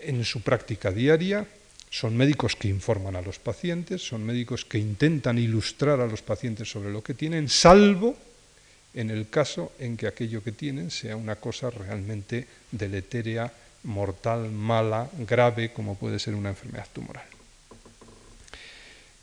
en 0.01 0.25
su 0.25 0.41
práctica 0.41 0.91
diaria, 0.91 1.47
son 1.91 2.17
médicos 2.17 2.57
que 2.57 2.69
informan 2.69 3.17
a 3.17 3.23
los 3.23 3.39
pacientes, 3.39 4.01
son 4.03 4.25
médicos 4.25 4.65
que 4.65 4.79
intentan 4.79 5.39
ilustrar 5.39 6.01
a 6.01 6.07
los 6.07 6.23
pacientes 6.23 6.71
sobre 6.71 6.91
lo 6.91 7.03
que 7.03 7.15
tienen, 7.15 7.49
salvo 7.49 8.17
en 8.95 9.11
el 9.11 9.29
caso 9.29 9.73
en 9.79 9.97
que 9.97 10.07
aquello 10.07 10.43
que 10.43 10.53
tienen 10.53 10.91
sea 10.91 11.17
una 11.17 11.37
cosa 11.37 11.71
realmente 11.71 12.47
deletérea, 12.71 13.53
mortal, 13.85 14.51
mala, 14.51 15.09
grave, 15.27 15.73
como 15.73 15.97
puede 15.97 16.19
ser 16.19 16.35
una 16.35 16.51
enfermedad 16.51 16.87
tumoral. 16.93 17.25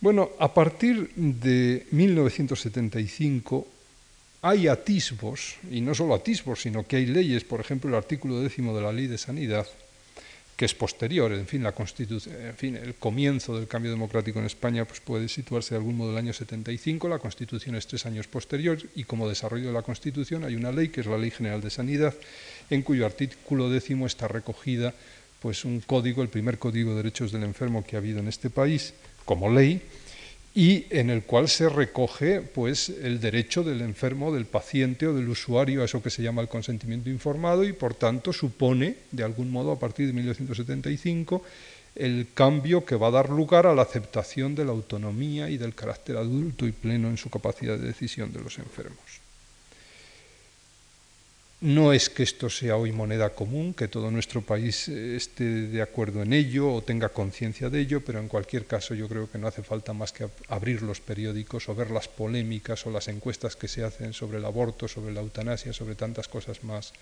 Bueno, 0.02 0.30
a 0.40 0.54
partir 0.54 1.12
de 1.16 1.86
1975 1.92 3.68
hay 4.42 4.68
atisbos, 4.68 5.58
y 5.70 5.82
no 5.82 5.94
solo 5.94 6.16
atisbos, 6.16 6.62
sino 6.62 6.88
que 6.88 6.96
hay 6.96 7.06
leyes, 7.06 7.44
por 7.44 7.60
ejemplo 7.60 7.90
el 7.90 7.96
artículo 7.96 8.40
décimo 8.40 8.76
de 8.76 8.82
la 8.82 8.94
Ley 8.94 9.08
de 9.08 9.18
Sanidad, 9.18 9.68
que 10.60 10.66
es 10.66 10.76
posterior, 10.76 11.32
en 11.32 11.48
fin, 11.48 11.64
la 11.64 11.74
en 11.74 12.56
fin, 12.58 12.76
el 12.76 12.96
comienzo 12.96 13.56
del 13.56 13.70
cambio 13.70 13.92
democrático 13.92 14.40
en 14.40 14.46
España 14.46 14.84
pues 14.84 15.00
puede 15.00 15.30
situarse 15.30 15.70
de 15.74 15.78
algún 15.78 15.96
modo 15.96 16.10
en 16.10 16.16
el 16.16 16.26
año 16.26 16.34
75, 16.34 17.08
la 17.08 17.18
Constitución 17.18 17.76
es 17.76 17.88
tres 17.88 18.06
años 18.06 18.28
posterior 18.28 18.78
y 18.94 19.06
como 19.06 19.30
desarrollo 19.30 19.68
de 19.68 19.74
la 19.74 19.84
Constitución 19.84 20.44
hay 20.44 20.56
una 20.56 20.74
ley 20.74 20.90
que 20.90 21.00
es 21.00 21.08
la 21.08 21.18
Ley 21.18 21.32
General 21.32 21.62
de 21.62 21.70
Sanidad, 21.70 22.14
en 22.70 22.82
cuyo 22.82 23.06
artículo 23.06 23.70
décimo 23.70 24.06
está 24.06 24.28
recogida 24.28 24.94
pues 25.42 25.64
un 25.64 25.80
código, 25.80 26.24
el 26.24 26.28
primer 26.28 26.60
código 26.60 26.90
de 26.90 26.98
derechos 26.98 27.32
del 27.32 27.44
enfermo 27.44 27.86
que 27.86 27.96
ha 27.96 28.00
habido 28.00 28.20
en 28.20 28.28
este 28.28 28.50
país 28.50 28.94
como 29.24 29.50
ley, 29.50 29.82
y 30.54 30.86
en 30.90 31.10
el 31.10 31.24
cual 31.24 31.48
se 31.48 31.70
recoge 31.70 32.42
pues 32.42 32.90
el 32.90 33.20
derecho 33.20 33.64
del 33.64 33.82
enfermo, 33.82 34.34
del 34.34 34.46
paciente 34.46 35.08
o 35.08 35.14
del 35.14 35.30
usuario 35.30 35.82
a 35.82 35.86
eso 35.86 36.02
que 36.02 36.10
se 36.10 36.24
llama 36.24 36.42
el 36.42 36.48
consentimiento 36.48 37.10
informado 37.10 37.64
y 37.64 37.74
por 37.74 37.94
tanto 37.94 38.34
supone 38.34 38.96
de 39.12 39.24
algún 39.24 39.52
modo 39.52 39.72
a 39.72 39.80
partir 39.80 40.08
de 40.08 40.14
1975 40.14 41.44
el 41.96 42.28
cambio 42.34 42.86
que 42.86 42.96
va 42.96 43.08
a 43.08 43.12
dar 43.12 43.30
lugar 43.30 43.68
a 43.68 43.76
la 43.76 43.82
aceptación 43.82 44.56
de 44.56 44.66
la 44.66 44.72
autonomía 44.72 45.50
y 45.50 45.58
del 45.58 45.76
carácter 45.76 46.18
adulto 46.18 46.66
y 46.66 46.72
pleno 46.72 47.10
en 47.10 47.18
su 47.18 47.30
capacidad 47.30 47.78
de 47.78 47.88
decisión 47.88 48.32
de 48.32 48.42
los 48.42 48.58
enfermos. 48.58 49.09
No 51.62 51.92
es 51.92 52.10
que 52.10 52.24
esto 52.24 52.50
sea 52.50 52.78
hoy 52.78 52.94
moneda 52.94 53.32
común, 53.32 53.74
que 53.74 53.90
todo 53.90 54.10
nuestro 54.12 54.42
país 54.42 54.88
eh, 54.88 55.18
esté 55.18 55.44
de 55.44 55.82
acuerdo 55.82 56.24
en 56.24 56.32
ello 56.32 56.72
o 56.72 56.82
tenga 56.82 57.10
conciencia 57.10 57.70
de 57.70 57.82
ello, 57.82 58.00
pero 58.00 58.20
en 58.20 58.30
cualquier 58.30 58.66
caso 58.66 58.96
yo 58.96 59.10
creo 59.10 59.30
que 59.30 59.38
no 59.38 59.48
hace 59.48 59.62
falta 59.62 59.92
más 59.92 60.14
que 60.14 60.30
abrir 60.48 60.82
los 60.82 61.02
periódicos 61.02 61.68
o 61.68 61.76
ver 61.76 61.92
las 61.92 62.08
polémicas 62.08 62.86
o 62.88 62.92
las 62.92 63.10
encuestas 63.10 63.58
que 63.58 63.68
se 63.68 63.84
hacen 63.84 64.14
sobre 64.14 64.38
el 64.38 64.46
aborto, 64.46 64.88
sobre 64.88 65.14
la 65.14 65.20
eutanasia, 65.20 65.74
sobre 65.74 65.96
tantas 65.96 66.30
cosas 66.30 66.64
más, 66.64 66.94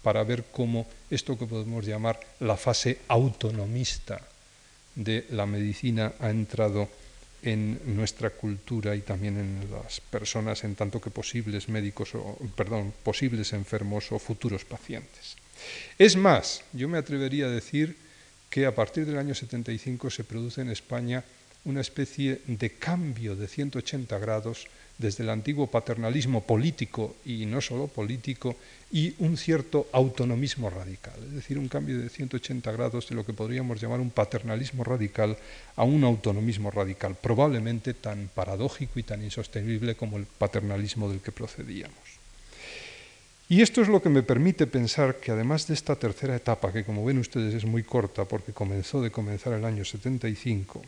para 0.00 0.22
ver 0.22 0.44
cómo 0.52 0.86
esto 1.10 1.36
que 1.36 1.46
podemos 1.46 1.84
llamar 1.84 2.20
la 2.38 2.56
fase 2.56 2.98
autonomista 3.08 4.20
de 4.94 5.26
la 5.30 5.44
medicina 5.44 6.12
ha 6.20 6.30
entrado 6.30 6.88
en 7.44 7.78
nuestra 7.94 8.30
cultura 8.30 8.96
y 8.96 9.02
también 9.02 9.36
en 9.38 9.70
las 9.70 10.00
personas 10.00 10.64
en 10.64 10.74
tanto 10.74 11.00
que 11.00 11.10
posibles 11.10 11.68
médicos 11.68 12.14
o 12.14 12.38
perdón, 12.56 12.92
posibles 13.04 13.52
enfermos 13.52 14.10
o 14.12 14.18
futuros 14.18 14.64
pacientes. 14.64 15.36
Es 15.98 16.16
más, 16.16 16.64
yo 16.72 16.88
me 16.88 16.98
atrevería 16.98 17.46
a 17.46 17.50
decir 17.50 17.96
que 18.48 18.66
a 18.66 18.74
partir 18.74 19.04
del 19.04 19.18
año 19.18 19.34
75 19.34 20.10
se 20.10 20.24
produce 20.24 20.62
en 20.62 20.70
España 20.70 21.24
una 21.64 21.80
especie 21.80 22.40
de 22.46 22.70
cambio 22.70 23.36
de 23.36 23.48
180 23.48 24.18
grados 24.18 24.66
desde 24.98 25.24
el 25.24 25.30
antiguo 25.30 25.66
paternalismo 25.66 26.42
político 26.42 27.16
y 27.24 27.46
no 27.46 27.60
solo 27.60 27.88
político 27.88 28.56
y 28.92 29.14
un 29.18 29.36
cierto 29.36 29.88
autonomismo 29.92 30.70
radical, 30.70 31.14
es 31.26 31.32
decir, 31.32 31.58
un 31.58 31.68
cambio 31.68 31.98
de 31.98 32.08
180 32.08 32.70
grados 32.70 33.08
de 33.08 33.16
lo 33.16 33.26
que 33.26 33.32
podríamos 33.32 33.80
llamar 33.80 33.98
un 33.98 34.10
paternalismo 34.10 34.84
radical 34.84 35.36
a 35.74 35.82
un 35.82 36.04
autonomismo 36.04 36.70
radical, 36.70 37.16
probablemente 37.20 37.94
tan 37.94 38.30
paradójico 38.32 39.00
y 39.00 39.02
tan 39.02 39.24
insostenible 39.24 39.96
como 39.96 40.16
el 40.16 40.26
paternalismo 40.26 41.08
del 41.08 41.20
que 41.20 41.32
procedíamos. 41.32 41.98
Y 43.48 43.62
esto 43.62 43.82
es 43.82 43.88
lo 43.88 44.00
que 44.00 44.08
me 44.08 44.22
permite 44.22 44.66
pensar 44.66 45.16
que 45.16 45.32
además 45.32 45.66
de 45.66 45.74
esta 45.74 45.96
tercera 45.96 46.36
etapa, 46.36 46.72
que 46.72 46.84
como 46.84 47.04
ven 47.04 47.18
ustedes 47.18 47.52
es 47.54 47.64
muy 47.64 47.82
corta 47.82 48.24
porque 48.24 48.52
comenzó 48.52 49.02
de 49.02 49.10
comenzar 49.10 49.52
el 49.52 49.64
año 49.64 49.84
75, 49.84 50.80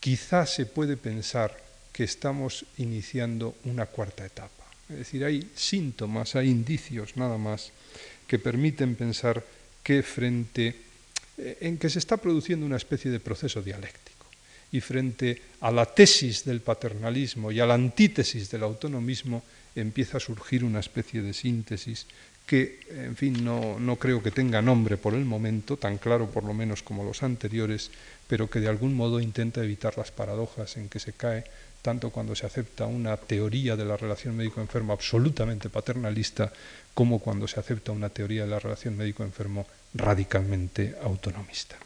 quizás 0.00 0.54
se 0.54 0.66
puede 0.66 0.96
pensar 0.96 1.67
que 1.98 2.04
estamos 2.04 2.62
iniciando 2.78 3.56
una 3.64 3.86
cuarta 3.86 4.24
etapa. 4.24 4.70
Es 4.88 4.98
decir, 4.98 5.24
hay 5.24 5.50
síntomas, 5.56 6.36
hay 6.36 6.48
indicios 6.48 7.16
nada 7.16 7.36
más 7.38 7.72
que 8.24 8.38
permiten 8.38 8.94
pensar 8.94 9.42
que 9.82 10.04
frente 10.04 10.76
eh, 11.38 11.58
en 11.58 11.76
que 11.76 11.90
se 11.90 11.98
está 11.98 12.16
produciendo 12.16 12.64
una 12.64 12.76
especie 12.76 13.10
de 13.10 13.18
proceso 13.18 13.62
dialéctico 13.62 14.30
y 14.70 14.78
frente 14.78 15.42
a 15.58 15.72
la 15.72 15.86
tesis 15.86 16.44
del 16.44 16.60
paternalismo 16.60 17.50
y 17.50 17.58
a 17.58 17.66
la 17.66 17.74
antítesis 17.74 18.48
del 18.48 18.62
autonomismo 18.62 19.42
empieza 19.74 20.18
a 20.18 20.20
surgir 20.20 20.62
una 20.62 20.78
especie 20.78 21.20
de 21.20 21.34
síntesis 21.34 22.06
que, 22.46 22.78
en 22.90 23.16
fin, 23.16 23.44
no, 23.44 23.80
no, 23.80 23.96
creo 23.96 24.22
que 24.22 24.30
tenga 24.30 24.62
nombre 24.62 24.96
por 24.96 25.14
el 25.14 25.24
momento, 25.24 25.76
tan 25.76 25.98
claro 25.98 26.30
por 26.30 26.44
lo 26.44 26.54
menos 26.54 26.82
como 26.82 27.04
los 27.04 27.24
anteriores, 27.24 27.90
pero 28.26 28.48
que 28.48 28.60
de 28.60 28.68
algún 28.68 28.94
modo 28.94 29.20
intenta 29.20 29.62
evitar 29.62 29.98
las 29.98 30.12
paradojas 30.12 30.78
en 30.78 30.88
que 30.88 30.98
se 30.98 31.12
cae 31.12 31.44
tanto 31.88 32.10
cuando 32.10 32.36
se 32.36 32.44
acepta 32.44 32.84
una 32.84 33.16
teoría 33.16 33.74
de 33.74 33.86
la 33.86 33.96
relación 33.96 34.36
médico-enfermo 34.36 34.92
absolutamente 34.92 35.70
paternalista, 35.70 36.52
como 36.92 37.18
cuando 37.18 37.48
se 37.48 37.58
acepta 37.58 37.92
una 37.92 38.10
teoría 38.10 38.44
de 38.44 38.50
la 38.50 38.58
relación 38.58 38.94
médico-enfermo 38.94 39.66
radicalmente 39.94 40.96
autonomista. 41.00 41.76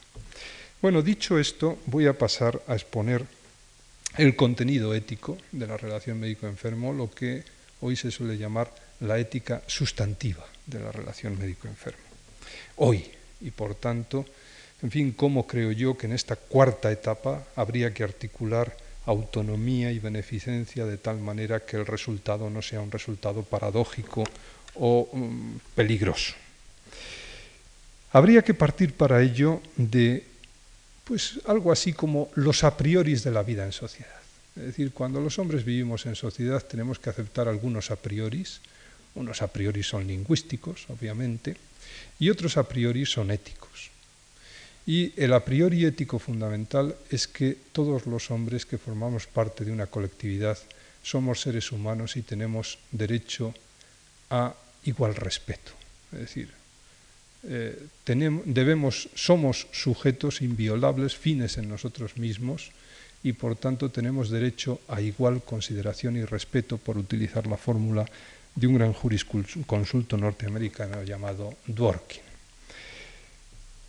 Bueno, 0.81 1.01
dicho 1.01 1.39
esto, 1.39 1.79
voy 1.85 2.07
a 2.07 2.17
pasar 2.17 2.61
a 2.67 2.73
exponer 2.73 3.23
el 4.17 4.35
contenido 4.35 4.93
ético 4.93 5.37
de 5.53 5.67
la 5.67 5.77
relación 5.77 6.19
médico-enfermo, 6.19 6.91
lo 6.91 7.09
que 7.09 7.45
hoy 7.79 7.95
se 7.95 8.11
suele 8.11 8.37
llamar 8.37 8.75
la 8.99 9.17
ética 9.19 9.63
sustantiva 9.67 10.43
de 10.65 10.81
la 10.81 10.91
relación 10.91 11.39
médico-enfermo. 11.39 12.03
Hoy, 12.75 13.05
y 13.39 13.51
por 13.51 13.75
tanto, 13.75 14.25
en 14.81 14.91
fin, 14.91 15.13
cómo 15.13 15.47
creo 15.47 15.71
yo 15.71 15.95
que 15.97 16.07
en 16.07 16.11
esta 16.11 16.35
cuarta 16.35 16.91
etapa 16.91 17.47
habría 17.55 17.93
que 17.93 18.03
articular 18.03 18.82
autonomía 19.05 19.91
y 19.91 19.99
beneficencia 19.99 20.85
de 20.85 20.97
tal 20.97 21.19
manera 21.19 21.65
que 21.65 21.77
el 21.77 21.85
resultado 21.85 22.49
no 22.49 22.61
sea 22.61 22.81
un 22.81 22.91
resultado 22.91 23.43
paradójico 23.43 24.23
o 24.75 25.09
um, 25.11 25.59
peligroso. 25.75 26.33
Habría 28.11 28.43
que 28.43 28.53
partir 28.53 28.93
para 28.93 29.21
ello 29.21 29.61
de 29.75 30.23
pues 31.03 31.41
algo 31.47 31.71
así 31.71 31.91
como 31.91 32.29
los 32.35 32.63
a 32.63 32.77
priori 32.77 33.15
de 33.15 33.31
la 33.31 33.43
vida 33.43 33.65
en 33.65 33.73
sociedad. 33.73 34.21
Es 34.55 34.63
decir, 34.63 34.91
cuando 34.93 35.19
los 35.19 35.39
hombres 35.39 35.65
vivimos 35.65 36.05
en 36.05 36.15
sociedad 36.15 36.63
tenemos 36.63 36.99
que 36.99 37.09
aceptar 37.09 37.47
algunos 37.47 37.91
a 37.91 37.97
priori, 37.97 38.45
unos 39.15 39.41
a 39.41 39.47
priori 39.47 39.83
son 39.83 40.07
lingüísticos, 40.07 40.85
obviamente, 40.89 41.57
y 42.19 42.29
otros 42.29 42.57
a 42.57 42.63
priori 42.63 43.05
son 43.05 43.31
éticos. 43.31 43.92
Y 44.85 45.13
el 45.15 45.31
a 45.33 45.45
priori 45.45 45.85
ético 45.85 46.19
fundamental 46.19 46.95
es 47.09 47.27
que 47.27 47.55
todos 47.71 48.05
los 48.05 48.31
hombres 48.31 48.65
que 48.65 48.77
formamos 48.77 49.27
parte 49.27 49.63
de 49.63 49.71
una 49.71 49.87
colectividad 49.87 50.57
somos 51.03 51.41
seres 51.41 51.71
humanos 51.71 52.15
y 52.17 52.21
tenemos 52.21 52.79
derecho 52.91 53.53
a 54.29 54.53
igual 54.83 55.15
respeto. 55.15 55.71
Es 56.11 56.19
decir, 56.19 56.49
eh, 57.43 57.87
debemos, 58.45 59.09
somos 59.15 59.67
sujetos 59.71 60.41
inviolables, 60.41 61.15
fines 61.15 61.57
en 61.57 61.69
nosotros 61.69 62.17
mismos, 62.17 62.71
y 63.23 63.33
por 63.33 63.55
tanto 63.55 63.89
tenemos 63.89 64.29
derecho 64.29 64.81
a 64.87 64.99
igual 64.99 65.43
consideración 65.43 66.17
y 66.17 66.25
respeto, 66.25 66.77
por 66.77 66.97
utilizar 66.97 67.47
la 67.47 67.57
fórmula 67.57 68.05
de 68.55 68.67
un 68.67 68.75
gran 68.75 68.93
jurisconsulto 68.93 70.17
norteamericano 70.17 71.03
llamado 71.03 71.55
Dworkin. 71.67 72.32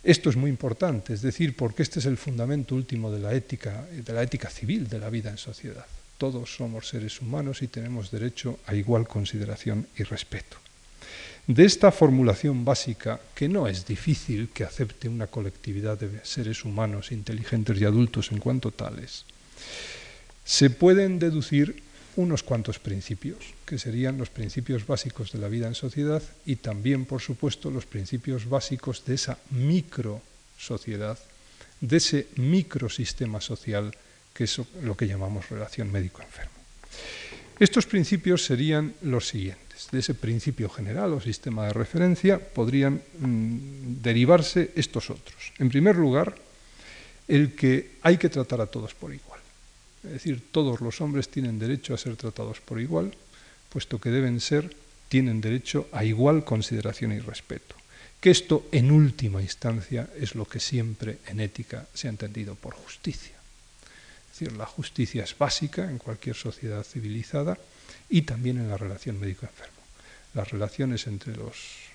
Esto 0.05 0.29
es 0.29 0.35
muy 0.35 0.51
importante, 0.51 1.15
es 1.15 1.23
decir, 1.23 1.55
porque 1.55 1.81
este 1.81 1.97
es 1.97 2.05
el 2.05 2.17
fundamento 2.17 2.75
último 2.75 3.11
de 3.11 3.19
la 3.19 3.33
ética, 3.33 3.87
de 3.91 4.13
la 4.13 4.21
ética 4.21 4.51
civil 4.51 4.87
de 4.87 4.99
la 4.99 5.09
vida 5.09 5.31
en 5.31 5.39
sociedad. 5.39 5.87
Todos 6.19 6.55
somos 6.55 6.87
seres 6.87 7.19
humanos 7.21 7.63
y 7.63 7.67
tenemos 7.67 8.11
derecho 8.11 8.59
a 8.67 8.75
igual 8.75 9.07
consideración 9.07 9.87
y 9.97 10.03
respeto. 10.03 10.57
De 11.47 11.65
esta 11.65 11.91
formulación 11.91 12.63
básica, 12.63 13.19
que 13.33 13.49
no 13.49 13.67
es 13.67 13.87
difícil 13.87 14.49
que 14.53 14.63
acepte 14.63 15.09
una 15.09 15.25
colectividad 15.25 15.97
de 15.97 16.23
seres 16.23 16.63
humanos 16.65 17.11
inteligentes 17.11 17.81
y 17.81 17.85
adultos 17.85 18.31
en 18.31 18.37
cuanto 18.37 18.69
tales, 18.69 19.25
se 20.43 20.69
pueden 20.69 21.17
deducir 21.17 21.81
unos 22.15 22.43
cuantos 22.43 22.79
principios, 22.79 23.53
que 23.65 23.77
serían 23.77 24.17
los 24.17 24.29
principios 24.29 24.87
básicos 24.87 25.31
de 25.31 25.39
la 25.39 25.47
vida 25.47 25.67
en 25.67 25.75
sociedad 25.75 26.23
y 26.45 26.57
también, 26.57 27.05
por 27.05 27.21
supuesto, 27.21 27.69
los 27.69 27.85
principios 27.85 28.47
básicos 28.47 29.03
de 29.05 29.15
esa 29.15 29.37
micro 29.51 30.21
sociedad, 30.57 31.19
de 31.81 31.97
ese 31.97 32.27
microsistema 32.37 33.41
social 33.41 33.95
que 34.33 34.43
es 34.43 34.59
lo 34.83 34.97
que 34.97 35.07
llamamos 35.07 35.49
relación 35.49 35.91
médico-enfermo. 35.91 36.51
Estos 37.57 37.85
principios 37.85 38.43
serían 38.43 38.93
los 39.01 39.27
siguientes. 39.27 39.87
De 39.91 39.99
ese 39.99 40.13
principio 40.13 40.67
general 40.67 41.13
o 41.13 41.23
sistema 41.23 41.67
de 41.67 41.73
referencia 41.73 42.35
podrían 42.35 42.99
mm, 42.99 44.03
derivarse 44.03 44.75
estos 44.75 45.09
otros. 45.09 45.55
En 45.59 45.71
primer 45.71 45.95
lugar, 45.95 46.35
el 47.27 47.55
que 47.55 47.95
hay 48.03 48.17
que 48.17 48.29
tratar 48.29 48.59
a 48.59 48.67
todos 48.67 48.93
por 48.93 49.13
igual. 49.13 49.24
Es 50.05 50.13
decir, 50.13 50.41
todos 50.51 50.81
los 50.81 51.01
hombres 51.01 51.29
tienen 51.29 51.59
derecho 51.59 51.93
a 51.93 51.97
ser 51.97 52.15
tratados 52.15 52.61
por 52.61 52.79
igual, 52.79 53.13
puesto 53.69 53.99
que 53.99 54.09
deben 54.09 54.39
ser, 54.39 54.75
tienen 55.09 55.41
derecho 55.41 55.87
a 55.91 56.03
igual 56.03 56.43
consideración 56.43 57.11
y 57.11 57.19
respeto. 57.19 57.75
Que 58.19 58.31
esto, 58.31 58.67
en 58.71 58.91
última 58.91 59.41
instancia, 59.41 60.09
es 60.19 60.35
lo 60.35 60.45
que 60.45 60.59
siempre 60.59 61.19
en 61.27 61.39
ética 61.39 61.87
se 61.93 62.07
ha 62.07 62.09
entendido 62.09 62.55
por 62.55 62.73
justicia. 62.73 63.35
Es 64.31 64.39
decir, 64.39 64.57
la 64.57 64.65
justicia 64.65 65.23
es 65.23 65.37
básica 65.37 65.89
en 65.89 65.97
cualquier 65.97 66.35
sociedad 66.35 66.83
civilizada 66.83 67.57
y 68.09 68.23
también 68.23 68.57
en 68.57 68.69
la 68.69 68.77
relación 68.77 69.19
médico-enfermo. 69.19 69.73
Las 70.33 70.49
relaciones 70.49 71.07
entre 71.07 71.35
los 71.35 71.85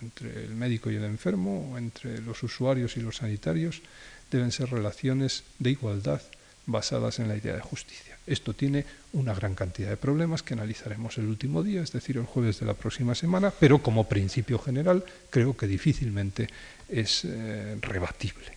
entre 0.00 0.44
el 0.44 0.54
médico 0.54 0.90
y 0.90 0.96
el 0.96 1.04
enfermo, 1.04 1.76
entre 1.76 2.20
los 2.20 2.42
usuarios 2.42 2.96
y 2.96 3.00
los 3.00 3.16
sanitarios, 3.16 3.82
deben 4.30 4.52
ser 4.52 4.70
relaciones 4.70 5.44
de 5.58 5.70
igualdad 5.70 6.22
basadas 6.66 7.18
en 7.18 7.28
la 7.28 7.36
idea 7.36 7.54
de 7.54 7.60
justicia. 7.60 8.16
Esto 8.26 8.54
tiene 8.54 8.84
una 9.14 9.34
gran 9.34 9.54
cantidad 9.54 9.90
de 9.90 9.96
problemas 9.96 10.42
que 10.42 10.54
analizaremos 10.54 11.18
el 11.18 11.26
último 11.26 11.62
día, 11.62 11.82
es 11.82 11.92
decir, 11.92 12.16
el 12.16 12.24
jueves 12.24 12.60
de 12.60 12.66
la 12.66 12.74
próxima 12.74 13.14
semana, 13.14 13.52
pero 13.58 13.82
como 13.82 14.08
principio 14.08 14.58
general 14.58 15.04
creo 15.30 15.56
que 15.56 15.66
difícilmente 15.66 16.48
es 16.88 17.24
eh, 17.24 17.76
rebatible. 17.80 18.52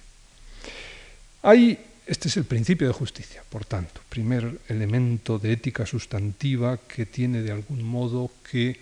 Hay, 1.42 1.80
este 2.06 2.28
es 2.28 2.38
el 2.38 2.46
principio 2.46 2.88
de 2.88 2.94
justicia, 2.94 3.44
por 3.50 3.66
tanto, 3.66 4.02
primer 4.08 4.60
elemento 4.68 5.40
de 5.40 5.54
ética 5.54 5.86
sustantiva 5.86 6.78
que 6.88 7.06
tiene 7.08 7.42
de 7.42 7.52
algún 7.52 7.84
modo 7.84 8.32
que 8.50 8.80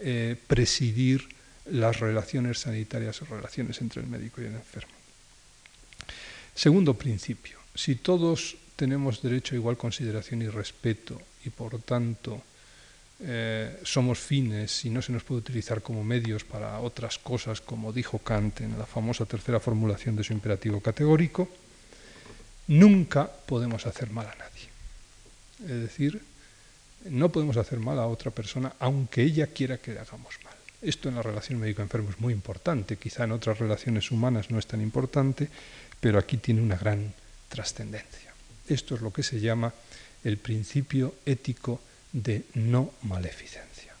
eh, 0.00 0.36
presidir 0.46 1.28
las 1.66 2.00
relaciones 2.00 2.60
sanitarias 2.60 3.20
o 3.22 3.26
relaciones 3.26 3.80
entre 3.80 4.00
el 4.00 4.08
médico 4.08 4.40
y 4.40 4.46
el 4.46 4.54
enfermo. 4.54 4.92
Segundo 6.54 6.94
principio, 6.94 7.58
si 7.74 7.96
todos 7.96 8.56
tenemos 8.76 9.22
derecho 9.22 9.54
a 9.54 9.58
igual 9.58 9.76
consideración 9.76 10.42
y 10.42 10.48
respeto 10.48 11.20
y 11.44 11.50
por 11.50 11.80
tanto 11.80 12.42
eh, 13.20 13.78
somos 13.84 14.18
fines 14.18 14.84
y 14.84 14.90
no 14.90 15.00
se 15.00 15.12
nos 15.12 15.22
puede 15.22 15.40
utilizar 15.40 15.82
como 15.82 16.02
medios 16.02 16.44
para 16.44 16.80
otras 16.80 17.18
cosas, 17.18 17.60
como 17.60 17.92
dijo 17.92 18.18
Kant 18.18 18.62
en 18.62 18.78
la 18.78 18.86
famosa 18.86 19.26
tercera 19.26 19.60
formulación 19.60 20.16
de 20.16 20.24
su 20.24 20.32
imperativo 20.32 20.80
categórico, 20.80 21.48
nunca 22.66 23.30
podemos 23.30 23.86
hacer 23.86 24.10
mal 24.10 24.26
a 24.26 24.34
nadie. 24.34 24.68
Es 25.62 25.82
decir, 25.82 26.20
no 27.04 27.30
podemos 27.30 27.56
hacer 27.56 27.78
mal 27.78 27.98
a 27.98 28.06
otra 28.06 28.30
persona 28.30 28.72
aunque 28.80 29.22
ella 29.22 29.46
quiera 29.48 29.78
que 29.78 29.92
le 29.92 30.00
hagamos 30.00 30.34
mal. 30.44 30.54
Esto 30.80 31.08
en 31.08 31.14
la 31.14 31.22
relación 31.22 31.60
médico-enfermo 31.60 32.10
es 32.10 32.18
muy 32.18 32.32
importante, 32.32 32.96
quizá 32.96 33.22
en 33.22 33.32
otras 33.32 33.60
relaciones 33.60 34.10
humanas 34.10 34.50
no 34.50 34.58
es 34.58 34.66
tan 34.66 34.80
importante, 34.80 35.48
pero 36.00 36.18
aquí 36.18 36.38
tiene 36.38 36.60
una 36.60 36.76
gran 36.76 37.14
trascendencia. 37.48 38.31
Esto 38.68 38.94
es 38.94 39.00
lo 39.00 39.12
que 39.12 39.22
se 39.22 39.40
llama 39.40 39.72
el 40.24 40.38
principio 40.38 41.14
ético 41.26 41.80
de 42.12 42.44
no 42.54 42.92
maleficencia, 43.02 43.94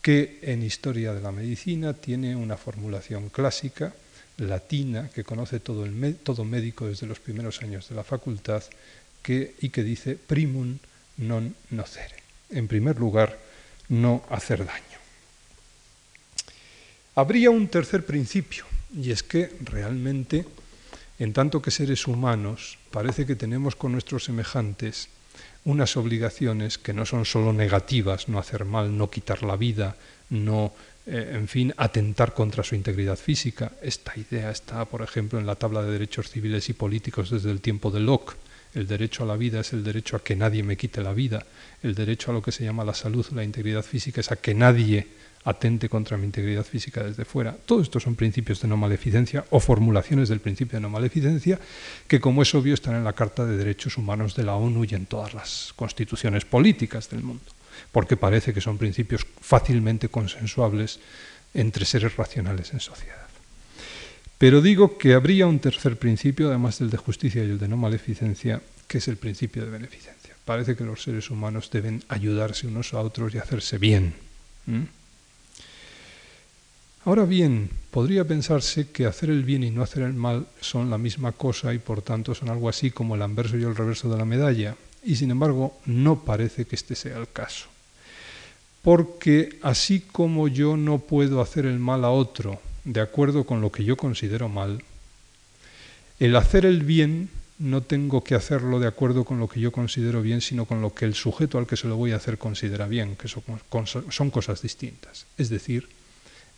que 0.00 0.40
en 0.42 0.62
historia 0.62 1.12
de 1.12 1.20
la 1.20 1.30
medicina 1.30 1.94
tiene 1.94 2.34
una 2.34 2.56
formulación 2.56 3.28
clásica, 3.28 3.94
latina, 4.38 5.10
que 5.14 5.24
conoce 5.24 5.60
todo, 5.60 5.84
el, 5.84 6.16
todo 6.16 6.44
médico 6.44 6.86
desde 6.86 7.06
los 7.06 7.20
primeros 7.20 7.62
años 7.62 7.88
de 7.88 7.94
la 7.94 8.04
facultad, 8.04 8.62
que, 9.22 9.54
y 9.60 9.68
que 9.68 9.84
dice 9.84 10.16
primum 10.16 10.78
non 11.22 11.54
nocere. 11.70 12.18
En 12.50 12.66
primer 12.66 12.98
lugar, 12.98 13.38
no 13.92 14.24
hacer 14.32 14.64
daño. 14.64 14.98
Habría 17.14 17.52
un 17.52 17.68
tercer 17.68 18.04
principio, 18.04 18.64
y 18.96 19.12
es 19.12 19.22
que 19.22 19.52
realmente, 19.62 20.44
en 21.18 21.32
tanto 21.32 21.62
que 21.62 21.70
seres 21.70 22.06
humanos, 22.06 22.78
parece 22.90 23.26
que 23.26 23.36
tenemos 23.36 23.76
con 23.76 23.92
nuestros 23.92 24.24
semejantes 24.24 25.08
unas 25.64 25.96
obligaciones 25.96 26.78
que 26.78 26.92
no 26.92 27.06
son 27.06 27.24
solo 27.24 27.52
negativas, 27.52 28.28
no 28.28 28.38
hacer 28.38 28.64
mal, 28.64 28.96
no 28.96 29.10
quitar 29.10 29.42
la 29.42 29.56
vida, 29.56 29.96
no, 30.30 30.72
eh, 31.06 31.32
en 31.34 31.46
fin, 31.46 31.72
atentar 31.76 32.34
contra 32.34 32.64
su 32.64 32.74
integridad 32.74 33.16
física. 33.16 33.72
Esta 33.82 34.12
idea 34.16 34.50
está, 34.50 34.84
por 34.84 35.02
ejemplo, 35.02 35.38
en 35.38 35.46
la 35.46 35.54
tabla 35.54 35.82
de 35.82 35.92
derechos 35.92 36.30
civiles 36.30 36.68
y 36.68 36.72
políticos 36.72 37.30
desde 37.30 37.50
el 37.50 37.60
tiempo 37.60 37.90
de 37.90 38.00
Locke. 38.00 38.34
El 38.74 38.86
derecho 38.86 39.22
a 39.22 39.26
la 39.26 39.36
vida 39.36 39.60
es 39.60 39.72
el 39.72 39.84
derecho 39.84 40.16
a 40.16 40.24
que 40.24 40.34
nadie 40.34 40.62
me 40.62 40.76
quite 40.76 41.02
la 41.02 41.12
vida. 41.12 41.44
El 41.82 41.94
derecho 41.94 42.30
a 42.30 42.34
lo 42.34 42.42
que 42.42 42.52
se 42.52 42.64
llama 42.64 42.84
la 42.84 42.94
salud, 42.94 43.26
la 43.32 43.44
integridad 43.44 43.82
física, 43.82 44.20
es 44.20 44.32
a 44.32 44.36
que 44.36 44.54
nadie 44.54 45.06
atente 45.44 45.88
contra 45.88 46.16
mi 46.16 46.26
integridad 46.26 46.64
física 46.64 47.02
desde 47.02 47.24
fuera. 47.24 47.56
Todo 47.66 47.82
esto 47.82 47.98
son 47.98 48.14
principios 48.14 48.60
de 48.60 48.68
no 48.68 48.76
maleficencia 48.76 49.44
o 49.50 49.60
formulaciones 49.60 50.28
del 50.28 50.40
principio 50.40 50.76
de 50.76 50.82
no 50.82 50.90
maleficencia 50.90 51.58
que, 52.06 52.20
como 52.20 52.42
es 52.42 52.54
obvio, 52.54 52.74
están 52.74 52.94
en 52.94 53.04
la 53.04 53.12
Carta 53.12 53.44
de 53.44 53.56
Derechos 53.56 53.98
Humanos 53.98 54.36
de 54.36 54.44
la 54.44 54.54
ONU 54.54 54.84
y 54.84 54.94
en 54.94 55.06
todas 55.06 55.34
las 55.34 55.72
constituciones 55.74 56.44
políticas 56.44 57.10
del 57.10 57.22
mundo, 57.22 57.44
porque 57.90 58.16
parece 58.16 58.54
que 58.54 58.60
son 58.60 58.78
principios 58.78 59.26
fácilmente 59.40 60.08
consensuables 60.08 61.00
entre 61.54 61.84
seres 61.84 62.16
racionales 62.16 62.72
en 62.72 62.80
sociedad. 62.80 63.26
Pero 64.38 64.60
digo 64.60 64.98
que 64.98 65.14
habría 65.14 65.46
un 65.46 65.60
tercer 65.60 65.96
principio, 65.96 66.48
además 66.48 66.78
del 66.78 66.90
de 66.90 66.96
justicia 66.96 67.44
y 67.44 67.50
el 67.50 67.58
de 67.58 67.68
no 67.68 67.76
maleficencia, 67.76 68.60
que 68.88 68.98
es 68.98 69.06
el 69.08 69.16
principio 69.16 69.64
de 69.64 69.70
beneficencia. 69.70 70.34
Parece 70.44 70.74
que 70.74 70.82
los 70.84 71.02
seres 71.02 71.30
humanos 71.30 71.70
deben 71.70 72.02
ayudarse 72.08 72.66
unos 72.66 72.92
a 72.94 73.00
otros 73.00 73.34
y 73.34 73.38
hacerse 73.38 73.78
bien. 73.78 74.14
Ahora 77.04 77.24
bien, 77.24 77.68
podría 77.90 78.24
pensarse 78.24 78.90
que 78.90 79.06
hacer 79.06 79.28
el 79.30 79.42
bien 79.42 79.64
y 79.64 79.70
no 79.70 79.82
hacer 79.82 80.04
el 80.04 80.14
mal 80.14 80.46
son 80.60 80.88
la 80.88 80.98
misma 80.98 81.32
cosa 81.32 81.74
y 81.74 81.78
por 81.78 82.00
tanto 82.00 82.34
son 82.34 82.48
algo 82.48 82.68
así 82.68 82.92
como 82.92 83.16
el 83.16 83.22
anverso 83.22 83.58
y 83.58 83.64
el 83.64 83.74
reverso 83.74 84.08
de 84.08 84.18
la 84.18 84.24
medalla, 84.24 84.76
y 85.02 85.16
sin 85.16 85.32
embargo 85.32 85.76
no 85.84 86.24
parece 86.24 86.64
que 86.64 86.76
este 86.76 86.94
sea 86.94 87.18
el 87.18 87.28
caso. 87.28 87.66
Porque 88.82 89.58
así 89.62 90.00
como 90.00 90.46
yo 90.46 90.76
no 90.76 90.98
puedo 90.98 91.40
hacer 91.40 91.66
el 91.66 91.78
mal 91.78 92.04
a 92.04 92.10
otro 92.10 92.60
de 92.84 93.00
acuerdo 93.00 93.44
con 93.44 93.60
lo 93.60 93.72
que 93.72 93.84
yo 93.84 93.96
considero 93.96 94.48
mal, 94.48 94.82
el 96.20 96.36
hacer 96.36 96.66
el 96.66 96.82
bien 96.82 97.30
no 97.58 97.82
tengo 97.82 98.22
que 98.22 98.34
hacerlo 98.34 98.78
de 98.78 98.86
acuerdo 98.86 99.24
con 99.24 99.38
lo 99.38 99.48
que 99.48 99.60
yo 99.60 99.72
considero 99.72 100.22
bien, 100.22 100.40
sino 100.40 100.66
con 100.66 100.80
lo 100.80 100.94
que 100.94 101.04
el 101.04 101.14
sujeto 101.14 101.58
al 101.58 101.66
que 101.66 101.76
se 101.76 101.88
lo 101.88 101.96
voy 101.96 102.12
a 102.12 102.16
hacer 102.16 102.38
considera 102.38 102.86
bien, 102.86 103.16
que 103.16 103.28
son, 103.28 104.30
cosas 104.30 104.62
distintas. 104.62 105.26
Es 105.38 105.48
decir, 105.48 105.88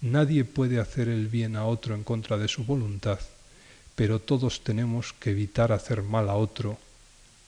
Nadie 0.04 0.44
puede 0.44 0.80
hacer 0.80 1.08
el 1.08 1.28
bien 1.28 1.56
a 1.56 1.64
otro 1.64 1.94
en 1.94 2.04
contra 2.04 2.36
de 2.36 2.46
su 2.46 2.64
voluntad, 2.64 3.18
pero 3.96 4.20
todos 4.20 4.62
tenemos 4.62 5.14
que 5.14 5.30
evitar 5.30 5.72
hacer 5.72 6.02
mal 6.02 6.28
a 6.28 6.34
otro 6.34 6.76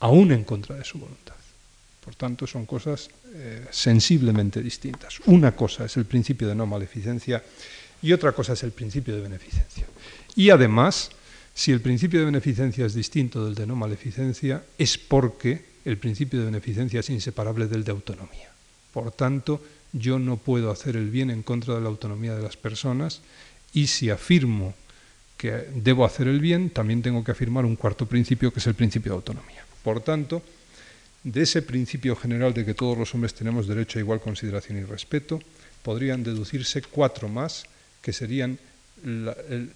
aún 0.00 0.32
en 0.32 0.42
contra 0.42 0.74
de 0.74 0.84
su 0.84 0.98
voluntad. 0.98 1.36
Por 2.02 2.14
tanto, 2.14 2.46
son 2.46 2.64
cosas 2.64 3.10
eh, 3.34 3.66
sensiblemente 3.70 4.62
distintas. 4.62 5.20
Una 5.26 5.54
cosa 5.54 5.84
es 5.84 5.98
el 5.98 6.06
principio 6.06 6.48
de 6.48 6.54
no 6.54 6.64
maleficencia 6.64 7.44
y 8.00 8.12
otra 8.12 8.32
cosa 8.32 8.54
es 8.54 8.62
el 8.62 8.72
principio 8.72 9.14
de 9.14 9.20
beneficencia. 9.20 9.84
Y 10.34 10.48
además, 10.48 11.10
si 11.54 11.72
el 11.72 11.82
principio 11.82 12.20
de 12.20 12.26
beneficencia 12.26 12.86
es 12.86 12.94
distinto 12.94 13.44
del 13.44 13.54
de 13.54 13.66
no 13.66 13.76
maleficencia, 13.76 14.64
es 14.78 14.96
porque 14.96 15.76
el 15.84 15.98
principio 15.98 16.38
de 16.38 16.46
beneficencia 16.46 17.00
es 17.00 17.10
inseparable 17.10 17.66
del 17.66 17.84
de 17.84 17.92
autonomía. 17.92 18.48
Por 18.94 19.12
tanto, 19.12 19.60
yo 19.98 20.18
no 20.18 20.36
puedo 20.36 20.70
hacer 20.70 20.96
el 20.96 21.10
bien 21.10 21.30
en 21.30 21.42
contra 21.42 21.74
de 21.74 21.80
la 21.80 21.88
autonomía 21.88 22.34
de 22.34 22.42
las 22.42 22.56
personas 22.56 23.20
y 23.72 23.88
si 23.88 24.10
afirmo 24.10 24.74
que 25.36 25.52
debo 25.74 26.04
hacer 26.04 26.28
el 26.28 26.40
bien, 26.40 26.70
también 26.70 27.02
tengo 27.02 27.22
que 27.22 27.32
afirmar 27.32 27.64
un 27.64 27.76
cuarto 27.76 28.06
principio 28.06 28.52
que 28.52 28.60
es 28.60 28.66
el 28.66 28.74
principio 28.74 29.12
de 29.12 29.16
autonomía. 29.16 29.64
Por 29.82 30.00
tanto, 30.00 30.42
de 31.22 31.42
ese 31.42 31.62
principio 31.62 32.16
general 32.16 32.54
de 32.54 32.64
que 32.64 32.74
todos 32.74 32.96
los 32.96 33.14
hombres 33.14 33.34
tenemos 33.34 33.66
derecho 33.66 33.98
a 33.98 34.02
igual 34.02 34.20
consideración 34.20 34.78
y 34.78 34.84
respeto, 34.84 35.40
podrían 35.82 36.22
deducirse 36.22 36.82
cuatro 36.82 37.28
más 37.28 37.66
que 38.00 38.12
serían 38.12 38.58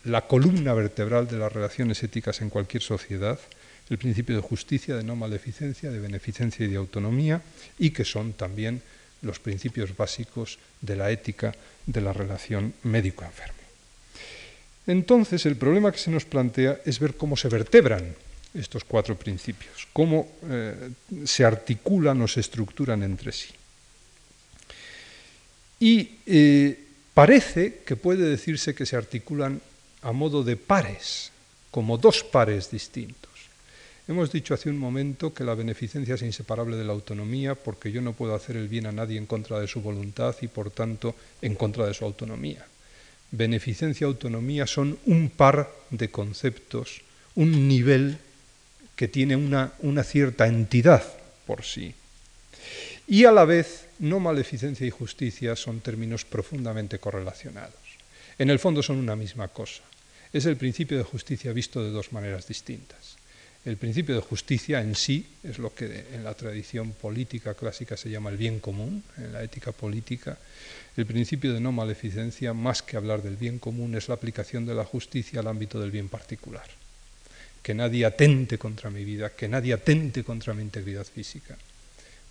la, 0.04 0.26
columna 0.26 0.72
vertebral 0.74 1.28
de 1.28 1.38
las 1.38 1.52
relaciones 1.52 2.02
éticas 2.02 2.40
en 2.40 2.50
cualquier 2.50 2.82
sociedad, 2.82 3.38
el 3.90 3.98
principio 3.98 4.36
de 4.36 4.42
justicia, 4.42 4.96
de 4.96 5.04
no 5.04 5.16
maleficencia, 5.16 5.90
de 5.90 5.98
beneficencia 5.98 6.64
y 6.64 6.68
de 6.68 6.76
autonomía, 6.76 7.42
y 7.78 7.90
que 7.90 8.04
son 8.04 8.32
también 8.32 8.82
los 9.22 9.38
principios 9.38 9.96
básicos 9.96 10.58
de 10.80 10.96
la 10.96 11.10
ética 11.10 11.54
de 11.86 12.00
la 12.00 12.12
relación 12.12 12.74
médico-enfermo. 12.84 13.60
Entonces, 14.86 15.46
el 15.46 15.56
problema 15.56 15.92
que 15.92 15.98
se 15.98 16.10
nos 16.10 16.24
plantea 16.24 16.80
es 16.84 16.98
ver 16.98 17.14
cómo 17.14 17.36
se 17.36 17.48
vertebran 17.48 18.14
estos 18.54 18.84
cuatro 18.84 19.14
principios, 19.14 19.86
cómo 19.92 20.26
eh, 20.48 20.90
se 21.24 21.44
articulan 21.44 22.20
o 22.22 22.28
se 22.28 22.40
estructuran 22.40 23.02
entre 23.02 23.30
sí. 23.32 23.52
Y 25.78 26.18
eh, 26.26 26.78
parece 27.14 27.82
que 27.86 27.96
puede 27.96 28.28
decirse 28.28 28.74
que 28.74 28.86
se 28.86 28.96
articulan 28.96 29.60
a 30.02 30.12
modo 30.12 30.42
de 30.42 30.56
pares, 30.56 31.30
como 31.70 31.98
dos 31.98 32.24
pares 32.24 32.70
distintos. 32.70 33.19
Hemos 34.11 34.32
dicho 34.32 34.54
hace 34.54 34.68
un 34.68 34.76
momento 34.76 35.32
que 35.32 35.44
la 35.44 35.54
beneficencia 35.54 36.16
es 36.16 36.22
inseparable 36.22 36.76
de 36.76 36.82
la 36.82 36.92
autonomía 36.92 37.54
porque 37.54 37.92
yo 37.92 38.02
no 38.02 38.12
puedo 38.12 38.34
hacer 38.34 38.56
el 38.56 38.66
bien 38.66 38.86
a 38.86 38.90
nadie 38.90 39.16
en 39.16 39.24
contra 39.24 39.61
de 39.61 39.68
su 39.68 39.82
voluntad 39.82 40.34
y 40.40 40.48
por 40.48 40.72
tanto 40.72 41.14
en 41.40 41.54
contra 41.54 41.86
de 41.86 41.94
su 41.94 42.04
autonomía. 42.04 42.66
Beneficencia 43.30 44.04
y 44.04 44.08
autonomía 44.08 44.66
son 44.66 44.98
un 45.06 45.30
par 45.30 45.70
de 45.90 46.11
conceptos, 46.11 47.02
un 47.36 47.68
nivel 47.68 48.18
que 48.96 49.06
tiene 49.06 49.36
una, 49.36 49.74
una 49.78 50.02
cierta 50.02 50.48
entidad 50.48 51.04
por 51.46 51.62
sí. 51.62 51.94
Y 53.06 53.26
a 53.26 53.30
la 53.30 53.44
vez, 53.44 53.86
no 54.00 54.18
maleficencia 54.18 54.84
y 54.84 54.90
justicia 54.90 55.54
son 55.54 55.78
términos 55.78 56.24
profundamente 56.24 56.98
correlacionados. 56.98 57.78
En 58.40 58.50
el 58.50 58.58
fondo 58.58 58.82
son 58.82 58.96
una 58.96 59.14
misma 59.14 59.46
cosa. 59.46 59.84
Es 60.32 60.46
el 60.46 60.56
principio 60.56 60.98
de 60.98 61.04
justicia 61.04 61.52
visto 61.52 61.80
de 61.80 61.90
dos 61.90 62.12
maneras 62.12 62.48
distintas. 62.48 63.19
El 63.64 63.76
principio 63.76 64.14
de 64.14 64.22
justicia 64.22 64.80
en 64.80 64.94
sí 64.94 65.26
es 65.42 65.58
lo 65.58 65.74
que 65.74 66.06
en 66.14 66.24
la 66.24 66.32
tradición 66.32 66.92
política 66.92 67.52
clásica 67.52 67.96
se 67.96 68.08
llama 68.08 68.30
el 68.30 68.38
bien 68.38 68.58
común, 68.58 69.02
en 69.18 69.34
la 69.34 69.42
ética 69.42 69.72
política. 69.72 70.38
El 70.96 71.04
principio 71.04 71.52
de 71.52 71.61
no 71.61 71.70
maleficencia, 71.70 72.54
más 72.54 72.82
que 72.82 72.96
hablar 72.96 73.22
del 73.22 73.36
bien 73.36 73.58
común, 73.58 73.94
es 73.94 74.08
la 74.08 74.14
aplicación 74.14 74.64
de 74.64 74.74
la 74.74 74.84
justicia 74.84 75.40
al 75.40 75.48
ámbito 75.48 75.78
del 75.78 75.90
bien 75.90 76.08
particular. 76.08 76.64
Que 77.62 77.74
nadie 77.74 78.06
atente 78.06 78.56
contra 78.56 78.88
mi 78.88 79.04
vida, 79.04 79.30
que 79.36 79.46
nadie 79.46 79.74
atente 79.74 80.24
contra 80.24 80.54
mi 80.54 80.62
integridad 80.62 81.04
física. 81.04 81.58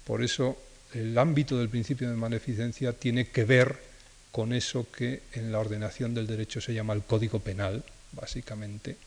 Por 0.06 0.24
eso 0.24 0.58
el 0.96 1.16
ámbito 1.16 1.60
del 1.60 1.70
principio 1.70 2.10
de 2.10 2.16
maleficencia 2.16 2.94
tiene 2.94 3.28
que 3.28 3.46
ver 3.46 3.78
con 4.32 4.52
eso 4.54 4.88
que 4.92 5.22
en 5.34 5.52
la 5.52 5.60
ordenación 5.60 6.16
del 6.16 6.26
derecho 6.26 6.60
se 6.60 6.74
llama 6.74 6.94
el 6.94 7.04
código 7.04 7.40
penal, 7.40 7.84
básicamente, 8.14 8.98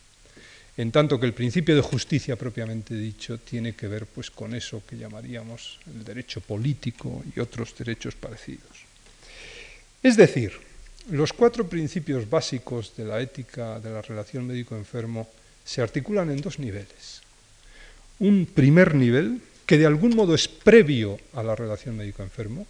en 0.76 0.90
tanto 0.90 1.20
que 1.20 1.26
el 1.26 1.34
principio 1.34 1.76
de 1.76 1.82
justicia 1.82 2.36
propiamente 2.36 2.94
dicho 2.94 3.38
tiene 3.38 3.74
que 3.74 3.88
ver 3.88 4.06
pues 4.06 4.30
con 4.30 4.54
eso 4.54 4.82
que 4.88 4.96
llamaríamos 4.96 5.78
el 5.86 6.04
derecho 6.04 6.40
político 6.40 7.22
y 7.34 7.40
otros 7.40 7.76
derechos 7.76 8.14
parecidos. 8.14 8.70
Es 10.02 10.16
decir, 10.16 10.52
los 11.10 11.32
cuatro 11.32 11.68
principios 11.68 12.28
básicos 12.28 12.96
de 12.96 13.04
la 13.04 13.20
ética 13.20 13.80
de 13.80 13.90
la 13.90 14.02
relación 14.02 14.46
médico-enfermo 14.46 15.28
se 15.64 15.82
articulan 15.82 16.30
en 16.30 16.40
dos 16.40 16.58
niveles. 16.58 17.22
Un 18.18 18.46
primer 18.46 18.94
nivel, 18.94 19.40
que 19.66 19.78
de 19.78 19.86
algún 19.86 20.16
modo 20.16 20.34
es 20.34 20.48
previo 20.48 21.18
a 21.34 21.42
la 21.42 21.54
relación 21.54 21.96
médico-enfermo, 21.96 22.66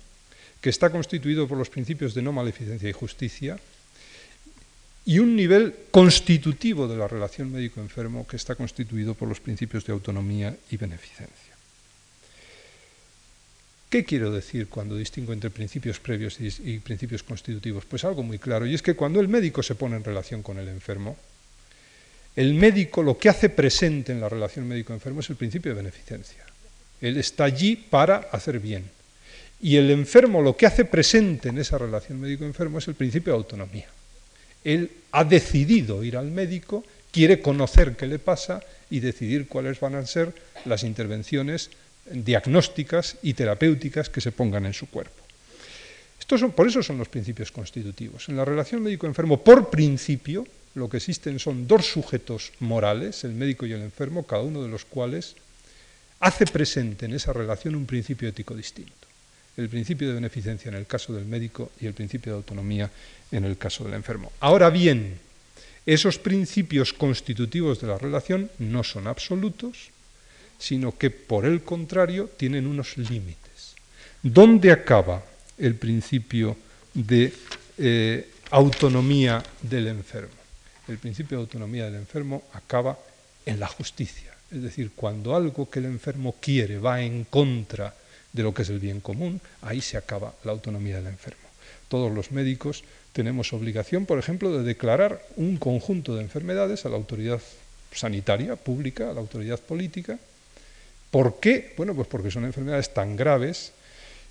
que 0.60 0.70
está 0.70 0.90
constituido 0.90 1.46
por 1.46 1.58
los 1.58 1.70
principios 1.70 2.14
de 2.14 2.22
no 2.22 2.32
maleficencia 2.32 2.88
y 2.88 2.92
justicia, 2.92 3.58
y 5.04 5.18
un 5.18 5.34
nivel 5.34 5.74
constitutivo 5.90 6.86
de 6.86 6.96
la 6.96 7.08
relación 7.08 7.50
médico-enfermo 7.50 8.26
que 8.26 8.36
está 8.36 8.54
constituido 8.54 9.14
por 9.14 9.28
los 9.28 9.40
principios 9.40 9.84
de 9.84 9.92
autonomía 9.92 10.56
y 10.70 10.76
beneficencia. 10.76 11.52
¿Qué 13.90 14.04
quiero 14.04 14.30
decir 14.32 14.68
cuando 14.68 14.96
distingo 14.96 15.34
entre 15.34 15.50
principios 15.50 16.00
previos 16.00 16.38
y, 16.40 16.78
principios 16.78 17.22
constitutivos? 17.22 17.84
Pues 17.84 18.04
algo 18.04 18.22
muy 18.22 18.38
claro, 18.38 18.64
y 18.64 18.74
es 18.74 18.80
que 18.80 18.94
cuando 18.94 19.20
el 19.20 19.28
médico 19.28 19.62
se 19.62 19.74
pone 19.74 19.96
en 19.96 20.04
relación 20.04 20.42
con 20.42 20.58
el 20.58 20.68
enfermo, 20.68 21.16
el 22.34 22.54
médico 22.54 23.02
lo 23.02 23.18
que 23.18 23.28
hace 23.28 23.50
presente 23.50 24.12
en 24.12 24.20
la 24.20 24.30
relación 24.30 24.66
médico-enfermo 24.66 25.20
es 25.20 25.28
el 25.28 25.36
principio 25.36 25.72
de 25.72 25.82
beneficencia. 25.82 26.42
Él 27.02 27.18
está 27.18 27.44
allí 27.44 27.76
para 27.76 28.16
hacer 28.32 28.60
bien. 28.60 28.88
Y 29.60 29.76
el 29.76 29.90
enfermo 29.90 30.40
lo 30.40 30.56
que 30.56 30.66
hace 30.66 30.86
presente 30.86 31.50
en 31.50 31.58
esa 31.58 31.76
relación 31.76 32.18
médico-enfermo 32.18 32.78
es 32.78 32.88
el 32.88 32.94
principio 32.94 33.34
de 33.34 33.38
autonomía. 33.40 33.88
Él 34.64 34.90
ha 35.12 35.24
decidido 35.24 36.04
ir 36.04 36.16
al 36.16 36.30
médico, 36.30 36.84
quiere 37.10 37.40
conocer 37.40 37.96
qué 37.96 38.06
le 38.06 38.18
pasa 38.18 38.62
y 38.90 39.00
decidir 39.00 39.48
cuáles 39.48 39.80
van 39.80 39.94
a 39.94 40.06
ser 40.06 40.32
las 40.64 40.84
intervenciones 40.84 41.70
diagnósticas 42.10 43.16
y 43.22 43.34
terapéuticas 43.34 44.08
que 44.08 44.20
se 44.20 44.32
pongan 44.32 44.66
en 44.66 44.74
su 44.74 44.88
cuerpo. 44.88 45.22
Estos 46.18 46.40
son, 46.40 46.52
por 46.52 46.68
eso 46.68 46.82
son 46.82 46.98
los 46.98 47.08
principios 47.08 47.50
constitutivos. 47.50 48.28
En 48.28 48.36
la 48.36 48.44
relación 48.44 48.82
médico-enfermo, 48.82 49.42
por 49.42 49.70
principio, 49.70 50.46
lo 50.74 50.88
que 50.88 50.98
existen 50.98 51.38
son 51.38 51.66
dos 51.66 51.86
sujetos 51.86 52.52
morales, 52.60 53.24
el 53.24 53.32
médico 53.32 53.66
y 53.66 53.72
el 53.72 53.82
enfermo, 53.82 54.26
cada 54.26 54.42
uno 54.42 54.62
de 54.62 54.68
los 54.68 54.84
cuales 54.84 55.34
hace 56.20 56.46
presente 56.46 57.06
en 57.06 57.14
esa 57.14 57.32
relación 57.32 57.74
un 57.74 57.86
principio 57.86 58.28
ético 58.28 58.54
distinto 58.54 59.01
el 59.56 59.68
principio 59.68 60.08
de 60.08 60.14
beneficencia 60.14 60.68
en 60.68 60.76
el 60.76 60.86
caso 60.86 61.12
del 61.12 61.26
médico 61.26 61.72
y 61.80 61.86
el 61.86 61.94
principio 61.94 62.32
de 62.32 62.38
autonomía 62.38 62.90
en 63.30 63.44
el 63.44 63.58
caso 63.58 63.84
del 63.84 63.94
enfermo. 63.94 64.32
Ahora 64.40 64.70
bien, 64.70 65.18
esos 65.84 66.18
principios 66.18 66.92
constitutivos 66.92 67.80
de 67.80 67.88
la 67.88 67.98
relación 67.98 68.50
no 68.58 68.84
son 68.84 69.06
absolutos, 69.06 69.90
sino 70.58 70.96
que 70.96 71.10
por 71.10 71.44
el 71.44 71.62
contrario 71.62 72.30
tienen 72.36 72.66
unos 72.66 72.96
límites. 72.96 73.74
¿Dónde 74.22 74.70
acaba 74.70 75.24
el 75.58 75.74
principio 75.74 76.56
de 76.94 77.32
eh, 77.78 78.30
autonomía 78.50 79.42
del 79.60 79.88
enfermo? 79.88 80.34
El 80.86 80.98
principio 80.98 81.38
de 81.38 81.42
autonomía 81.42 81.86
del 81.86 81.96
enfermo 81.96 82.44
acaba 82.52 82.96
en 83.44 83.58
la 83.58 83.66
justicia, 83.66 84.32
es 84.52 84.62
decir, 84.62 84.92
cuando 84.94 85.34
algo 85.34 85.68
que 85.68 85.80
el 85.80 85.86
enfermo 85.86 86.36
quiere 86.40 86.78
va 86.78 87.02
en 87.02 87.24
contra 87.24 87.92
de 88.32 88.42
lo 88.42 88.54
que 88.54 88.62
es 88.62 88.68
el 88.70 88.78
bien 88.78 89.00
común, 89.00 89.40
ahí 89.60 89.80
se 89.80 89.96
acaba 89.96 90.34
la 90.44 90.52
autonomía 90.52 90.96
del 90.96 91.08
enfermo. 91.08 91.42
Todos 91.88 92.10
los 92.12 92.32
médicos 92.32 92.84
tenemos 93.12 93.52
obligación, 93.52 94.06
por 94.06 94.18
ejemplo, 94.18 94.56
de 94.56 94.64
declarar 94.64 95.22
un 95.36 95.58
conjunto 95.58 96.16
de 96.16 96.22
enfermedades 96.22 96.86
a 96.86 96.88
la 96.88 96.96
autoridad 96.96 97.40
sanitaria 97.92 98.56
pública, 98.56 99.10
a 99.10 99.14
la 99.14 99.20
autoridad 99.20 99.60
política. 99.60 100.18
¿Por 101.10 101.40
qué? 101.40 101.74
Bueno, 101.76 101.94
pues 101.94 102.08
porque 102.08 102.30
son 102.30 102.46
enfermedades 102.46 102.94
tan 102.94 103.16
graves 103.16 103.72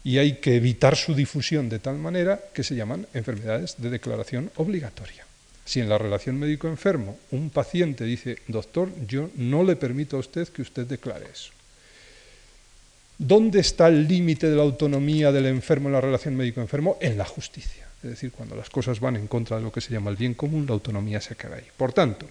y 0.04 0.18
hay 0.18 0.38
que 0.38 0.56
evitar 0.56 0.96
su 0.96 1.14
difusión 1.14 1.70
de 1.70 1.78
tal 1.78 1.98
manera 1.98 2.40
que 2.54 2.64
se 2.64 2.76
llaman 2.76 3.06
enfermedades 3.14 3.76
de 3.78 3.92
declaración 3.92 4.50
obligatoria. 4.56 5.26
Si 5.64 5.80
en 5.80 5.90
la 5.90 6.00
relación 6.00 6.40
médico-enfermo 6.40 7.20
un 7.30 7.52
paciente 7.52 8.04
dice, 8.04 8.38
doctor, 8.48 8.90
yo 9.08 9.30
no 9.36 9.64
le 9.64 9.76
permito 9.76 10.18
a 10.18 10.22
usted 10.22 10.48
que 10.50 10.64
usted 10.64 10.88
declare 10.88 11.28
eso, 11.32 11.52
¿Dónde 13.24 13.60
está 13.60 13.88
el 13.88 14.08
límite 14.08 14.50
de 14.50 14.56
la 14.56 14.64
autonomía 14.64 15.32
del 15.32 15.46
enfermo 15.46 15.90
en 15.90 15.94
la 15.94 16.02
relación 16.02 16.36
médico-enfermo? 16.36 16.98
En 17.00 17.20
la 17.20 17.26
justicia. 17.26 17.88
Es 18.02 18.10
decir, 18.10 18.32
cuando 18.32 18.56
las 18.56 18.72
cosas 18.72 19.00
van 19.00 19.16
en 19.16 19.28
contra 19.28 19.58
de 19.58 19.64
lo 19.64 19.72
que 19.72 19.80
se 19.80 19.94
llama 19.94 20.10
el 20.10 20.18
bien 20.18 20.34
común, 20.34 20.66
la 20.66 20.74
autonomía 20.74 21.22
se 21.22 21.36
queda 21.36 21.58
ahí. 21.58 21.68
Por 21.78 21.94
tanto, 21.94 22.26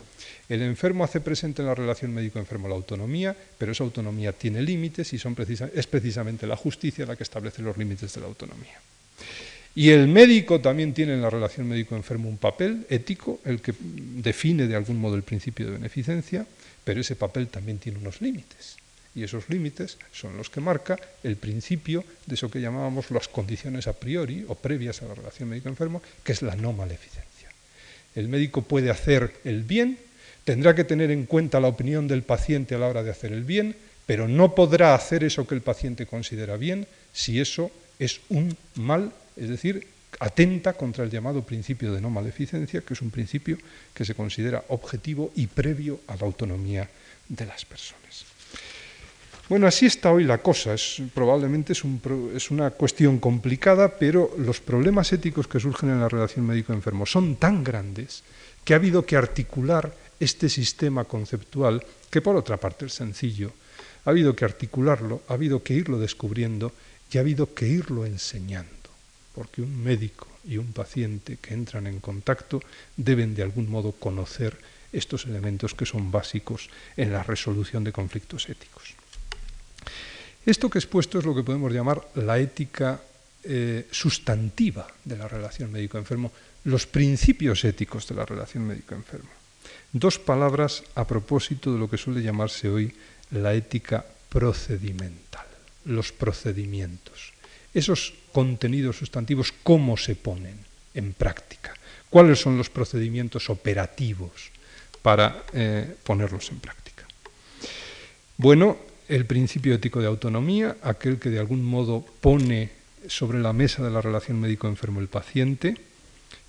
el 0.48 0.62
enfermo 0.62 1.04
hace 1.04 1.20
presente 1.20 1.62
en 1.62 1.68
la 1.68 1.76
relación 1.76 2.12
médico-enfermo 2.12 2.66
la 2.66 2.74
autonomía, 2.74 3.36
pero 3.56 3.70
esa 3.70 3.84
autonomía 3.84 4.32
tiene 4.32 4.62
límites 4.62 5.12
y 5.12 5.16
es 5.16 5.86
precisamente 5.86 6.48
la 6.48 6.56
justicia 6.56 7.06
la 7.06 7.14
que 7.14 7.22
establece 7.22 7.62
los 7.62 7.76
límites 7.78 8.12
de 8.12 8.20
la 8.20 8.26
autonomía. 8.26 8.80
Y 9.76 9.90
el 9.90 10.08
médico 10.08 10.60
también 10.60 10.92
tiene 10.92 11.14
en 11.14 11.22
la 11.22 11.30
relación 11.30 11.68
médico-enfermo 11.68 12.28
un 12.28 12.38
papel 12.38 12.84
ético, 12.90 13.38
el 13.44 13.60
que 13.60 13.74
define 13.78 14.66
de 14.66 14.74
algún 14.74 15.00
modo 15.00 15.14
el 15.14 15.22
principio 15.22 15.66
de 15.66 15.72
beneficencia, 15.72 16.44
pero 16.82 17.00
ese 17.00 17.14
papel 17.14 17.46
también 17.46 17.78
tiene 17.78 17.98
unos 17.98 18.20
límites. 18.20 18.79
Y 19.14 19.24
esos 19.24 19.48
límites 19.48 19.98
son 20.12 20.36
los 20.36 20.50
que 20.50 20.60
marca 20.60 20.98
el 21.22 21.36
principio 21.36 22.04
de 22.26 22.34
eso 22.34 22.50
que 22.50 22.60
llamábamos 22.60 23.10
las 23.10 23.28
condiciones 23.28 23.88
a 23.88 23.92
priori 23.92 24.44
o 24.46 24.54
previas 24.54 25.02
a 25.02 25.06
la 25.06 25.14
relación 25.14 25.48
médico-enfermo, 25.48 26.02
que 26.22 26.32
es 26.32 26.42
la 26.42 26.54
no 26.54 26.72
maleficencia. 26.72 27.50
El 28.14 28.28
médico 28.28 28.62
puede 28.62 28.90
hacer 28.90 29.34
el 29.44 29.62
bien, 29.62 29.98
tendrá 30.44 30.74
que 30.74 30.84
tener 30.84 31.10
en 31.10 31.26
cuenta 31.26 31.60
la 31.60 31.68
opinión 31.68 32.06
del 32.06 32.22
paciente 32.22 32.74
a 32.74 32.78
la 32.78 32.86
hora 32.86 33.02
de 33.02 33.10
hacer 33.10 33.32
el 33.32 33.44
bien, 33.44 33.74
pero 34.06 34.28
no 34.28 34.54
podrá 34.54 34.94
hacer 34.94 35.24
eso 35.24 35.46
que 35.46 35.54
el 35.54 35.62
paciente 35.62 36.06
considera 36.06 36.56
bien 36.56 36.86
si 37.12 37.40
eso 37.40 37.70
es 37.98 38.20
un 38.28 38.56
mal, 38.74 39.12
es 39.36 39.48
decir, 39.48 39.86
atenta 40.18 40.72
contra 40.72 41.04
el 41.04 41.10
llamado 41.10 41.44
principio 41.44 41.92
de 41.92 42.00
no 42.00 42.10
maleficencia, 42.10 42.80
que 42.80 42.94
es 42.94 43.02
un 43.02 43.10
principio 43.10 43.58
que 43.94 44.04
se 44.04 44.14
considera 44.14 44.64
objetivo 44.68 45.30
y 45.36 45.46
previo 45.46 46.00
a 46.08 46.16
la 46.16 46.26
autonomía 46.26 46.88
de 47.28 47.46
las 47.46 47.64
personas. 47.64 47.99
Bueno, 49.50 49.66
así 49.66 49.86
está 49.86 50.12
hoy 50.12 50.22
la 50.22 50.38
cosa. 50.38 50.76
Probablemente 51.12 51.72
es, 51.72 51.82
es, 52.36 52.52
una 52.52 52.70
cuestión 52.70 53.18
complicada, 53.18 53.98
pero 53.98 54.30
los 54.38 54.60
problemas 54.60 55.12
éticos 55.12 55.48
que 55.48 55.58
surgen 55.58 55.90
en 55.90 55.98
la 55.98 56.08
relación 56.08 56.46
médico-enfermo 56.46 57.04
son 57.04 57.34
tan 57.34 57.64
grandes 57.64 58.22
que 58.62 58.74
ha 58.74 58.76
habido 58.76 59.04
que 59.04 59.16
articular 59.16 59.92
este 60.20 60.48
sistema 60.48 61.02
conceptual, 61.02 61.82
que 62.10 62.22
por 62.22 62.36
otra 62.36 62.58
parte 62.58 62.86
es 62.86 62.94
sencillo. 62.94 63.50
Ha 64.04 64.10
habido 64.10 64.36
que 64.36 64.44
articularlo, 64.44 65.22
ha 65.26 65.32
habido 65.34 65.64
que 65.64 65.74
irlo 65.74 65.98
descubriendo 65.98 66.70
y 67.10 67.18
ha 67.18 67.22
habido 67.22 67.52
que 67.52 67.66
irlo 67.66 68.06
enseñando, 68.06 68.70
porque 69.34 69.62
un 69.62 69.82
médico 69.82 70.28
y 70.46 70.58
un 70.58 70.72
paciente 70.72 71.38
que 71.42 71.54
entran 71.54 71.88
en 71.88 71.98
contacto 71.98 72.62
deben 72.96 73.34
de 73.34 73.42
algún 73.42 73.68
modo 73.68 73.90
conocer 73.90 74.56
estos 74.92 75.26
elementos 75.26 75.74
que 75.74 75.86
son 75.86 76.12
básicos 76.12 76.70
en 76.96 77.12
la 77.12 77.24
resolución 77.24 77.82
de 77.82 77.90
conflictos 77.90 78.48
éticos. 78.48 78.79
Esto 80.46 80.70
que 80.70 80.78
he 80.78 80.82
expuesto 80.82 81.18
es 81.18 81.24
lo 81.24 81.34
que 81.34 81.42
podemos 81.42 81.72
llamar 81.72 82.00
la 82.14 82.38
ética 82.38 83.00
eh, 83.44 83.86
sustantiva 83.90 84.86
de 85.04 85.16
la 85.16 85.28
relación 85.28 85.72
médico-enfermo, 85.72 86.32
los 86.64 86.86
principios 86.86 87.64
éticos 87.64 88.06
de 88.08 88.14
la 88.14 88.24
relación 88.24 88.66
médico-enfermo. 88.66 89.30
Dos 89.92 90.18
palabras 90.18 90.84
a 90.94 91.06
propósito 91.06 91.72
de 91.72 91.78
lo 91.78 91.88
que 91.88 91.98
suele 91.98 92.22
llamarse 92.22 92.68
hoy 92.68 92.92
la 93.32 93.54
ética 93.54 94.04
procedimental, 94.28 95.46
los 95.84 96.12
procedimientos. 96.12 97.32
Esos 97.72 98.14
contenidos 98.32 98.98
sustantivos, 98.98 99.52
¿cómo 99.62 99.96
se 99.96 100.16
ponen 100.16 100.58
en 100.94 101.12
práctica? 101.12 101.74
¿Cuáles 102.08 102.40
son 102.40 102.58
los 102.58 102.70
procedimientos 102.70 103.50
operativos 103.50 104.50
para 105.02 105.44
eh, 105.52 105.96
ponerlos 106.02 106.50
en 106.50 106.60
práctica? 106.60 107.06
Bueno, 108.36 108.89
el 109.10 109.26
principio 109.26 109.74
ético 109.74 110.00
de 110.00 110.06
autonomía, 110.06 110.76
aquel 110.82 111.18
que 111.18 111.30
de 111.30 111.40
algún 111.40 111.64
modo 111.64 112.06
pone 112.20 112.70
sobre 113.08 113.40
la 113.40 113.52
mesa 113.52 113.82
de 113.82 113.90
la 113.90 114.00
relación 114.00 114.40
médico-enfermo 114.40 115.00
el 115.00 115.08
paciente, 115.08 115.74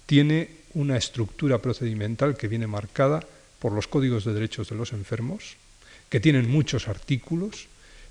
tiene 0.05 0.61
una 0.75 0.95
estructura 0.95 1.57
procedimental 1.57 2.37
que 2.37 2.47
viene 2.47 2.67
marcada 2.67 3.25
por 3.59 3.71
los 3.73 3.87
códigos 3.87 4.25
de 4.25 4.33
derechos 4.33 4.69
de 4.69 4.75
los 4.75 4.93
enfermos, 4.93 5.57
que 6.09 6.19
tienen 6.19 6.49
muchos 6.51 6.87
artículos, 6.87 7.67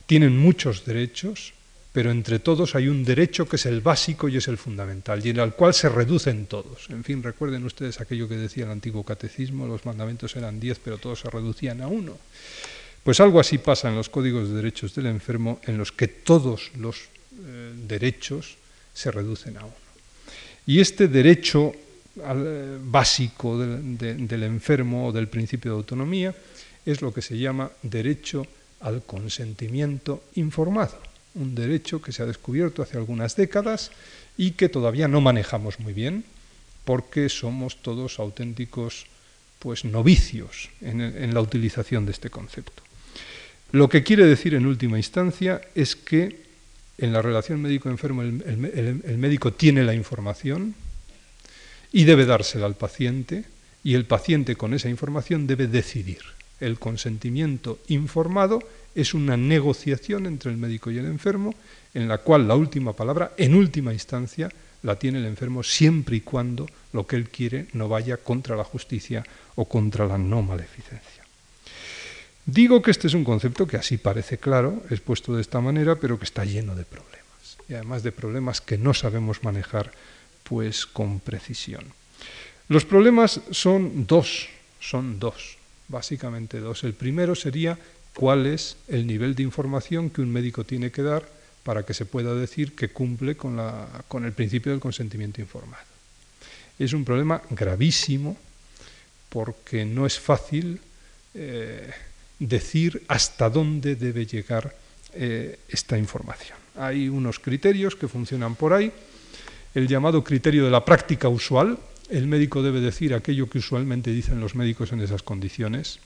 tienen 0.06 0.36
muchos 0.36 0.84
derechos, 0.84 1.52
pero 1.92 2.10
entre 2.10 2.40
todos 2.40 2.74
hay 2.74 2.88
un 2.88 3.04
derecho 3.04 3.48
que 3.48 3.56
es 3.56 3.66
el 3.66 3.80
básico 3.80 4.28
y 4.28 4.36
es 4.36 4.48
el 4.48 4.58
fundamental, 4.58 5.24
y 5.24 5.30
en 5.30 5.38
el 5.38 5.52
cual 5.52 5.74
se 5.74 5.88
reducen 5.88 6.46
todos. 6.46 6.90
En 6.90 7.04
fin, 7.04 7.22
recuerden 7.22 7.64
ustedes 7.64 8.00
aquello 8.00 8.28
que 8.28 8.36
decía 8.36 8.64
el 8.64 8.70
antiguo 8.70 9.04
catecismo, 9.04 9.68
los 9.68 9.86
mandamientos 9.86 10.34
eran 10.34 10.58
diez, 10.58 10.80
pero 10.82 10.98
todos 10.98 11.20
se 11.20 11.30
reducían 11.30 11.80
a 11.82 11.86
uno. 11.86 12.18
Pues 13.04 13.20
algo 13.20 13.40
así 13.40 13.58
pasa 13.58 13.88
en 13.88 13.96
los 13.96 14.08
códigos 14.08 14.48
de 14.48 14.56
derechos 14.56 14.94
del 14.94 15.06
enfermo, 15.06 15.60
en 15.64 15.78
los 15.78 15.92
que 15.92 16.08
todos 16.08 16.70
los 16.76 17.08
eh, 17.44 17.72
derechos 17.88 18.56
se 18.92 19.10
reducen 19.10 19.56
a 19.56 19.64
uno. 19.64 19.74
Y 20.66 20.80
este 20.80 21.08
derecho 21.08 21.72
eh, 22.16 22.78
básico 22.80 23.58
del 23.58 24.42
enfermo 24.42 25.08
o 25.08 25.12
del 25.12 25.28
principio 25.28 25.72
de 25.72 25.76
autonomía 25.78 26.34
es 26.84 27.00
lo 27.00 27.12
que 27.12 27.22
se 27.22 27.38
llama 27.38 27.70
derecho 27.82 28.46
al 28.80 29.02
consentimiento 29.02 30.24
informado 30.34 31.10
un 31.34 31.54
derecho 31.54 32.02
que 32.02 32.12
se 32.12 32.22
ha 32.22 32.26
descubierto 32.26 32.82
hace 32.82 32.96
algunas 32.96 33.36
décadas 33.36 33.90
y 34.36 34.52
que 34.52 34.68
todavía 34.68 35.08
no 35.08 35.20
manejamos 35.20 35.78
muy 35.78 35.92
bien 35.92 36.24
porque 36.84 37.28
somos 37.28 37.82
todos 37.82 38.18
auténticos 38.18 39.06
pues 39.58 39.84
novicios 39.84 40.70
en, 40.80 41.34
la 41.34 41.40
utilización 41.40 42.06
de 42.06 42.12
este 42.12 42.30
concepto. 42.30 42.82
Lo 43.72 43.88
que 43.88 44.02
quiere 44.02 44.26
decir 44.26 44.54
en 44.54 44.66
última 44.66 44.96
instancia 44.96 45.60
es 45.74 45.94
que 45.94 46.40
en 46.98 47.12
la 47.12 47.22
relación 47.22 47.62
médico-enfermo 47.62 48.22
el 48.22 49.18
médico 49.18 49.52
tiene 49.52 49.84
la 49.84 49.94
información 49.94 50.74
y 51.92 52.04
debe 52.04 52.26
dársela 52.26 52.66
al 52.66 52.74
paciente 52.74 53.44
y 53.82 53.94
el 53.94 54.04
paciente 54.04 54.56
con 54.56 54.74
esa 54.74 54.88
información 54.88 55.46
debe 55.46 55.66
decidir. 55.66 56.20
El 56.60 56.78
consentimiento 56.78 57.78
informado 57.88 58.60
es 58.94 59.14
una 59.14 59.36
negociación 59.36 60.26
entre 60.26 60.50
el 60.50 60.58
médico 60.58 60.90
y 60.90 60.98
el 60.98 61.06
enfermo, 61.06 61.54
en 61.94 62.06
la 62.06 62.18
cual 62.18 62.46
la 62.46 62.56
última 62.56 62.92
palabra, 62.92 63.32
en 63.38 63.54
última 63.54 63.92
instancia, 63.92 64.50
la 64.82 64.96
tiene 64.96 65.18
el 65.18 65.26
enfermo 65.26 65.62
siempre 65.62 66.16
y 66.16 66.20
cuando 66.20 66.66
lo 66.92 67.06
que 67.06 67.16
él 67.16 67.28
quiere 67.28 67.66
no 67.72 67.88
vaya 67.88 68.18
contra 68.18 68.56
la 68.56 68.64
justicia 68.64 69.24
o 69.54 69.66
contra 69.66 70.06
la 70.06 70.18
no 70.18 70.42
maleficencia. 70.42 71.19
Digo 72.46 72.82
que 72.82 72.90
este 72.90 73.06
es 73.06 73.14
un 73.14 73.24
concepto 73.24 73.66
que 73.66 73.76
así 73.76 73.98
parece 73.98 74.38
claro, 74.38 74.82
expuesto 74.90 75.34
de 75.34 75.42
esta 75.42 75.60
manera, 75.60 75.96
pero 75.96 76.18
que 76.18 76.24
está 76.24 76.44
lleno 76.44 76.74
de 76.74 76.84
problemas, 76.84 77.58
y 77.68 77.74
además 77.74 78.02
de 78.02 78.12
problemas 78.12 78.60
que 78.60 78.78
no 78.78 78.94
sabemos 78.94 79.44
manejar 79.44 79.92
pues 80.44 80.86
con 80.86 81.20
precisión. 81.20 81.84
Los 82.68 82.84
problemas 82.84 83.40
son 83.50 84.06
dos, 84.06 84.48
son 84.80 85.18
dos, 85.18 85.58
básicamente 85.88 86.60
dos. 86.60 86.84
El 86.84 86.94
primero 86.94 87.34
sería 87.34 87.78
cuál 88.14 88.46
es 88.46 88.76
el 88.88 89.06
nivel 89.06 89.34
de 89.34 89.42
información 89.42 90.10
que 90.10 90.20
un 90.20 90.32
médico 90.32 90.64
tiene 90.64 90.90
que 90.90 91.02
dar 91.02 91.28
para 91.62 91.84
que 91.84 91.94
se 91.94 92.06
pueda 92.06 92.34
decir 92.34 92.74
que 92.74 92.88
cumple 92.88 93.36
con, 93.36 93.58
el 94.24 94.32
principio 94.32 94.72
del 94.72 94.80
consentimiento 94.80 95.40
informado. 95.40 95.84
Es 96.78 96.92
un 96.92 97.04
problema 97.04 97.42
gravísimo 97.50 98.36
porque 99.28 99.84
no 99.84 100.06
es 100.06 100.18
fácil 100.18 100.80
eh, 101.34 101.90
decir 102.40 103.04
hasta 103.06 103.48
dónde 103.48 103.94
debe 103.94 104.26
llegar 104.26 104.74
eh, 105.14 105.60
esta 105.68 105.96
información. 105.96 106.58
Hay 106.76 107.08
unos 107.08 107.38
criterios 107.38 107.94
que 107.94 108.08
funcionan 108.08 108.56
por 108.56 108.72
ahí. 108.72 108.90
El 109.74 109.86
llamado 109.86 110.24
criterio 110.24 110.64
de 110.64 110.70
la 110.70 110.84
práctica 110.84 111.28
usual. 111.28 111.78
El 112.08 112.26
médico 112.26 112.62
debe 112.62 112.80
decir 112.80 113.14
aquello 113.14 113.48
que 113.48 113.58
usualmente 113.58 114.10
dicen 114.10 114.40
los 114.40 114.56
médicos 114.56 114.90
en 114.90 115.00
esas 115.00 115.22
condiciones 115.22 116.00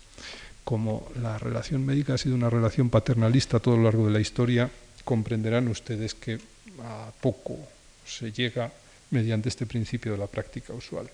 como 0.65 1.07
la 1.21 1.39
relación 1.39 1.85
médica 1.85 2.15
ha 2.15 2.19
sido 2.19 2.35
una 2.35 2.51
relación 2.51 2.89
paternalista 2.89 3.59
a 3.59 3.61
todo 3.61 3.77
lo 3.77 3.85
largo 3.85 4.07
de 4.07 4.13
la 4.13 4.21
historia, 4.21 4.71
comprenderán 5.05 5.69
ustedes 5.69 6.15
que 6.15 6.41
a 6.83 7.13
poco 7.21 7.59
se 8.07 8.33
llega 8.33 8.73
mediante 9.11 9.51
este 9.51 9.67
principio 9.67 10.13
de 10.13 10.19
la 10.19 10.27
práctica 10.27 10.73
usual. 10.73 11.09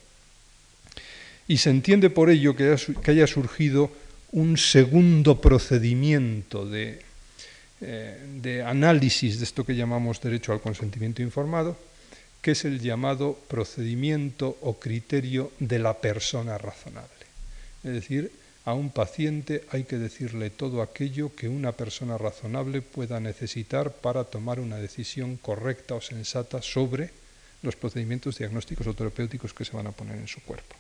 Y 1.49 1.59
se 1.59 1.71
entiende 1.71 2.11
por 2.11 2.31
ello 2.31 2.55
que 2.55 2.77
haya, 3.07 3.27
surgido 3.27 3.91
un 4.33 4.57
segundo 4.57 5.41
procedimiento 5.41 6.67
de, 6.67 7.03
eh, 7.81 8.19
de 8.41 8.63
análisis 8.63 9.39
de 9.39 9.45
esto 9.45 9.65
que 9.65 9.75
llamamos 9.75 10.21
derecho 10.21 10.53
al 10.53 10.61
consentimiento 10.61 11.23
informado, 11.23 11.77
que 12.41 12.53
es 12.53 12.65
el 12.65 12.81
llamado 12.81 13.39
procedimiento 13.49 14.57
o 14.63 14.79
criterio 14.79 15.53
de 15.59 15.79
la 15.79 15.99
persona 15.99 16.57
razonable. 16.59 17.27
Es 17.85 17.93
decir, 17.93 18.33
a 18.65 18.75
un 18.75 18.91
paciente 18.91 19.65
hay 19.71 19.85
que 19.85 19.97
decirle 19.97 20.51
todo 20.51 20.83
aquello 20.83 21.35
que 21.35 21.49
una 21.49 21.73
persona 21.73 22.19
razonable 22.19 22.83
pueda 22.83 23.19
necesitar 23.19 23.93
para 23.93 24.25
tomar 24.25 24.61
una 24.61 24.77
decisión 24.77 25.37
correcta 25.37 25.95
o 25.95 26.01
sensata 26.01 26.63
sobre 26.63 27.11
los 27.63 27.77
procedimientos 27.77 28.39
diagnósticos 28.39 28.87
o 28.87 28.95
terapéuticos 28.95 29.53
que 29.53 29.65
se 29.65 29.77
van 29.77 29.87
a 29.87 29.93
poner 29.93 30.17
en 30.17 30.29
su 30.29 30.41
cuerpo. 30.41 30.77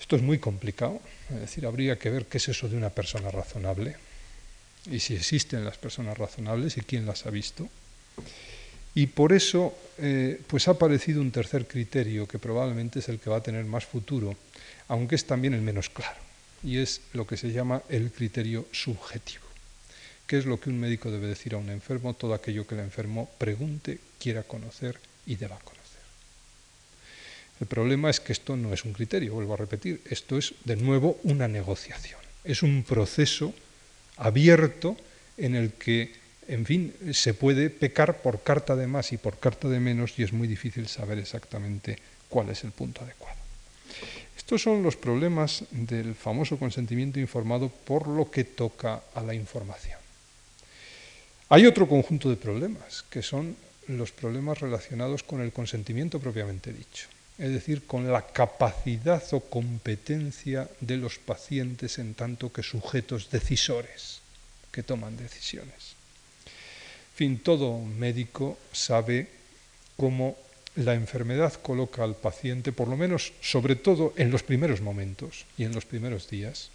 Esto 0.00 0.16
es 0.16 0.22
muy 0.22 0.38
complicado, 0.38 1.00
es 1.30 1.40
decir, 1.40 1.66
habría 1.66 1.98
que 1.98 2.10
ver 2.10 2.26
qué 2.26 2.38
es 2.38 2.48
eso 2.48 2.68
de 2.68 2.76
una 2.76 2.90
persona 2.90 3.30
razonable 3.30 3.96
y 4.90 4.98
si 5.00 5.14
existen 5.14 5.64
las 5.64 5.76
personas 5.76 6.16
razonables 6.16 6.76
y 6.78 6.80
quién 6.80 7.06
las 7.06 7.26
ha 7.26 7.30
visto. 7.30 7.68
Y 8.94 9.06
por 9.06 9.32
eso 9.32 9.76
eh, 9.98 10.40
pues 10.46 10.66
ha 10.66 10.72
aparecido 10.72 11.20
un 11.20 11.30
tercer 11.30 11.66
criterio 11.66 12.26
que 12.26 12.38
probablemente 12.38 12.98
es 12.98 13.08
el 13.08 13.20
que 13.20 13.30
va 13.30 13.36
a 13.36 13.42
tener 13.42 13.64
más 13.64 13.84
futuro 13.84 14.36
aunque 14.90 15.14
es 15.14 15.24
también 15.24 15.54
el 15.54 15.62
menos 15.62 15.88
claro, 15.88 16.18
y 16.64 16.78
es 16.78 17.00
lo 17.12 17.24
que 17.24 17.36
se 17.36 17.52
llama 17.52 17.82
el 17.88 18.10
criterio 18.10 18.66
subjetivo. 18.72 19.44
¿Qué 20.26 20.36
es 20.36 20.46
lo 20.46 20.58
que 20.58 20.68
un 20.68 20.80
médico 20.80 21.12
debe 21.12 21.28
decir 21.28 21.54
a 21.54 21.58
un 21.58 21.70
enfermo? 21.70 22.14
Todo 22.14 22.34
aquello 22.34 22.66
que 22.66 22.74
el 22.74 22.80
enfermo 22.80 23.30
pregunte, 23.38 24.00
quiera 24.18 24.42
conocer 24.42 24.98
y 25.26 25.36
deba 25.36 25.58
conocer. 25.60 25.79
El 27.60 27.66
problema 27.66 28.08
es 28.08 28.20
que 28.20 28.32
esto 28.32 28.56
no 28.56 28.72
es 28.72 28.84
un 28.84 28.94
criterio, 28.94 29.34
vuelvo 29.34 29.54
a 29.54 29.58
repetir, 29.58 30.00
esto 30.08 30.38
es 30.38 30.54
de 30.64 30.76
nuevo 30.76 31.18
una 31.24 31.46
negociación, 31.46 32.20
es 32.42 32.62
un 32.62 32.82
proceso 32.82 33.52
abierto 34.16 34.96
en 35.36 35.54
el 35.54 35.72
que, 35.74 36.12
en 36.48 36.64
fin, 36.64 36.94
se 37.12 37.34
puede 37.34 37.68
pecar 37.68 38.22
por 38.22 38.42
carta 38.42 38.76
de 38.76 38.86
más 38.86 39.12
y 39.12 39.18
por 39.18 39.38
carta 39.38 39.68
de 39.68 39.78
menos 39.78 40.18
y 40.18 40.22
es 40.22 40.32
muy 40.32 40.48
difícil 40.48 40.88
saber 40.88 41.18
exactamente 41.18 41.98
cuál 42.28 42.48
es 42.48 42.64
el 42.64 42.72
punto 42.72 43.02
adecuado. 43.02 43.36
Estos 44.36 44.62
son 44.62 44.82
los 44.82 44.96
problemas 44.96 45.64
del 45.70 46.14
famoso 46.14 46.58
consentimiento 46.58 47.20
informado 47.20 47.68
por 47.68 48.08
lo 48.08 48.30
que 48.30 48.44
toca 48.44 49.02
a 49.14 49.22
la 49.22 49.34
información. 49.34 50.00
Hay 51.50 51.66
otro 51.66 51.86
conjunto 51.86 52.30
de 52.30 52.36
problemas, 52.36 53.04
que 53.10 53.22
son 53.22 53.54
los 53.86 54.12
problemas 54.12 54.60
relacionados 54.60 55.22
con 55.22 55.40
el 55.40 55.52
consentimiento 55.52 56.20
propiamente 56.20 56.72
dicho, 56.72 57.08
es 57.40 57.50
decir, 57.50 57.86
con 57.86 58.12
la 58.12 58.26
capacidad 58.26 59.24
o 59.32 59.40
competencia 59.40 60.68
de 60.80 60.98
los 60.98 61.16
pacientes 61.18 61.98
en 61.98 62.12
tanto 62.12 62.52
que 62.52 62.62
sujetos 62.62 63.30
decisores 63.30 64.20
que 64.70 64.82
toman 64.82 65.16
decisiones. 65.16 65.96
En 66.44 67.16
fin, 67.16 67.38
todo 67.40 67.80
médico 67.80 68.58
sabe 68.72 69.28
cómo 69.96 70.36
la 70.76 70.92
enfermedad 70.92 71.54
coloca 71.54 72.04
al 72.04 72.14
paciente, 72.14 72.72
por 72.72 72.88
lo 72.88 72.96
menos 72.96 73.32
sobre 73.40 73.74
todo 73.74 74.12
en 74.16 74.30
los 74.30 74.42
primeros 74.42 74.82
momentos 74.82 75.46
y 75.56 75.64
en 75.64 75.72
los 75.72 75.86
primeros 75.86 76.28
días, 76.28 76.68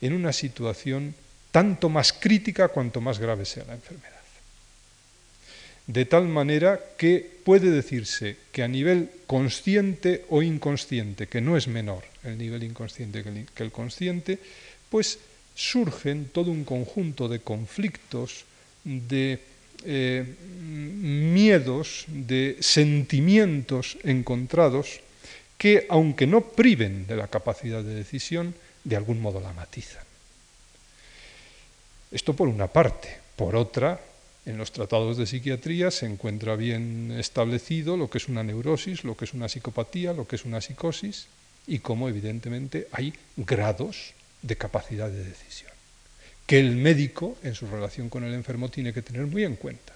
en 0.00 0.12
una 0.14 0.32
situación 0.32 1.14
tanto 1.50 1.88
más 1.88 2.12
crítica 2.12 2.68
cuanto 2.68 3.00
más 3.00 3.18
grave 3.18 3.44
sea 3.44 3.64
la 3.64 3.74
enfermedad. 3.74 4.21
De 5.86 6.04
tal 6.04 6.28
manera 6.28 6.80
que 6.96 7.26
puede 7.44 7.70
decirse 7.70 8.36
que 8.52 8.62
a 8.62 8.68
nivel 8.68 9.10
consciente 9.26 10.24
o 10.30 10.42
inconsciente, 10.42 11.26
que 11.26 11.40
no 11.40 11.56
es 11.56 11.66
menor 11.66 12.04
el 12.22 12.38
nivel 12.38 12.62
inconsciente 12.62 13.22
que 13.22 13.62
el 13.62 13.72
consciente, 13.72 14.38
pues 14.88 15.18
surgen 15.54 16.26
todo 16.30 16.50
un 16.50 16.64
conjunto 16.64 17.28
de 17.28 17.40
conflictos, 17.40 18.44
de 18.84 19.40
eh, 19.84 20.24
miedos, 20.54 22.04
de 22.06 22.56
sentimientos 22.60 23.98
encontrados 24.04 25.00
que, 25.58 25.86
aunque 25.90 26.26
no 26.26 26.40
priven 26.42 27.06
de 27.06 27.16
la 27.16 27.28
capacidad 27.28 27.82
de 27.82 27.94
decisión, 27.94 28.54
de 28.84 28.96
algún 28.96 29.20
modo 29.20 29.40
la 29.40 29.52
matizan. 29.52 30.04
Esto 32.10 32.34
por 32.34 32.48
una 32.48 32.66
parte. 32.66 33.22
Por 33.36 33.56
otra, 33.56 33.98
en 34.44 34.58
los 34.58 34.72
tratados 34.72 35.16
de 35.16 35.26
psiquiatría 35.26 35.90
se 35.90 36.06
encuentra 36.06 36.56
bien 36.56 37.14
establecido 37.18 37.96
lo 37.96 38.10
que 38.10 38.18
es 38.18 38.28
una 38.28 38.42
neurosis, 38.42 39.04
lo 39.04 39.16
que 39.16 39.24
es 39.24 39.34
una 39.34 39.48
psicopatía, 39.48 40.12
lo 40.12 40.26
que 40.26 40.36
es 40.36 40.44
una 40.44 40.60
psicosis 40.60 41.26
y 41.66 41.78
cómo 41.78 42.08
evidentemente 42.08 42.88
hay 42.92 43.14
grados 43.36 44.14
de 44.42 44.56
capacidad 44.56 45.08
de 45.08 45.24
decisión 45.24 45.72
que 46.46 46.58
el 46.58 46.76
médico 46.76 47.38
en 47.42 47.54
su 47.54 47.66
relación 47.66 48.08
con 48.08 48.24
el 48.24 48.34
enfermo 48.34 48.68
tiene 48.68 48.92
que 48.92 49.02
tener 49.02 49.26
muy 49.26 49.44
en 49.44 49.56
cuenta, 49.56 49.94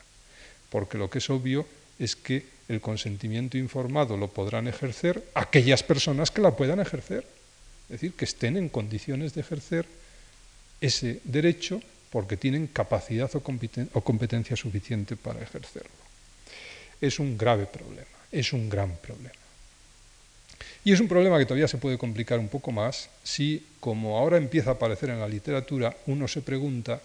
porque 0.70 0.98
lo 0.98 1.10
que 1.10 1.18
es 1.18 1.30
obvio 1.30 1.66
es 1.98 2.16
que 2.16 2.44
el 2.68 2.80
consentimiento 2.80 3.58
informado 3.58 4.16
lo 4.16 4.28
podrán 4.28 4.68
ejercer 4.68 5.22
aquellas 5.34 5.82
personas 5.82 6.30
que 6.30 6.40
la 6.40 6.56
puedan 6.56 6.80
ejercer, 6.80 7.26
es 7.84 8.00
decir, 8.00 8.14
que 8.14 8.24
estén 8.24 8.56
en 8.56 8.68
condiciones 8.68 9.34
de 9.34 9.40
ejercer 9.40 9.86
ese 10.80 11.20
derecho 11.24 11.80
porque 12.10 12.36
tienen 12.36 12.66
capacidad 12.66 13.30
o, 13.34 14.00
competencia 14.00 14.56
suficiente 14.56 15.16
para 15.16 15.42
ejercerlo. 15.42 15.90
Es 17.00 17.18
un 17.18 17.36
grave 17.36 17.66
problema, 17.66 18.06
es 18.32 18.52
un 18.52 18.68
gran 18.68 18.96
problema. 18.96 19.34
Y 20.84 20.92
es 20.92 21.00
un 21.00 21.08
problema 21.08 21.38
que 21.38 21.46
todavía 21.46 21.68
se 21.68 21.78
puede 21.78 21.98
complicar 21.98 22.38
un 22.38 22.48
poco 22.48 22.70
más 22.70 23.10
si, 23.24 23.66
como 23.80 24.18
ahora 24.18 24.36
empieza 24.36 24.70
a 24.70 24.74
aparecer 24.74 25.10
en 25.10 25.18
la 25.18 25.28
literatura, 25.28 25.96
uno 26.06 26.28
se 26.28 26.42
pregunta 26.42 27.02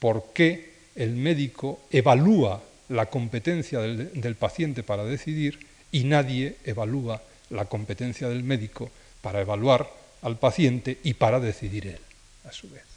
por 0.00 0.32
qué 0.32 0.72
el 0.96 1.14
médico 1.14 1.80
evalúa 1.90 2.62
la 2.88 3.06
competencia 3.06 3.80
del, 3.80 4.36
paciente 4.36 4.82
para 4.82 5.04
decidir 5.04 5.66
y 5.92 6.04
nadie 6.04 6.56
evalúa 6.64 7.22
la 7.50 7.66
competencia 7.66 8.28
del 8.28 8.42
médico 8.42 8.90
para 9.20 9.40
evaluar 9.40 9.88
al 10.22 10.38
paciente 10.38 10.98
y 11.04 11.14
para 11.14 11.40
decidir 11.40 11.86
él, 11.86 12.00
a 12.44 12.52
su 12.52 12.68
vez. 12.68 12.91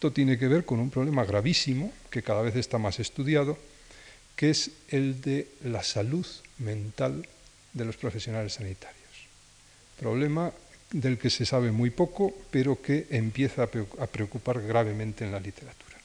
Esto 0.00 0.12
tiene 0.16 0.38
que 0.38 0.48
ver 0.48 0.64
con 0.64 0.80
un 0.80 0.88
problema 0.88 1.26
gravísimo 1.26 1.92
que 2.08 2.22
cada 2.22 2.40
vez 2.40 2.56
está 2.56 2.78
más 2.78 2.98
estudiado, 3.00 3.58
que 4.34 4.48
es 4.48 4.70
el 4.88 5.20
de 5.20 5.46
la 5.62 5.82
salud 5.82 6.24
mental 6.56 7.28
de 7.74 7.84
los 7.84 7.98
profesionales 7.98 8.54
sanitarios. 8.54 8.96
Problema 10.00 10.54
del 10.90 11.18
que 11.18 11.28
se 11.28 11.44
sabe 11.44 11.70
muy 11.70 11.90
poco, 11.90 12.32
pero 12.50 12.80
que 12.80 13.08
empieza 13.10 13.64
a 13.64 14.06
preocupar 14.06 14.62
gravemente 14.62 15.26
en 15.26 15.32
la 15.32 15.38
literatura. 15.38 15.98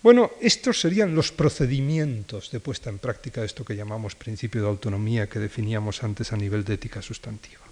Bueno, 0.00 0.30
estos 0.40 0.80
serían 0.80 1.16
los 1.16 1.32
procedimientos 1.32 2.52
de 2.52 2.60
puesta 2.60 2.90
en 2.90 3.00
práctica 3.00 3.40
de 3.40 3.48
esto 3.48 3.64
que 3.64 3.74
llamamos 3.74 4.14
principio 4.14 4.62
de 4.62 4.68
autonomía 4.68 5.26
que 5.26 5.40
definíamos 5.40 6.04
antes 6.04 6.32
a 6.32 6.36
nivel 6.36 6.62
de 6.62 6.74
ética 6.74 7.02
sustantiva. 7.02 7.66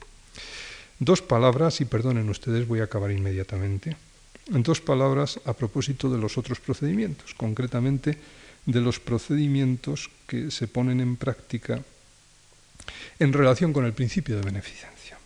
Dos 0.99 1.23
palabras, 1.23 1.81
y 1.81 1.85
perdonen 1.85 2.29
ustedes, 2.29 2.67
voy 2.67 2.81
a 2.81 2.91
acabar 2.91 3.13
inmediatamente. 3.13 3.97
Dos 4.47 4.81
palabras 4.81 5.39
a 5.45 5.53
propósito 5.53 6.11
de 6.11 6.19
los 6.19 6.37
otros 6.37 6.59
procedimientos, 6.59 7.35
concretamente 7.35 8.19
de 8.67 8.81
los 8.81 8.99
procedimientos 8.99 10.11
que 10.27 10.51
se 10.51 10.67
ponen 10.67 11.01
en 11.01 11.17
práctica 11.17 11.83
en 13.19 13.33
relación 13.33 13.73
con 13.73 13.85
el 13.85 13.93
principio 13.93 14.37
de 14.37 14.43
beneficencia. 14.43 15.19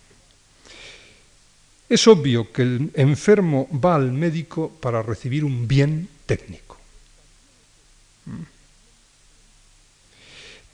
Es 1.89 2.07
obvio 2.07 2.51
que 2.51 2.61
el 2.61 2.91
enfermo 2.93 3.67
va 3.73 3.95
al 3.95 4.11
médico 4.11 4.69
para 4.69 5.01
recibir 5.01 5.45
un 5.45 5.67
bien 5.67 6.07
técnico 6.25 6.67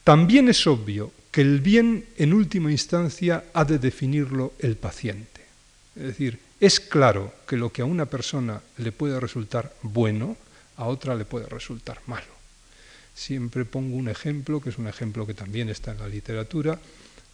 También 0.04 0.50
es 0.50 0.68
obvio 0.68 1.12
que 1.32 1.42
el 1.42 1.62
bien 1.62 2.06
en 2.18 2.34
última 2.34 2.72
instancia 2.72 3.46
ha 3.54 3.64
de 3.64 3.80
definirlo 3.80 4.54
el 4.60 4.76
paciente. 4.76 5.42
Es 5.96 6.04
decir, 6.04 6.40
es 6.66 6.80
claro 6.80 7.34
que 7.46 7.58
lo 7.58 7.74
que 7.74 7.82
a 7.82 7.86
una 7.86 8.06
persona 8.06 8.62
le 8.78 8.94
puede 8.94 9.20
resultar 9.20 9.74
bueno, 9.82 10.38
a 10.78 10.86
otra 10.86 11.14
le 11.14 11.26
puede 11.26 11.46
resultar 11.48 12.00
malo. 12.08 12.32
Siempre 13.14 13.66
pongo 13.66 13.98
un 13.98 14.08
ejemplo, 14.08 14.62
que 14.62 14.70
es 14.70 14.78
un 14.78 14.88
ejemplo 14.88 15.28
que 15.28 15.34
también 15.34 15.68
está 15.68 15.92
en 15.92 16.00
la 16.00 16.08
literatura, 16.08 16.80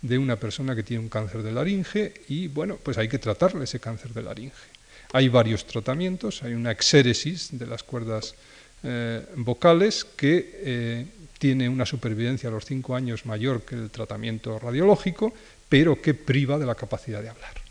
de 0.01 0.17
una 0.17 0.37
persona 0.37 0.75
que 0.75 0.81
tiene 0.81 1.03
un 1.03 1.09
cáncer 1.09 1.43
de 1.43 1.51
laringe 1.51 2.11
y, 2.27 2.47
bueno, 2.47 2.79
pues 2.81 2.97
hay 2.97 3.07
que 3.07 3.19
tratarle 3.19 3.65
ese 3.65 3.79
cáncer 3.79 4.15
de 4.15 4.23
laringe. 4.23 4.65
Hay 5.13 5.29
varios 5.29 5.67
tratamientos, 5.67 6.41
hay 6.41 6.53
una 6.53 6.71
exéresis 6.71 7.49
de 7.51 7.67
las 7.67 7.83
cuerdas 7.83 8.33
eh, 8.81 9.23
vocales 9.35 10.05
que 10.05 10.61
eh, 10.63 11.05
tiene 11.37 11.69
una 11.69 11.85
supervivencia 11.85 12.49
a 12.49 12.51
los 12.51 12.65
cinco 12.65 12.95
años 12.95 13.27
mayor 13.27 13.61
que 13.61 13.75
el 13.75 13.91
tratamiento 13.91 14.57
radiológico, 14.57 15.31
pero 15.69 16.01
que 16.01 16.15
priva 16.15 16.57
de 16.57 16.65
la 16.65 16.73
capacidad 16.73 17.21
de 17.21 17.29
hablar. 17.29 17.68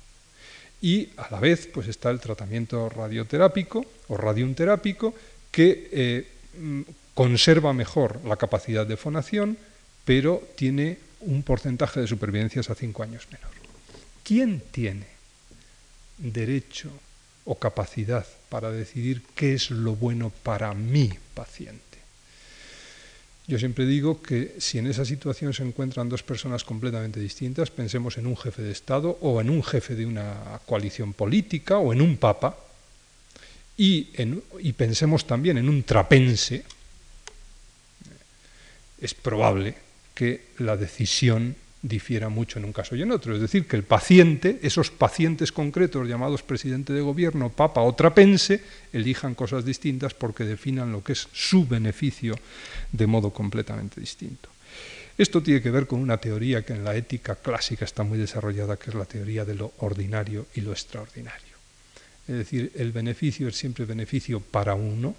Y 0.81 1.11
a 1.17 1.29
la 1.31 1.41
vez 1.41 1.69
pues 1.73 1.89
está 1.89 2.11
el 2.11 2.21
tratamiento 2.21 2.89
radioterápico 2.89 3.85
o 4.09 4.17
radioterápico 4.17 5.15
que 5.51 5.89
eh, 5.93 6.29
mm, 6.59 6.83
conserva 7.15 7.73
mejor 7.73 8.21
la 8.25 8.37
capacidad 8.37 8.87
de 8.87 8.97
fonación, 8.97 9.59
pero 10.05 10.43
tiene 10.57 10.99
un 11.21 11.43
porcentaje 11.43 12.01
de 12.01 12.07
supervivencias 12.07 12.71
a 12.71 12.75
cinco 12.75 13.03
años 13.03 13.27
menor. 13.31 13.51
¿Quién 14.23 14.63
tiene 14.71 15.19
derecho 16.19 16.91
o 17.45 17.55
capacidad 17.55 18.27
para 18.51 18.71
decidir 18.71 19.23
qué 19.35 19.55
es 19.55 19.71
lo 19.71 19.97
bueno 19.97 20.31
para 20.43 20.75
mi 20.75 21.11
paciente. 21.35 21.88
Yo 23.49 23.59
siempre 23.59 23.87
digo 23.87 24.21
que 24.21 24.57
si 24.59 24.77
en 24.77 24.87
esa 24.89 25.07
situación 25.07 25.55
se 25.55 25.63
encuentran 25.63 26.11
dos 26.11 26.23
personas 26.23 26.65
completamente 26.65 27.19
distintas, 27.19 27.71
pensemos 27.71 28.19
en 28.19 28.27
un 28.27 28.37
jefe 28.37 28.61
de 28.61 28.73
Estado 28.73 29.17
o 29.23 29.41
en 29.41 29.49
un 29.49 29.65
jefe 29.65 29.95
de 29.95 30.05
una 30.05 30.61
coalición 30.67 31.15
política 31.15 31.79
o 31.79 31.95
en 31.95 32.03
un 32.03 32.19
papa, 32.19 32.59
y, 33.79 34.09
y 34.61 34.73
pensemos 34.75 35.27
también 35.27 35.57
en 35.57 35.71
un 35.71 35.83
trapense, 35.83 36.63
es 39.01 39.15
probable 39.15 39.77
que 40.15 40.49
la 40.59 40.77
decisión 40.77 41.57
difiera 41.83 42.29
mucho 42.29 42.59
en 42.59 42.65
un 42.65 42.73
caso 42.73 42.97
y 42.97 43.03
en 43.03 43.13
otro. 43.13 43.35
Es 43.35 43.41
decir, 43.41 43.67
que 43.67 43.77
el 43.77 43.85
paciente, 43.85 44.59
esos 44.63 44.91
pacientes 44.91 45.53
concretos 45.53 46.09
llamados 46.09 46.43
presidente 46.43 46.93
de 46.93 47.01
gobierno, 47.01 47.51
papa 47.51 47.83
o 47.83 47.95
trapense, 47.95 48.63
elijan 48.93 49.35
cosas 49.35 49.65
distintas 49.65 50.15
porque 50.15 50.45
definan 50.45 50.93
lo 50.93 51.03
que 51.03 51.13
es 51.13 51.29
su 51.33 51.67
beneficio 51.67 52.39
de 52.93 53.07
modo 53.07 53.31
completamente 53.31 54.01
distinto. 54.01 54.49
Esto 55.17 55.43
tiene 55.43 55.61
que 55.61 55.71
ver 55.71 55.87
con 55.87 56.01
una 56.01 56.19
teoría 56.19 56.63
que 56.63 56.75
en 56.75 56.85
la 56.85 56.95
ética 56.95 57.35
clásica 57.35 57.85
está 57.85 58.05
muy 58.05 58.19
desarrollada, 58.19 58.77
que 58.77 58.91
es 58.91 58.95
la 58.95 59.05
teoría 59.05 59.45
de 59.45 59.55
lo 59.55 59.73
ordinario 59.79 60.47
y 60.55 60.61
lo 60.61 60.71
extraordinario. 60.71 61.59
Es 62.29 62.37
decir, 62.37 62.71
el 62.77 62.93
beneficio 62.93 63.49
es 63.49 63.57
siempre 63.57 63.85
beneficio 63.85 64.39
para 64.39 64.75
uno, 64.75 65.17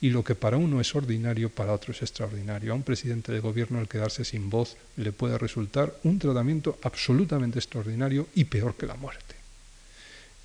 y 0.00 0.10
lo 0.10 0.24
que 0.24 0.34
para 0.34 0.56
uno 0.56 0.80
es 0.80 0.94
ordinario, 0.94 1.50
para 1.50 1.72
otro 1.72 1.92
es 1.92 2.00
extraordinario. 2.00 2.72
A 2.72 2.74
un 2.74 2.82
presidente 2.82 3.32
de 3.32 3.40
gobierno 3.40 3.80
el 3.80 3.88
quedarse 3.88 4.24
sin 4.24 4.48
voz 4.48 4.76
le 4.96 5.12
puede 5.12 5.36
resultar 5.36 5.94
un 6.04 6.18
tratamiento 6.18 6.78
absolutamente 6.82 7.58
extraordinario 7.58 8.26
y 8.34 8.44
peor 8.44 8.74
que 8.76 8.86
la 8.86 8.94
muerte. 8.94 9.34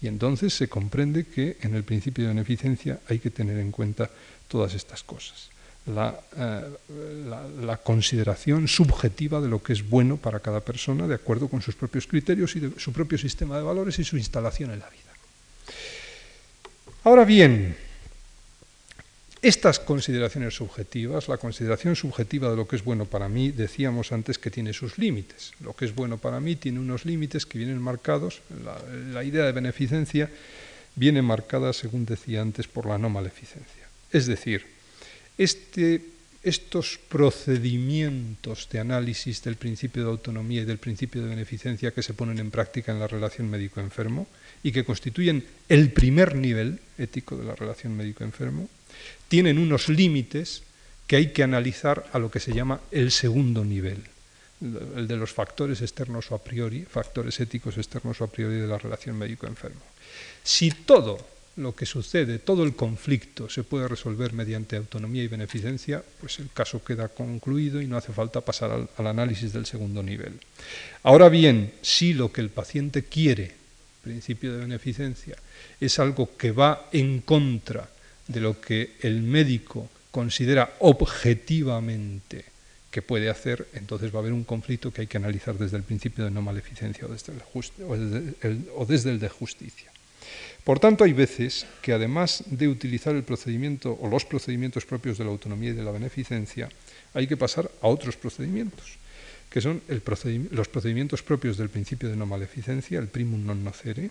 Y 0.02 0.08
entonces 0.08 0.54
se 0.54 0.68
comprende 0.68 1.26
que 1.26 1.58
en 1.62 1.74
el 1.74 1.84
principio 1.84 2.26
de 2.26 2.34
beneficencia 2.34 3.00
hay 3.08 3.20
que 3.20 3.32
tener 3.32 3.58
en 3.58 3.72
cuenta 3.72 4.10
todas 4.50 4.74
estas 4.74 5.04
cosas. 5.04 5.50
La, 5.88 6.20
eh, 6.36 7.78
consideración 7.84 8.68
subjetiva 8.68 9.40
de 9.40 9.48
lo 9.48 9.62
que 9.64 9.74
es 9.74 9.88
bueno 9.88 10.18
para 10.18 10.40
cada 10.40 10.60
persona 10.60 11.08
de 11.08 11.16
acuerdo 11.16 11.48
con 11.48 11.62
sus 11.62 11.76
propios 11.76 12.08
criterios 12.08 12.56
y 12.56 12.74
su 12.78 12.92
propio 12.92 13.18
sistema 13.18 13.56
de 13.58 13.64
valores 13.64 14.00
y 14.00 14.04
su 14.04 14.18
instalación 14.18 14.72
en 14.72 14.80
la 14.80 14.90
vida. 14.90 15.02
Ahora 17.04 17.24
bien, 17.24 17.78
estas 19.48 19.80
consideraciones 19.80 20.56
subjetivas, 20.56 21.28
la 21.28 21.38
consideración 21.38 21.96
subjetiva 21.96 22.50
de 22.50 22.56
lo 22.56 22.68
que 22.68 22.78
es 22.78 22.84
bueno 22.84 23.06
para 23.06 23.30
mí, 23.30 23.52
decíamos 23.52 24.12
antes 24.12 24.40
que 24.40 24.50
tiene 24.50 24.74
sus 24.74 24.98
límites. 24.98 25.52
Lo 25.60 25.76
que 25.76 25.86
es 25.86 25.94
bueno 25.94 26.18
para 26.18 26.40
mí 26.40 26.56
tiene 26.56 26.80
unos 26.80 27.06
límites 27.06 27.46
que 27.46 27.60
vienen 27.60 27.80
marcados. 27.80 28.42
La, 29.14 29.24
idea 29.24 29.46
de 29.46 29.52
beneficencia 29.52 30.32
viene 30.96 31.22
marcada, 31.22 31.74
según 31.74 32.08
decía 32.08 32.42
antes, 32.42 32.68
por 32.68 32.88
la 32.88 32.98
no 32.98 33.12
maleficencia. 33.12 33.88
Es 34.12 34.26
decir, 34.26 34.66
este, 35.38 36.02
estos 36.42 36.98
procedimientos 37.08 38.68
de 38.72 38.80
análisis 38.80 39.44
del 39.44 39.58
principio 39.58 40.06
de 40.06 40.10
autonomía 40.10 40.64
y 40.64 40.66
del 40.66 40.80
principio 40.80 41.22
de 41.22 41.30
beneficencia 41.30 41.92
que 41.92 42.02
se 42.02 42.16
ponen 42.16 42.40
en 42.40 42.50
práctica 42.50 42.92
en 42.92 43.00
la 43.00 43.08
relación 43.08 43.48
médico-enfermo 43.52 44.26
y 44.64 44.72
que 44.72 44.86
constituyen 44.86 45.46
el 45.70 45.92
primer 45.92 46.34
nivel 46.34 46.80
ético 46.98 47.38
de 47.38 47.46
la 47.46 47.54
relación 47.54 47.96
médico-enfermo, 47.96 48.68
tienen 49.28 49.58
unos 49.58 49.90
límites 49.90 50.64
que 51.08 51.16
hay 51.18 51.34
que 51.34 51.44
analizar 51.44 52.06
a 52.14 52.20
lo 52.20 52.32
que 52.32 52.40
se 52.40 52.54
llama 52.54 52.82
el 52.92 53.12
segundo 53.12 53.64
nivel, 53.64 54.04
el 54.62 55.08
de 55.08 55.18
los 55.18 55.34
factores 55.34 55.82
externos 55.82 56.32
o 56.32 56.36
a 56.36 56.44
priori, 56.44 56.84
factores 56.84 57.40
éticos 57.40 57.78
externos 57.78 58.22
o 58.22 58.24
a 58.24 58.32
priori 58.32 58.56
de 58.56 58.68
la 58.68 58.78
relación 58.78 59.18
médico-enfermo. 59.18 59.82
Si 60.44 60.72
todo 60.72 61.18
lo 61.58 61.76
que 61.76 61.86
sucede, 61.86 62.40
todo 62.40 62.64
el 62.64 62.76
conflicto 62.76 63.50
se 63.50 63.64
puede 63.64 63.88
resolver 63.88 64.34
mediante 64.34 64.76
autonomía 64.76 65.24
y 65.24 65.28
beneficencia, 65.28 66.04
pues 66.20 66.40
el 66.40 66.50
caso 66.52 66.84
queda 66.84 67.08
concluido 67.08 67.82
y 67.82 67.88
no 67.88 67.98
hace 67.98 68.12
falta 68.12 68.42
pasar 68.42 68.72
al, 68.72 68.90
al 68.98 69.08
análisis 69.08 69.54
del 69.54 69.66
segundo 69.66 70.04
nivel. 70.04 70.34
Ahora 71.04 71.30
bien, 71.30 71.74
si 71.82 72.14
lo 72.14 72.32
que 72.32 72.42
el 72.42 72.50
paciente 72.50 73.04
quiere, 73.04 73.54
principio 74.04 74.54
de 74.54 74.60
beneficencia, 74.60 75.36
es 75.80 75.98
algo 76.00 76.36
que 76.38 76.52
va 76.52 76.90
en 76.92 77.22
contra 77.22 77.90
de 78.28 78.40
lo 78.40 78.60
que 78.60 78.96
el 79.02 79.22
médico 79.22 79.90
considera 80.12 80.76
objetivamente 80.80 82.46
que 82.90 83.02
puede 83.02 83.30
hacer, 83.30 83.68
entonces 83.74 84.14
va 84.14 84.20
a 84.20 84.22
haber 84.22 84.32
un 84.32 84.46
conflicto 84.46 84.92
que 84.92 85.02
hay 85.02 85.08
que 85.08 85.18
analizar 85.18 85.58
desde 85.58 85.76
el 85.76 85.84
principio 85.84 86.24
de 86.24 86.32
no 86.32 86.42
maleficencia 86.42 87.06
o 87.06 87.12
desde 87.12 87.34
el, 88.42 88.70
o 88.74 88.86
desde 88.86 89.12
el 89.12 89.20
de 89.20 89.28
justicia. 89.28 89.92
Por 90.64 90.80
tanto, 90.80 91.04
hay 91.04 91.14
veces 91.14 91.68
que 91.82 91.94
además 91.94 92.44
de 92.48 92.68
utilizar 92.68 93.14
el 93.14 93.24
procedimiento 93.24 94.00
o 94.02 94.10
los 94.10 94.26
procedimientos 94.26 94.86
propios 94.86 95.18
de 95.18 95.26
la 95.26 95.30
autonomía 95.30 95.72
y 95.72 95.74
de 95.74 95.84
la 95.84 95.92
beneficencia, 95.92 96.70
hay 97.14 97.28
que 97.28 97.38
pasar 97.38 97.70
a 97.82 97.88
otros 97.88 98.16
procedimientos, 98.16 98.98
que 99.50 99.62
son 99.62 99.82
los 99.88 100.68
procedimientos 100.68 101.22
propios 101.22 101.58
del 101.58 101.70
principio 101.70 102.10
de 102.10 102.16
no 102.16 102.26
maleficencia, 102.26 102.98
el 102.98 103.12
primum 103.12 103.46
non 103.46 103.62
nocere, 103.62 104.10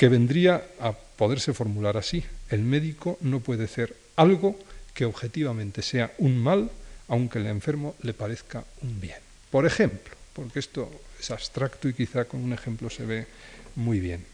que 0.00 0.08
vendría 0.08 0.64
a 0.80 0.96
poderse 0.96 1.52
formular 1.52 2.00
así. 2.00 2.24
El 2.48 2.64
médico 2.64 3.18
no 3.20 3.40
puede 3.40 3.64
hacer 3.64 3.94
algo 4.16 4.56
que 4.94 5.04
objetivamente 5.04 5.82
sea 5.82 6.14
un 6.16 6.40
mal, 6.40 6.70
aunque 7.08 7.38
el 7.38 7.44
enfermo 7.44 7.94
le 8.00 8.14
parezca 8.14 8.64
un 8.80 8.98
bien. 8.98 9.20
Por 9.50 9.66
ejemplo, 9.66 10.16
porque 10.32 10.58
esto 10.58 10.88
es 11.20 11.30
abstracto 11.30 11.86
y 11.86 11.92
quizá 11.92 12.24
con 12.24 12.40
un 12.40 12.54
ejemplo 12.54 12.88
se 12.88 13.04
ve 13.04 13.26
muy 13.76 14.00
bien. 14.00 14.24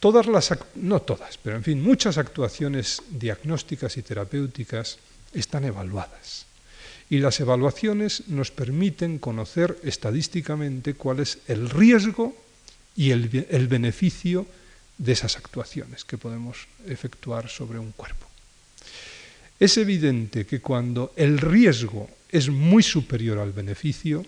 Todas 0.00 0.24
las, 0.24 0.48
no 0.76 1.02
todas, 1.02 1.36
pero 1.36 1.56
en 1.56 1.62
fin, 1.62 1.82
muchas 1.82 2.16
actuaciones 2.16 3.02
diagnósticas 3.10 3.98
y 3.98 4.02
terapéuticas 4.02 4.96
están 5.34 5.66
evaluadas. 5.66 6.46
Y 7.10 7.18
las 7.18 7.38
evaluaciones 7.40 8.28
nos 8.28 8.50
permiten 8.50 9.18
conocer 9.18 9.76
estadísticamente 9.84 10.94
cuál 10.94 11.20
es 11.20 11.36
el 11.48 11.68
riesgo 11.68 12.45
y 12.96 13.10
el, 13.10 13.46
el 13.50 13.68
beneficio 13.68 14.46
de 14.98 15.12
esas 15.12 15.36
actuaciones 15.36 16.04
que 16.04 16.18
podemos 16.18 16.66
efectuar 16.86 17.48
sobre 17.48 17.78
un 17.78 17.92
cuerpo. 17.92 18.26
Es 19.60 19.76
evidente 19.76 20.46
que 20.46 20.60
cuando 20.60 21.12
el 21.16 21.38
riesgo 21.38 22.08
es 22.30 22.48
muy 22.48 22.82
superior 22.82 23.38
al 23.38 23.52
beneficio, 23.52 24.24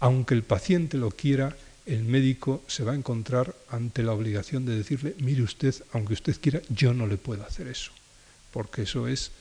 aunque 0.00 0.34
el 0.34 0.42
paciente 0.42 0.96
lo 0.96 1.10
quiera, 1.10 1.56
el 1.86 2.04
médico 2.04 2.62
se 2.68 2.84
va 2.84 2.92
a 2.92 2.96
encontrar 2.96 3.54
ante 3.70 4.02
la 4.02 4.12
obligación 4.12 4.66
de 4.66 4.76
decirle, 4.76 5.14
mire 5.18 5.42
usted, 5.42 5.74
aunque 5.92 6.12
usted 6.12 6.36
quiera, 6.40 6.60
yo 6.68 6.92
no 6.94 7.06
le 7.06 7.16
puedo 7.16 7.44
hacer 7.44 7.66
eso, 7.66 7.92
porque 8.52 8.82
eso 8.82 9.08
es, 9.08 9.32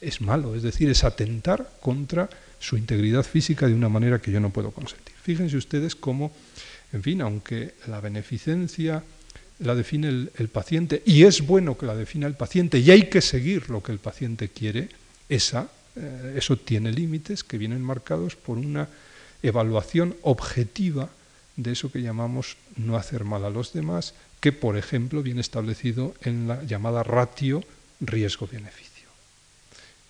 es 0.00 0.20
malo, 0.20 0.54
es 0.54 0.62
decir, 0.62 0.90
es 0.90 1.04
atentar 1.04 1.72
contra 1.80 2.28
su 2.60 2.76
integridad 2.76 3.24
física 3.24 3.66
de 3.66 3.74
una 3.74 3.88
manera 3.88 4.20
que 4.20 4.30
yo 4.30 4.40
no 4.40 4.50
puedo 4.50 4.70
consentir. 4.70 5.14
Fíjense 5.22 5.56
ustedes 5.56 5.96
cómo, 5.96 6.32
en 6.92 7.02
fin, 7.02 7.20
aunque 7.20 7.74
la 7.86 8.00
beneficencia 8.00 9.02
la 9.60 9.74
define 9.74 10.08
el, 10.08 10.48
paciente, 10.48 11.02
y 11.04 11.24
es 11.24 11.46
bueno 11.46 11.76
que 11.76 11.86
la 11.86 11.94
defina 11.94 12.26
el 12.26 12.34
paciente, 12.34 12.78
y 12.78 12.90
hay 12.90 13.10
que 13.10 13.20
seguir 13.20 13.68
lo 13.68 13.82
que 13.82 13.92
el 13.92 13.98
paciente 13.98 14.48
quiere, 14.48 14.88
esa, 15.28 15.68
eh, 15.96 16.34
eso 16.36 16.56
tiene 16.56 16.90
límites 16.92 17.44
que 17.44 17.58
vienen 17.58 17.82
marcados 17.82 18.36
por 18.36 18.56
una 18.56 18.88
evaluación 19.42 20.16
objetiva 20.22 21.10
de 21.56 21.72
eso 21.72 21.92
que 21.92 22.02
llamamos 22.02 22.56
no 22.76 22.96
hacer 22.96 23.24
mal 23.24 23.44
a 23.44 23.50
los 23.50 23.72
demás, 23.72 24.14
que 24.40 24.52
por 24.52 24.78
ejemplo 24.78 25.22
viene 25.22 25.42
establecido 25.42 26.14
en 26.22 26.48
la 26.48 26.62
llamada 26.64 27.02
ratio 27.02 27.62
riesgo-beneficio. 28.00 29.08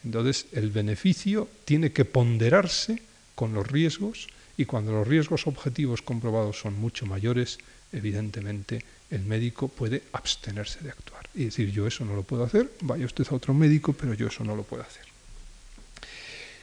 Entonces 0.05 0.47
el 0.53 0.70
beneficio 0.70 1.49
tiene 1.64 1.93
que 1.93 2.05
ponderarse 2.05 3.03
con 3.35 3.53
los 3.53 3.66
riesgos 3.66 4.28
y 4.61 4.66
cuando 4.66 4.92
los 4.92 5.08
riesgos 5.08 5.46
objetivos 5.46 6.02
comprobados 6.02 6.61
son 6.61 6.78
mucho 6.78 7.06
mayores, 7.06 7.56
evidentemente 7.94 8.84
el 9.11 9.22
médico 9.22 9.68
puede 9.68 10.02
abstenerse 10.12 10.84
de 10.84 10.90
actuar 10.90 11.26
y 11.34 11.46
decir 11.46 11.72
yo 11.72 11.86
eso 11.86 12.04
no 12.04 12.14
lo 12.14 12.24
puedo 12.24 12.44
hacer, 12.44 12.70
vaya 12.82 13.06
usted 13.06 13.26
a 13.30 13.36
otro 13.36 13.54
médico, 13.54 13.94
pero 13.94 14.12
yo 14.12 14.26
eso 14.26 14.44
no 14.44 14.54
lo 14.54 14.62
puedo 14.62 14.82
hacer. 14.82 15.06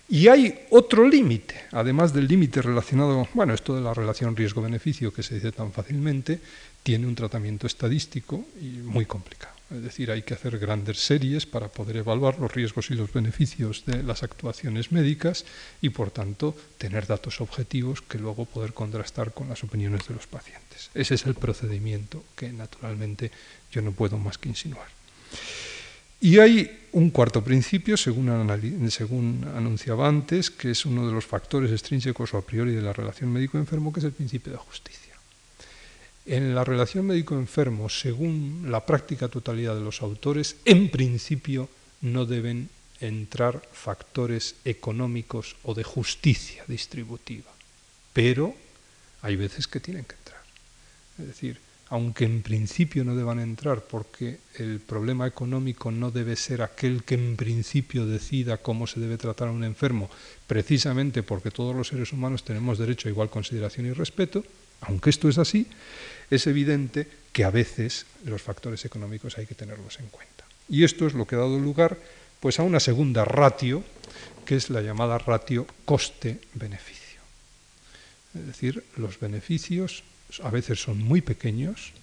Y 0.09 0.27
hay 0.27 0.67
otro 0.69 1.07
límite, 1.07 1.55
además 1.71 2.13
del 2.13 2.27
límite 2.27 2.61
relacionado, 2.61 3.27
bueno, 3.33 3.55
esto 3.55 3.75
de 3.75 3.81
la 3.81 3.95
relación 3.95 4.35
riesgo-beneficio 4.35 5.11
que 5.11 5.23
se 5.23 5.33
dice 5.33 5.51
tan 5.51 5.71
fácilmente, 5.71 6.39
tiene 6.83 7.07
un 7.07 7.15
tratamiento 7.15 7.65
estadístico 7.65 8.45
y 8.61 8.77
muy 8.85 9.07
complicado. 9.07 9.56
Es 9.69 9.83
decir, 9.83 10.11
hay 10.11 10.21
que 10.21 10.33
hacer 10.33 10.57
grandes 10.59 10.99
series 10.99 11.45
para 11.45 11.67
poder 11.67 11.97
evaluar 11.97 12.39
los 12.39 12.53
riesgos 12.53 12.89
y 12.89 12.93
los 12.93 13.11
beneficios 13.11 13.83
de 13.85 14.01
las 14.01 14.23
actuaciones 14.23 14.93
médicas 14.93 15.45
y, 15.81 15.89
por 15.89 16.09
tanto, 16.09 16.55
tener 16.77 17.05
datos 17.05 17.41
objetivos 17.41 18.01
que 18.01 18.17
luego 18.17 18.45
poder 18.45 18.73
contrastar 18.73 19.33
con 19.33 19.49
las 19.49 19.63
opiniones 19.63 20.07
de 20.07 20.15
los 20.15 20.25
pacientes. 20.25 20.89
Ese 20.93 21.15
es 21.15 21.25
el 21.25 21.35
procedimiento 21.35 22.23
que, 22.35 22.53
naturalmente, 22.53 23.31
yo 23.69 23.81
no 23.81 23.91
puedo 23.91 24.17
más 24.17 24.37
que 24.37 24.49
insinuar. 24.49 24.87
Y 26.21 26.39
hay 26.39 26.87
un 26.93 27.11
cuarto 27.11 27.43
principio, 27.43 27.97
según, 27.97 28.29
anunciaba 28.29 30.07
antes, 30.07 30.49
que 30.49 30.71
es 30.71 30.85
uno 30.85 31.05
de 31.05 31.13
los 31.13 31.25
factores 31.25 31.71
extrínsecos 31.71 32.33
o 32.33 32.37
a 32.37 32.41
priori 32.41 32.73
de 32.73 32.81
la 32.81 32.93
relación 32.93 33.31
médico-enfermo, 33.31 33.91
que 33.91 33.99
es 33.99 34.05
el 34.05 34.13
principio 34.13 34.53
de 34.53 34.57
justicia. 34.57 35.16
En 36.27 36.53
la 36.53 36.65
relación 36.65 37.07
médico-enfermo, 37.07 37.87
según 37.87 38.67
la 38.67 38.85
práctica 38.85 39.29
totalidad 39.29 39.75
de 39.75 39.81
los 39.81 40.01
autores, 40.01 40.57
en 40.65 40.89
principio 40.91 41.69
no 42.01 42.25
deben 42.25 42.67
entrar 42.99 43.63
factores 43.71 44.55
económicos 44.65 45.55
o 45.63 45.73
de 45.73 45.87
justicia 45.87 46.65
distributiva, 46.67 47.49
pero 48.11 48.53
hay 49.21 49.37
veces 49.37 49.67
que 49.67 49.79
tienen 49.79 50.03
que 50.03 50.15
entrar. 50.15 50.41
Es 51.17 51.27
decir, 51.27 51.59
aunque 51.89 52.25
en 52.25 52.41
principio 52.41 53.05
no 53.05 53.15
deban 53.15 53.39
entrar 53.39 53.85
porque 53.87 54.39
el 54.55 54.81
problema 54.81 55.27
económico 55.27 55.91
no 55.91 56.11
debe 56.11 56.35
ser 56.35 56.61
aquel 56.61 57.03
que 57.03 57.15
en 57.15 57.37
principio 57.37 58.05
decida 58.05 58.57
cómo 58.57 58.85
se 58.85 58.99
debe 58.99 59.17
tratar 59.17 59.47
a 59.47 59.51
un 59.51 59.63
enfermo, 59.63 60.09
precisamente 60.45 61.23
porque 61.23 61.51
todos 61.51 61.73
los 61.73 61.87
seres 61.87 62.11
humanos 62.11 62.43
tenemos 62.43 62.77
derecho 62.77 63.07
a 63.07 63.11
igual 63.11 63.29
consideración 63.29 63.85
y 63.85 63.93
respeto, 63.93 64.43
aunque 64.81 65.09
esto 65.09 65.29
es 65.29 65.37
así, 65.37 65.67
es 66.29 66.47
evidente 66.47 67.07
que 67.31 67.43
a 67.43 67.51
veces 67.51 68.05
los 68.25 68.41
factores 68.41 68.83
económicos 68.85 69.37
hay 69.37 69.45
que 69.45 69.55
tenerlos 69.55 69.99
en 69.99 70.07
cuenta. 70.07 70.45
Y 70.69 70.83
esto 70.83 71.07
es 71.07 71.13
lo 71.13 71.25
que 71.25 71.35
ha 71.35 71.39
dado 71.39 71.59
lugar 71.59 71.97
pues 72.39 72.59
a 72.59 72.63
una 72.63 72.79
segunda 72.79 73.25
ratio, 73.25 73.83
que 74.45 74.55
es 74.55 74.69
la 74.69 74.81
llamada 74.81 75.17
ratio 75.17 75.65
coste-beneficio. 75.85 77.21
Es 78.35 78.45
decir, 78.45 78.83
los 78.95 79.19
beneficios 79.19 80.03
a 80.43 80.49
veces 80.49 80.81
son 80.81 80.99
muy 80.99 81.21
pequeños, 81.21 81.93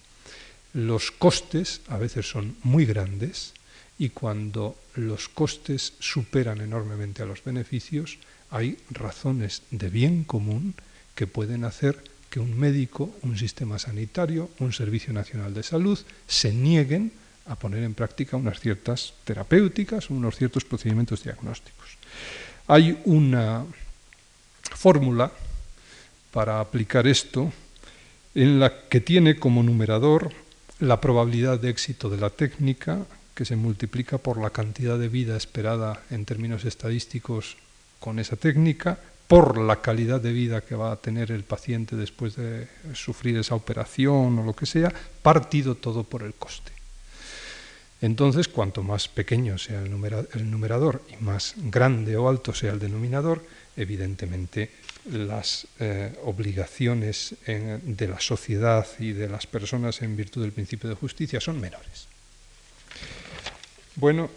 los 0.73 1.11
costes 1.11 1.81
a 1.87 1.97
veces 1.97 2.27
son 2.29 2.57
muy 2.63 2.85
grandes 2.85 3.53
y 3.97 4.09
cuando 4.09 4.77
los 4.95 5.29
costes 5.29 5.93
superan 5.99 6.59
enormemente 6.59 7.23
a 7.23 7.25
los 7.25 7.43
beneficios, 7.43 8.17
hay 8.49 8.77
razones 8.89 9.61
de 9.71 9.89
bien 9.89 10.23
común 10.23 10.75
que 11.15 11.27
pueden 11.27 11.63
hacer 11.63 12.03
que 12.35 12.41
un 12.41 12.59
médico, 12.59 13.15
un 13.23 13.39
sistema 13.39 13.79
sanitario, 13.79 14.51
un 14.59 14.75
Servicio 14.75 15.15
Nacional 15.15 15.53
de 15.55 15.63
Salud 15.63 15.95
se 16.27 16.51
nieguen 16.51 17.13
a 17.47 17.55
poner 17.55 17.79
en 17.87 17.95
práctica 17.95 18.35
unas 18.35 18.59
ciertas 18.59 19.15
terapéuticas, 19.23 20.09
unos 20.09 20.35
ciertos 20.35 20.65
procedimientos 20.65 21.23
diagnósticos. 21.23 21.95
Hay 22.67 22.99
una 23.05 23.63
fórmula 24.75 25.31
para 26.35 26.59
aplicar 26.59 27.07
esto 27.07 27.53
en 28.35 28.59
la 28.59 28.83
que 28.89 28.99
tiene 28.99 29.39
como 29.39 29.63
numerador 29.63 30.33
la 30.81 30.99
probabilidad 30.99 31.57
de 31.57 31.69
éxito 31.69 32.09
de 32.09 32.17
la 32.17 32.31
técnica, 32.31 33.05
que 33.33 33.45
se 33.45 33.55
multiplica 33.55 34.17
por 34.17 34.43
la 34.43 34.49
cantidad 34.49 34.99
de 34.99 35.07
vida 35.07 35.37
esperada 35.37 36.03
en 36.11 36.25
términos 36.25 36.65
estadísticos 36.65 37.55
con 38.01 38.19
esa 38.19 38.35
técnica, 38.35 38.99
por 39.27 39.57
la 39.57 39.81
calidad 39.81 40.21
de 40.21 40.31
vida 40.31 40.61
que 40.61 40.75
va 40.75 40.91
a 40.91 40.97
tener 40.97 41.31
el 41.31 41.43
paciente 41.43 41.95
después 41.95 42.35
de 42.35 42.67
sufrir 42.93 43.37
esa 43.37 43.55
operación 43.55 44.37
o 44.39 44.43
lo 44.43 44.53
que 44.53 44.65
sea, 44.65 44.93
partido 45.21 45.75
todo 45.75 46.03
por 46.03 46.23
el 46.23 46.33
coste. 46.33 46.71
Entonces, 48.01 48.47
cuanto 48.47 48.83
más 48.83 49.07
pequeño 49.07 49.57
sea 49.57 49.81
el 49.81 49.89
numerador 49.89 51.01
y 51.09 51.23
más 51.23 51.55
grande 51.57 52.17
o 52.17 52.29
alto 52.29 52.53
sea 52.53 52.73
el 52.73 52.79
denominador, 52.79 53.43
evidentemente 53.75 54.69
las 55.11 55.67
eh, 55.79 56.13
obligaciones 56.23 57.35
de 57.45 58.07
la 58.07 58.19
sociedad 58.19 58.85
y 58.99 59.11
de 59.13 59.29
las 59.29 59.47
personas 59.47 60.01
en 60.01 60.15
virtud 60.15 60.41
del 60.41 60.51
principio 60.51 60.89
de 60.89 60.95
justicia 60.95 61.39
son 61.39 61.59
menores. 61.59 62.07
Bueno, 63.97 64.29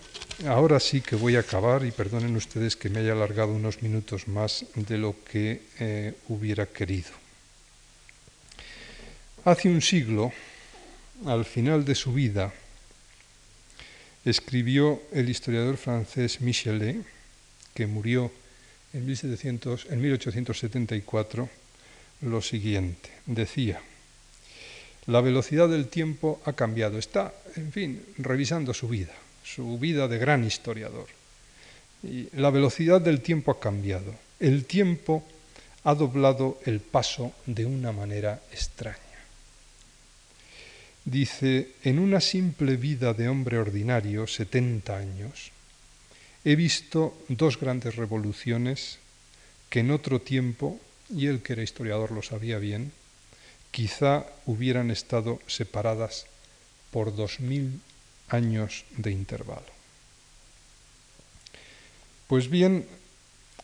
ahora 0.47 0.79
sí 0.79 1.01
que 1.01 1.17
voy 1.17 1.35
a 1.35 1.41
acabar 1.41 1.85
y 1.85 1.91
perdonen 1.91 2.37
ustedes 2.37 2.77
que 2.77 2.91
me 2.91 3.01
haya 3.01 3.11
alargado 3.11 3.53
unos 3.53 3.83
minutos 3.83 4.29
más 4.29 4.65
de 4.77 4.99
lo 4.99 5.17
que 5.25 5.63
eh, 5.81 6.15
hubiera 6.29 6.67
querido. 6.67 7.11
Hace 9.45 9.69
un 9.69 9.83
siglo, 9.83 10.33
al 11.27 11.45
final 11.45 11.85
de 11.85 11.97
su 11.97 12.13
vida, 12.13 12.55
escribió 14.25 15.03
el 15.11 15.29
historiador 15.29 15.77
francés 15.77 16.41
Michelet, 16.41 17.05
que 17.75 17.89
murió 17.89 18.31
en, 18.93 19.07
1874 19.07 21.49
lo 22.21 22.43
siguiente. 22.43 23.11
Decía, 23.27 23.81
la 25.07 25.21
velocidad 25.21 25.69
del 25.69 25.89
tiempo 25.89 26.41
ha 26.45 26.53
cambiado. 26.53 26.97
Está, 26.97 27.35
en 27.57 27.73
fin, 27.73 28.05
revisando 28.19 28.73
su 28.73 28.89
vida, 28.89 29.15
su 29.55 29.79
vida 29.79 30.09
de 30.09 30.19
gran 30.19 30.45
historiador. 30.45 31.07
Y 32.03 32.29
la 32.37 32.51
velocidad 32.51 33.01
del 33.01 33.21
tiempo 33.21 33.51
ha 33.51 33.61
cambiado. 33.61 34.15
El 34.39 34.67
tiempo 34.67 35.25
ha 35.85 35.95
doblado 35.95 36.61
el 36.65 36.81
paso 36.81 37.33
de 37.47 37.65
una 37.65 37.93
manera 37.93 38.43
extraña. 38.53 38.99
Dice, 41.05 41.73
en 41.83 41.99
una 41.99 42.21
simple 42.21 42.77
vida 42.77 43.15
de 43.15 43.29
hombre 43.29 43.59
ordinario, 43.59 44.27
70 44.27 44.97
años, 44.97 45.51
he 46.45 46.55
visto 46.55 47.17
dos 47.29 47.59
grandes 47.59 47.97
revoluciones 47.97 48.99
que 49.71 49.81
en 49.81 49.91
otro 49.91 50.21
tiempo, 50.21 50.79
y 51.09 51.27
él 51.27 51.41
que 51.41 51.55
era 51.55 51.63
historiador 51.63 52.13
lo 52.13 52.23
sabía 52.23 52.59
bien, 52.59 52.93
quizá 53.71 54.27
hubieran 54.45 54.91
estado 54.91 55.41
separadas 55.47 56.27
por 56.91 57.17
dos 57.17 57.41
mil 57.41 57.81
años 58.29 58.85
de 58.97 59.13
intervalo. 59.13 59.73
Pues 62.27 62.51
bien, 62.51 62.87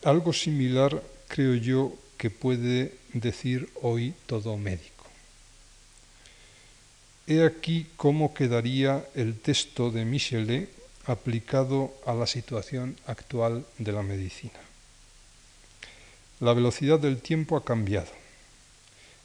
algo 0.03 0.33
similar 0.33 1.01
creo 1.27 1.55
yo 1.55 1.93
que 2.17 2.29
puede 2.29 2.95
decir 3.13 3.69
hoy 3.81 4.13
todo 4.25 4.57
médico. 4.57 5.05
He 7.27 7.43
aquí 7.43 7.87
cómo 7.97 8.33
quedaría 8.33 9.05
el 9.15 9.39
texto 9.39 9.89
de 9.89 10.05
Michelet 10.05 10.69
aplicado 11.05 11.93
a 12.05 12.13
la 12.13 12.27
situación 12.27 12.95
actual 13.07 13.65
de 13.77 13.91
la 13.91 14.03
medicina. 14.03 14.59
La 16.39 16.53
velocidad 16.53 16.99
del 16.99 17.21
tiempo 17.21 17.57
ha 17.57 17.63
cambiado. 17.63 18.11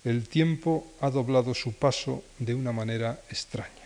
El 0.04 0.28
tiempo 0.28 0.90
ha 1.00 1.10
doblado 1.10 1.54
su 1.54 1.72
paso 1.74 2.22
de 2.38 2.54
una 2.54 2.72
manera 2.72 3.20
extraña. 3.28 3.79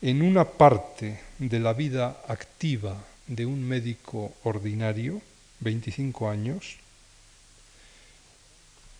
En 0.00 0.22
una 0.22 0.44
parte 0.44 1.18
de 1.40 1.58
la 1.58 1.72
vida 1.72 2.22
activa 2.28 3.04
de 3.26 3.46
un 3.46 3.66
médico 3.66 4.32
ordinario, 4.44 5.20
25 5.58 6.30
años, 6.30 6.76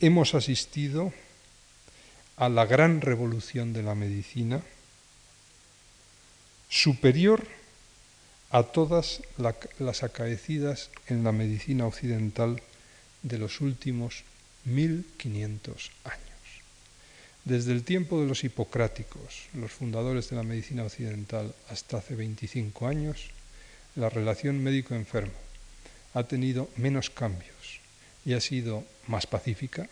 hemos 0.01 0.35
asistido 0.35 1.13
a 2.37 2.49
la 2.49 2.67
gran 2.67 3.01
revolución 3.01 3.73
de 3.73 3.85
la 3.85 3.95
medicina, 3.95 4.61
superior 6.69 7.47
a 8.51 8.65
todas 8.65 9.23
las 9.79 10.03
acaecidas 10.03 10.91
en 11.07 11.23
la 11.23 11.31
medicina 11.31 11.87
occidental 11.87 12.61
de 13.23 13.39
los 13.39 13.61
últimos 13.61 14.25
1500 14.65 15.93
años. 16.03 16.28
Desde 17.49 17.73
el 17.73 17.83
tiempo 17.83 18.21
de 18.21 18.27
los 18.27 18.45
hipocráticos, 18.45 19.49
los 19.55 19.73
fundadores 19.73 20.29
de 20.29 20.37
la 20.37 20.43
medicina 20.43 20.85
occidental, 20.85 21.55
hasta 21.71 21.97
hace 21.97 22.15
25 22.15 22.87
años, 22.87 23.31
la 23.97 24.11
relación 24.11 24.63
médico-enfermo 24.63 25.33
ha 26.13 26.25
tenido 26.25 26.69
menos 26.77 27.09
cambios 27.09 27.81
y 28.27 28.35
ha 28.35 28.43
sido 28.43 28.85
más 29.07 29.27
pacífica 29.27 29.89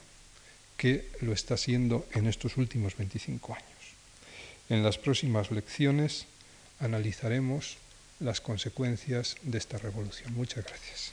que 0.76 1.08
lo 1.22 1.32
está 1.32 1.56
siendo 1.56 2.06
en 2.12 2.26
estos 2.26 2.58
últimos 2.58 2.94
25 2.94 3.54
años. 3.54 3.84
En 4.68 4.82
las 4.82 4.98
próximas 4.98 5.50
lecciones 5.50 6.26
analizaremos 6.78 7.78
las 8.20 8.42
consecuencias 8.42 9.36
de 9.40 9.56
esta 9.56 9.78
revolución. 9.78 10.34
Muchas 10.34 10.62
gracias. 10.62 11.12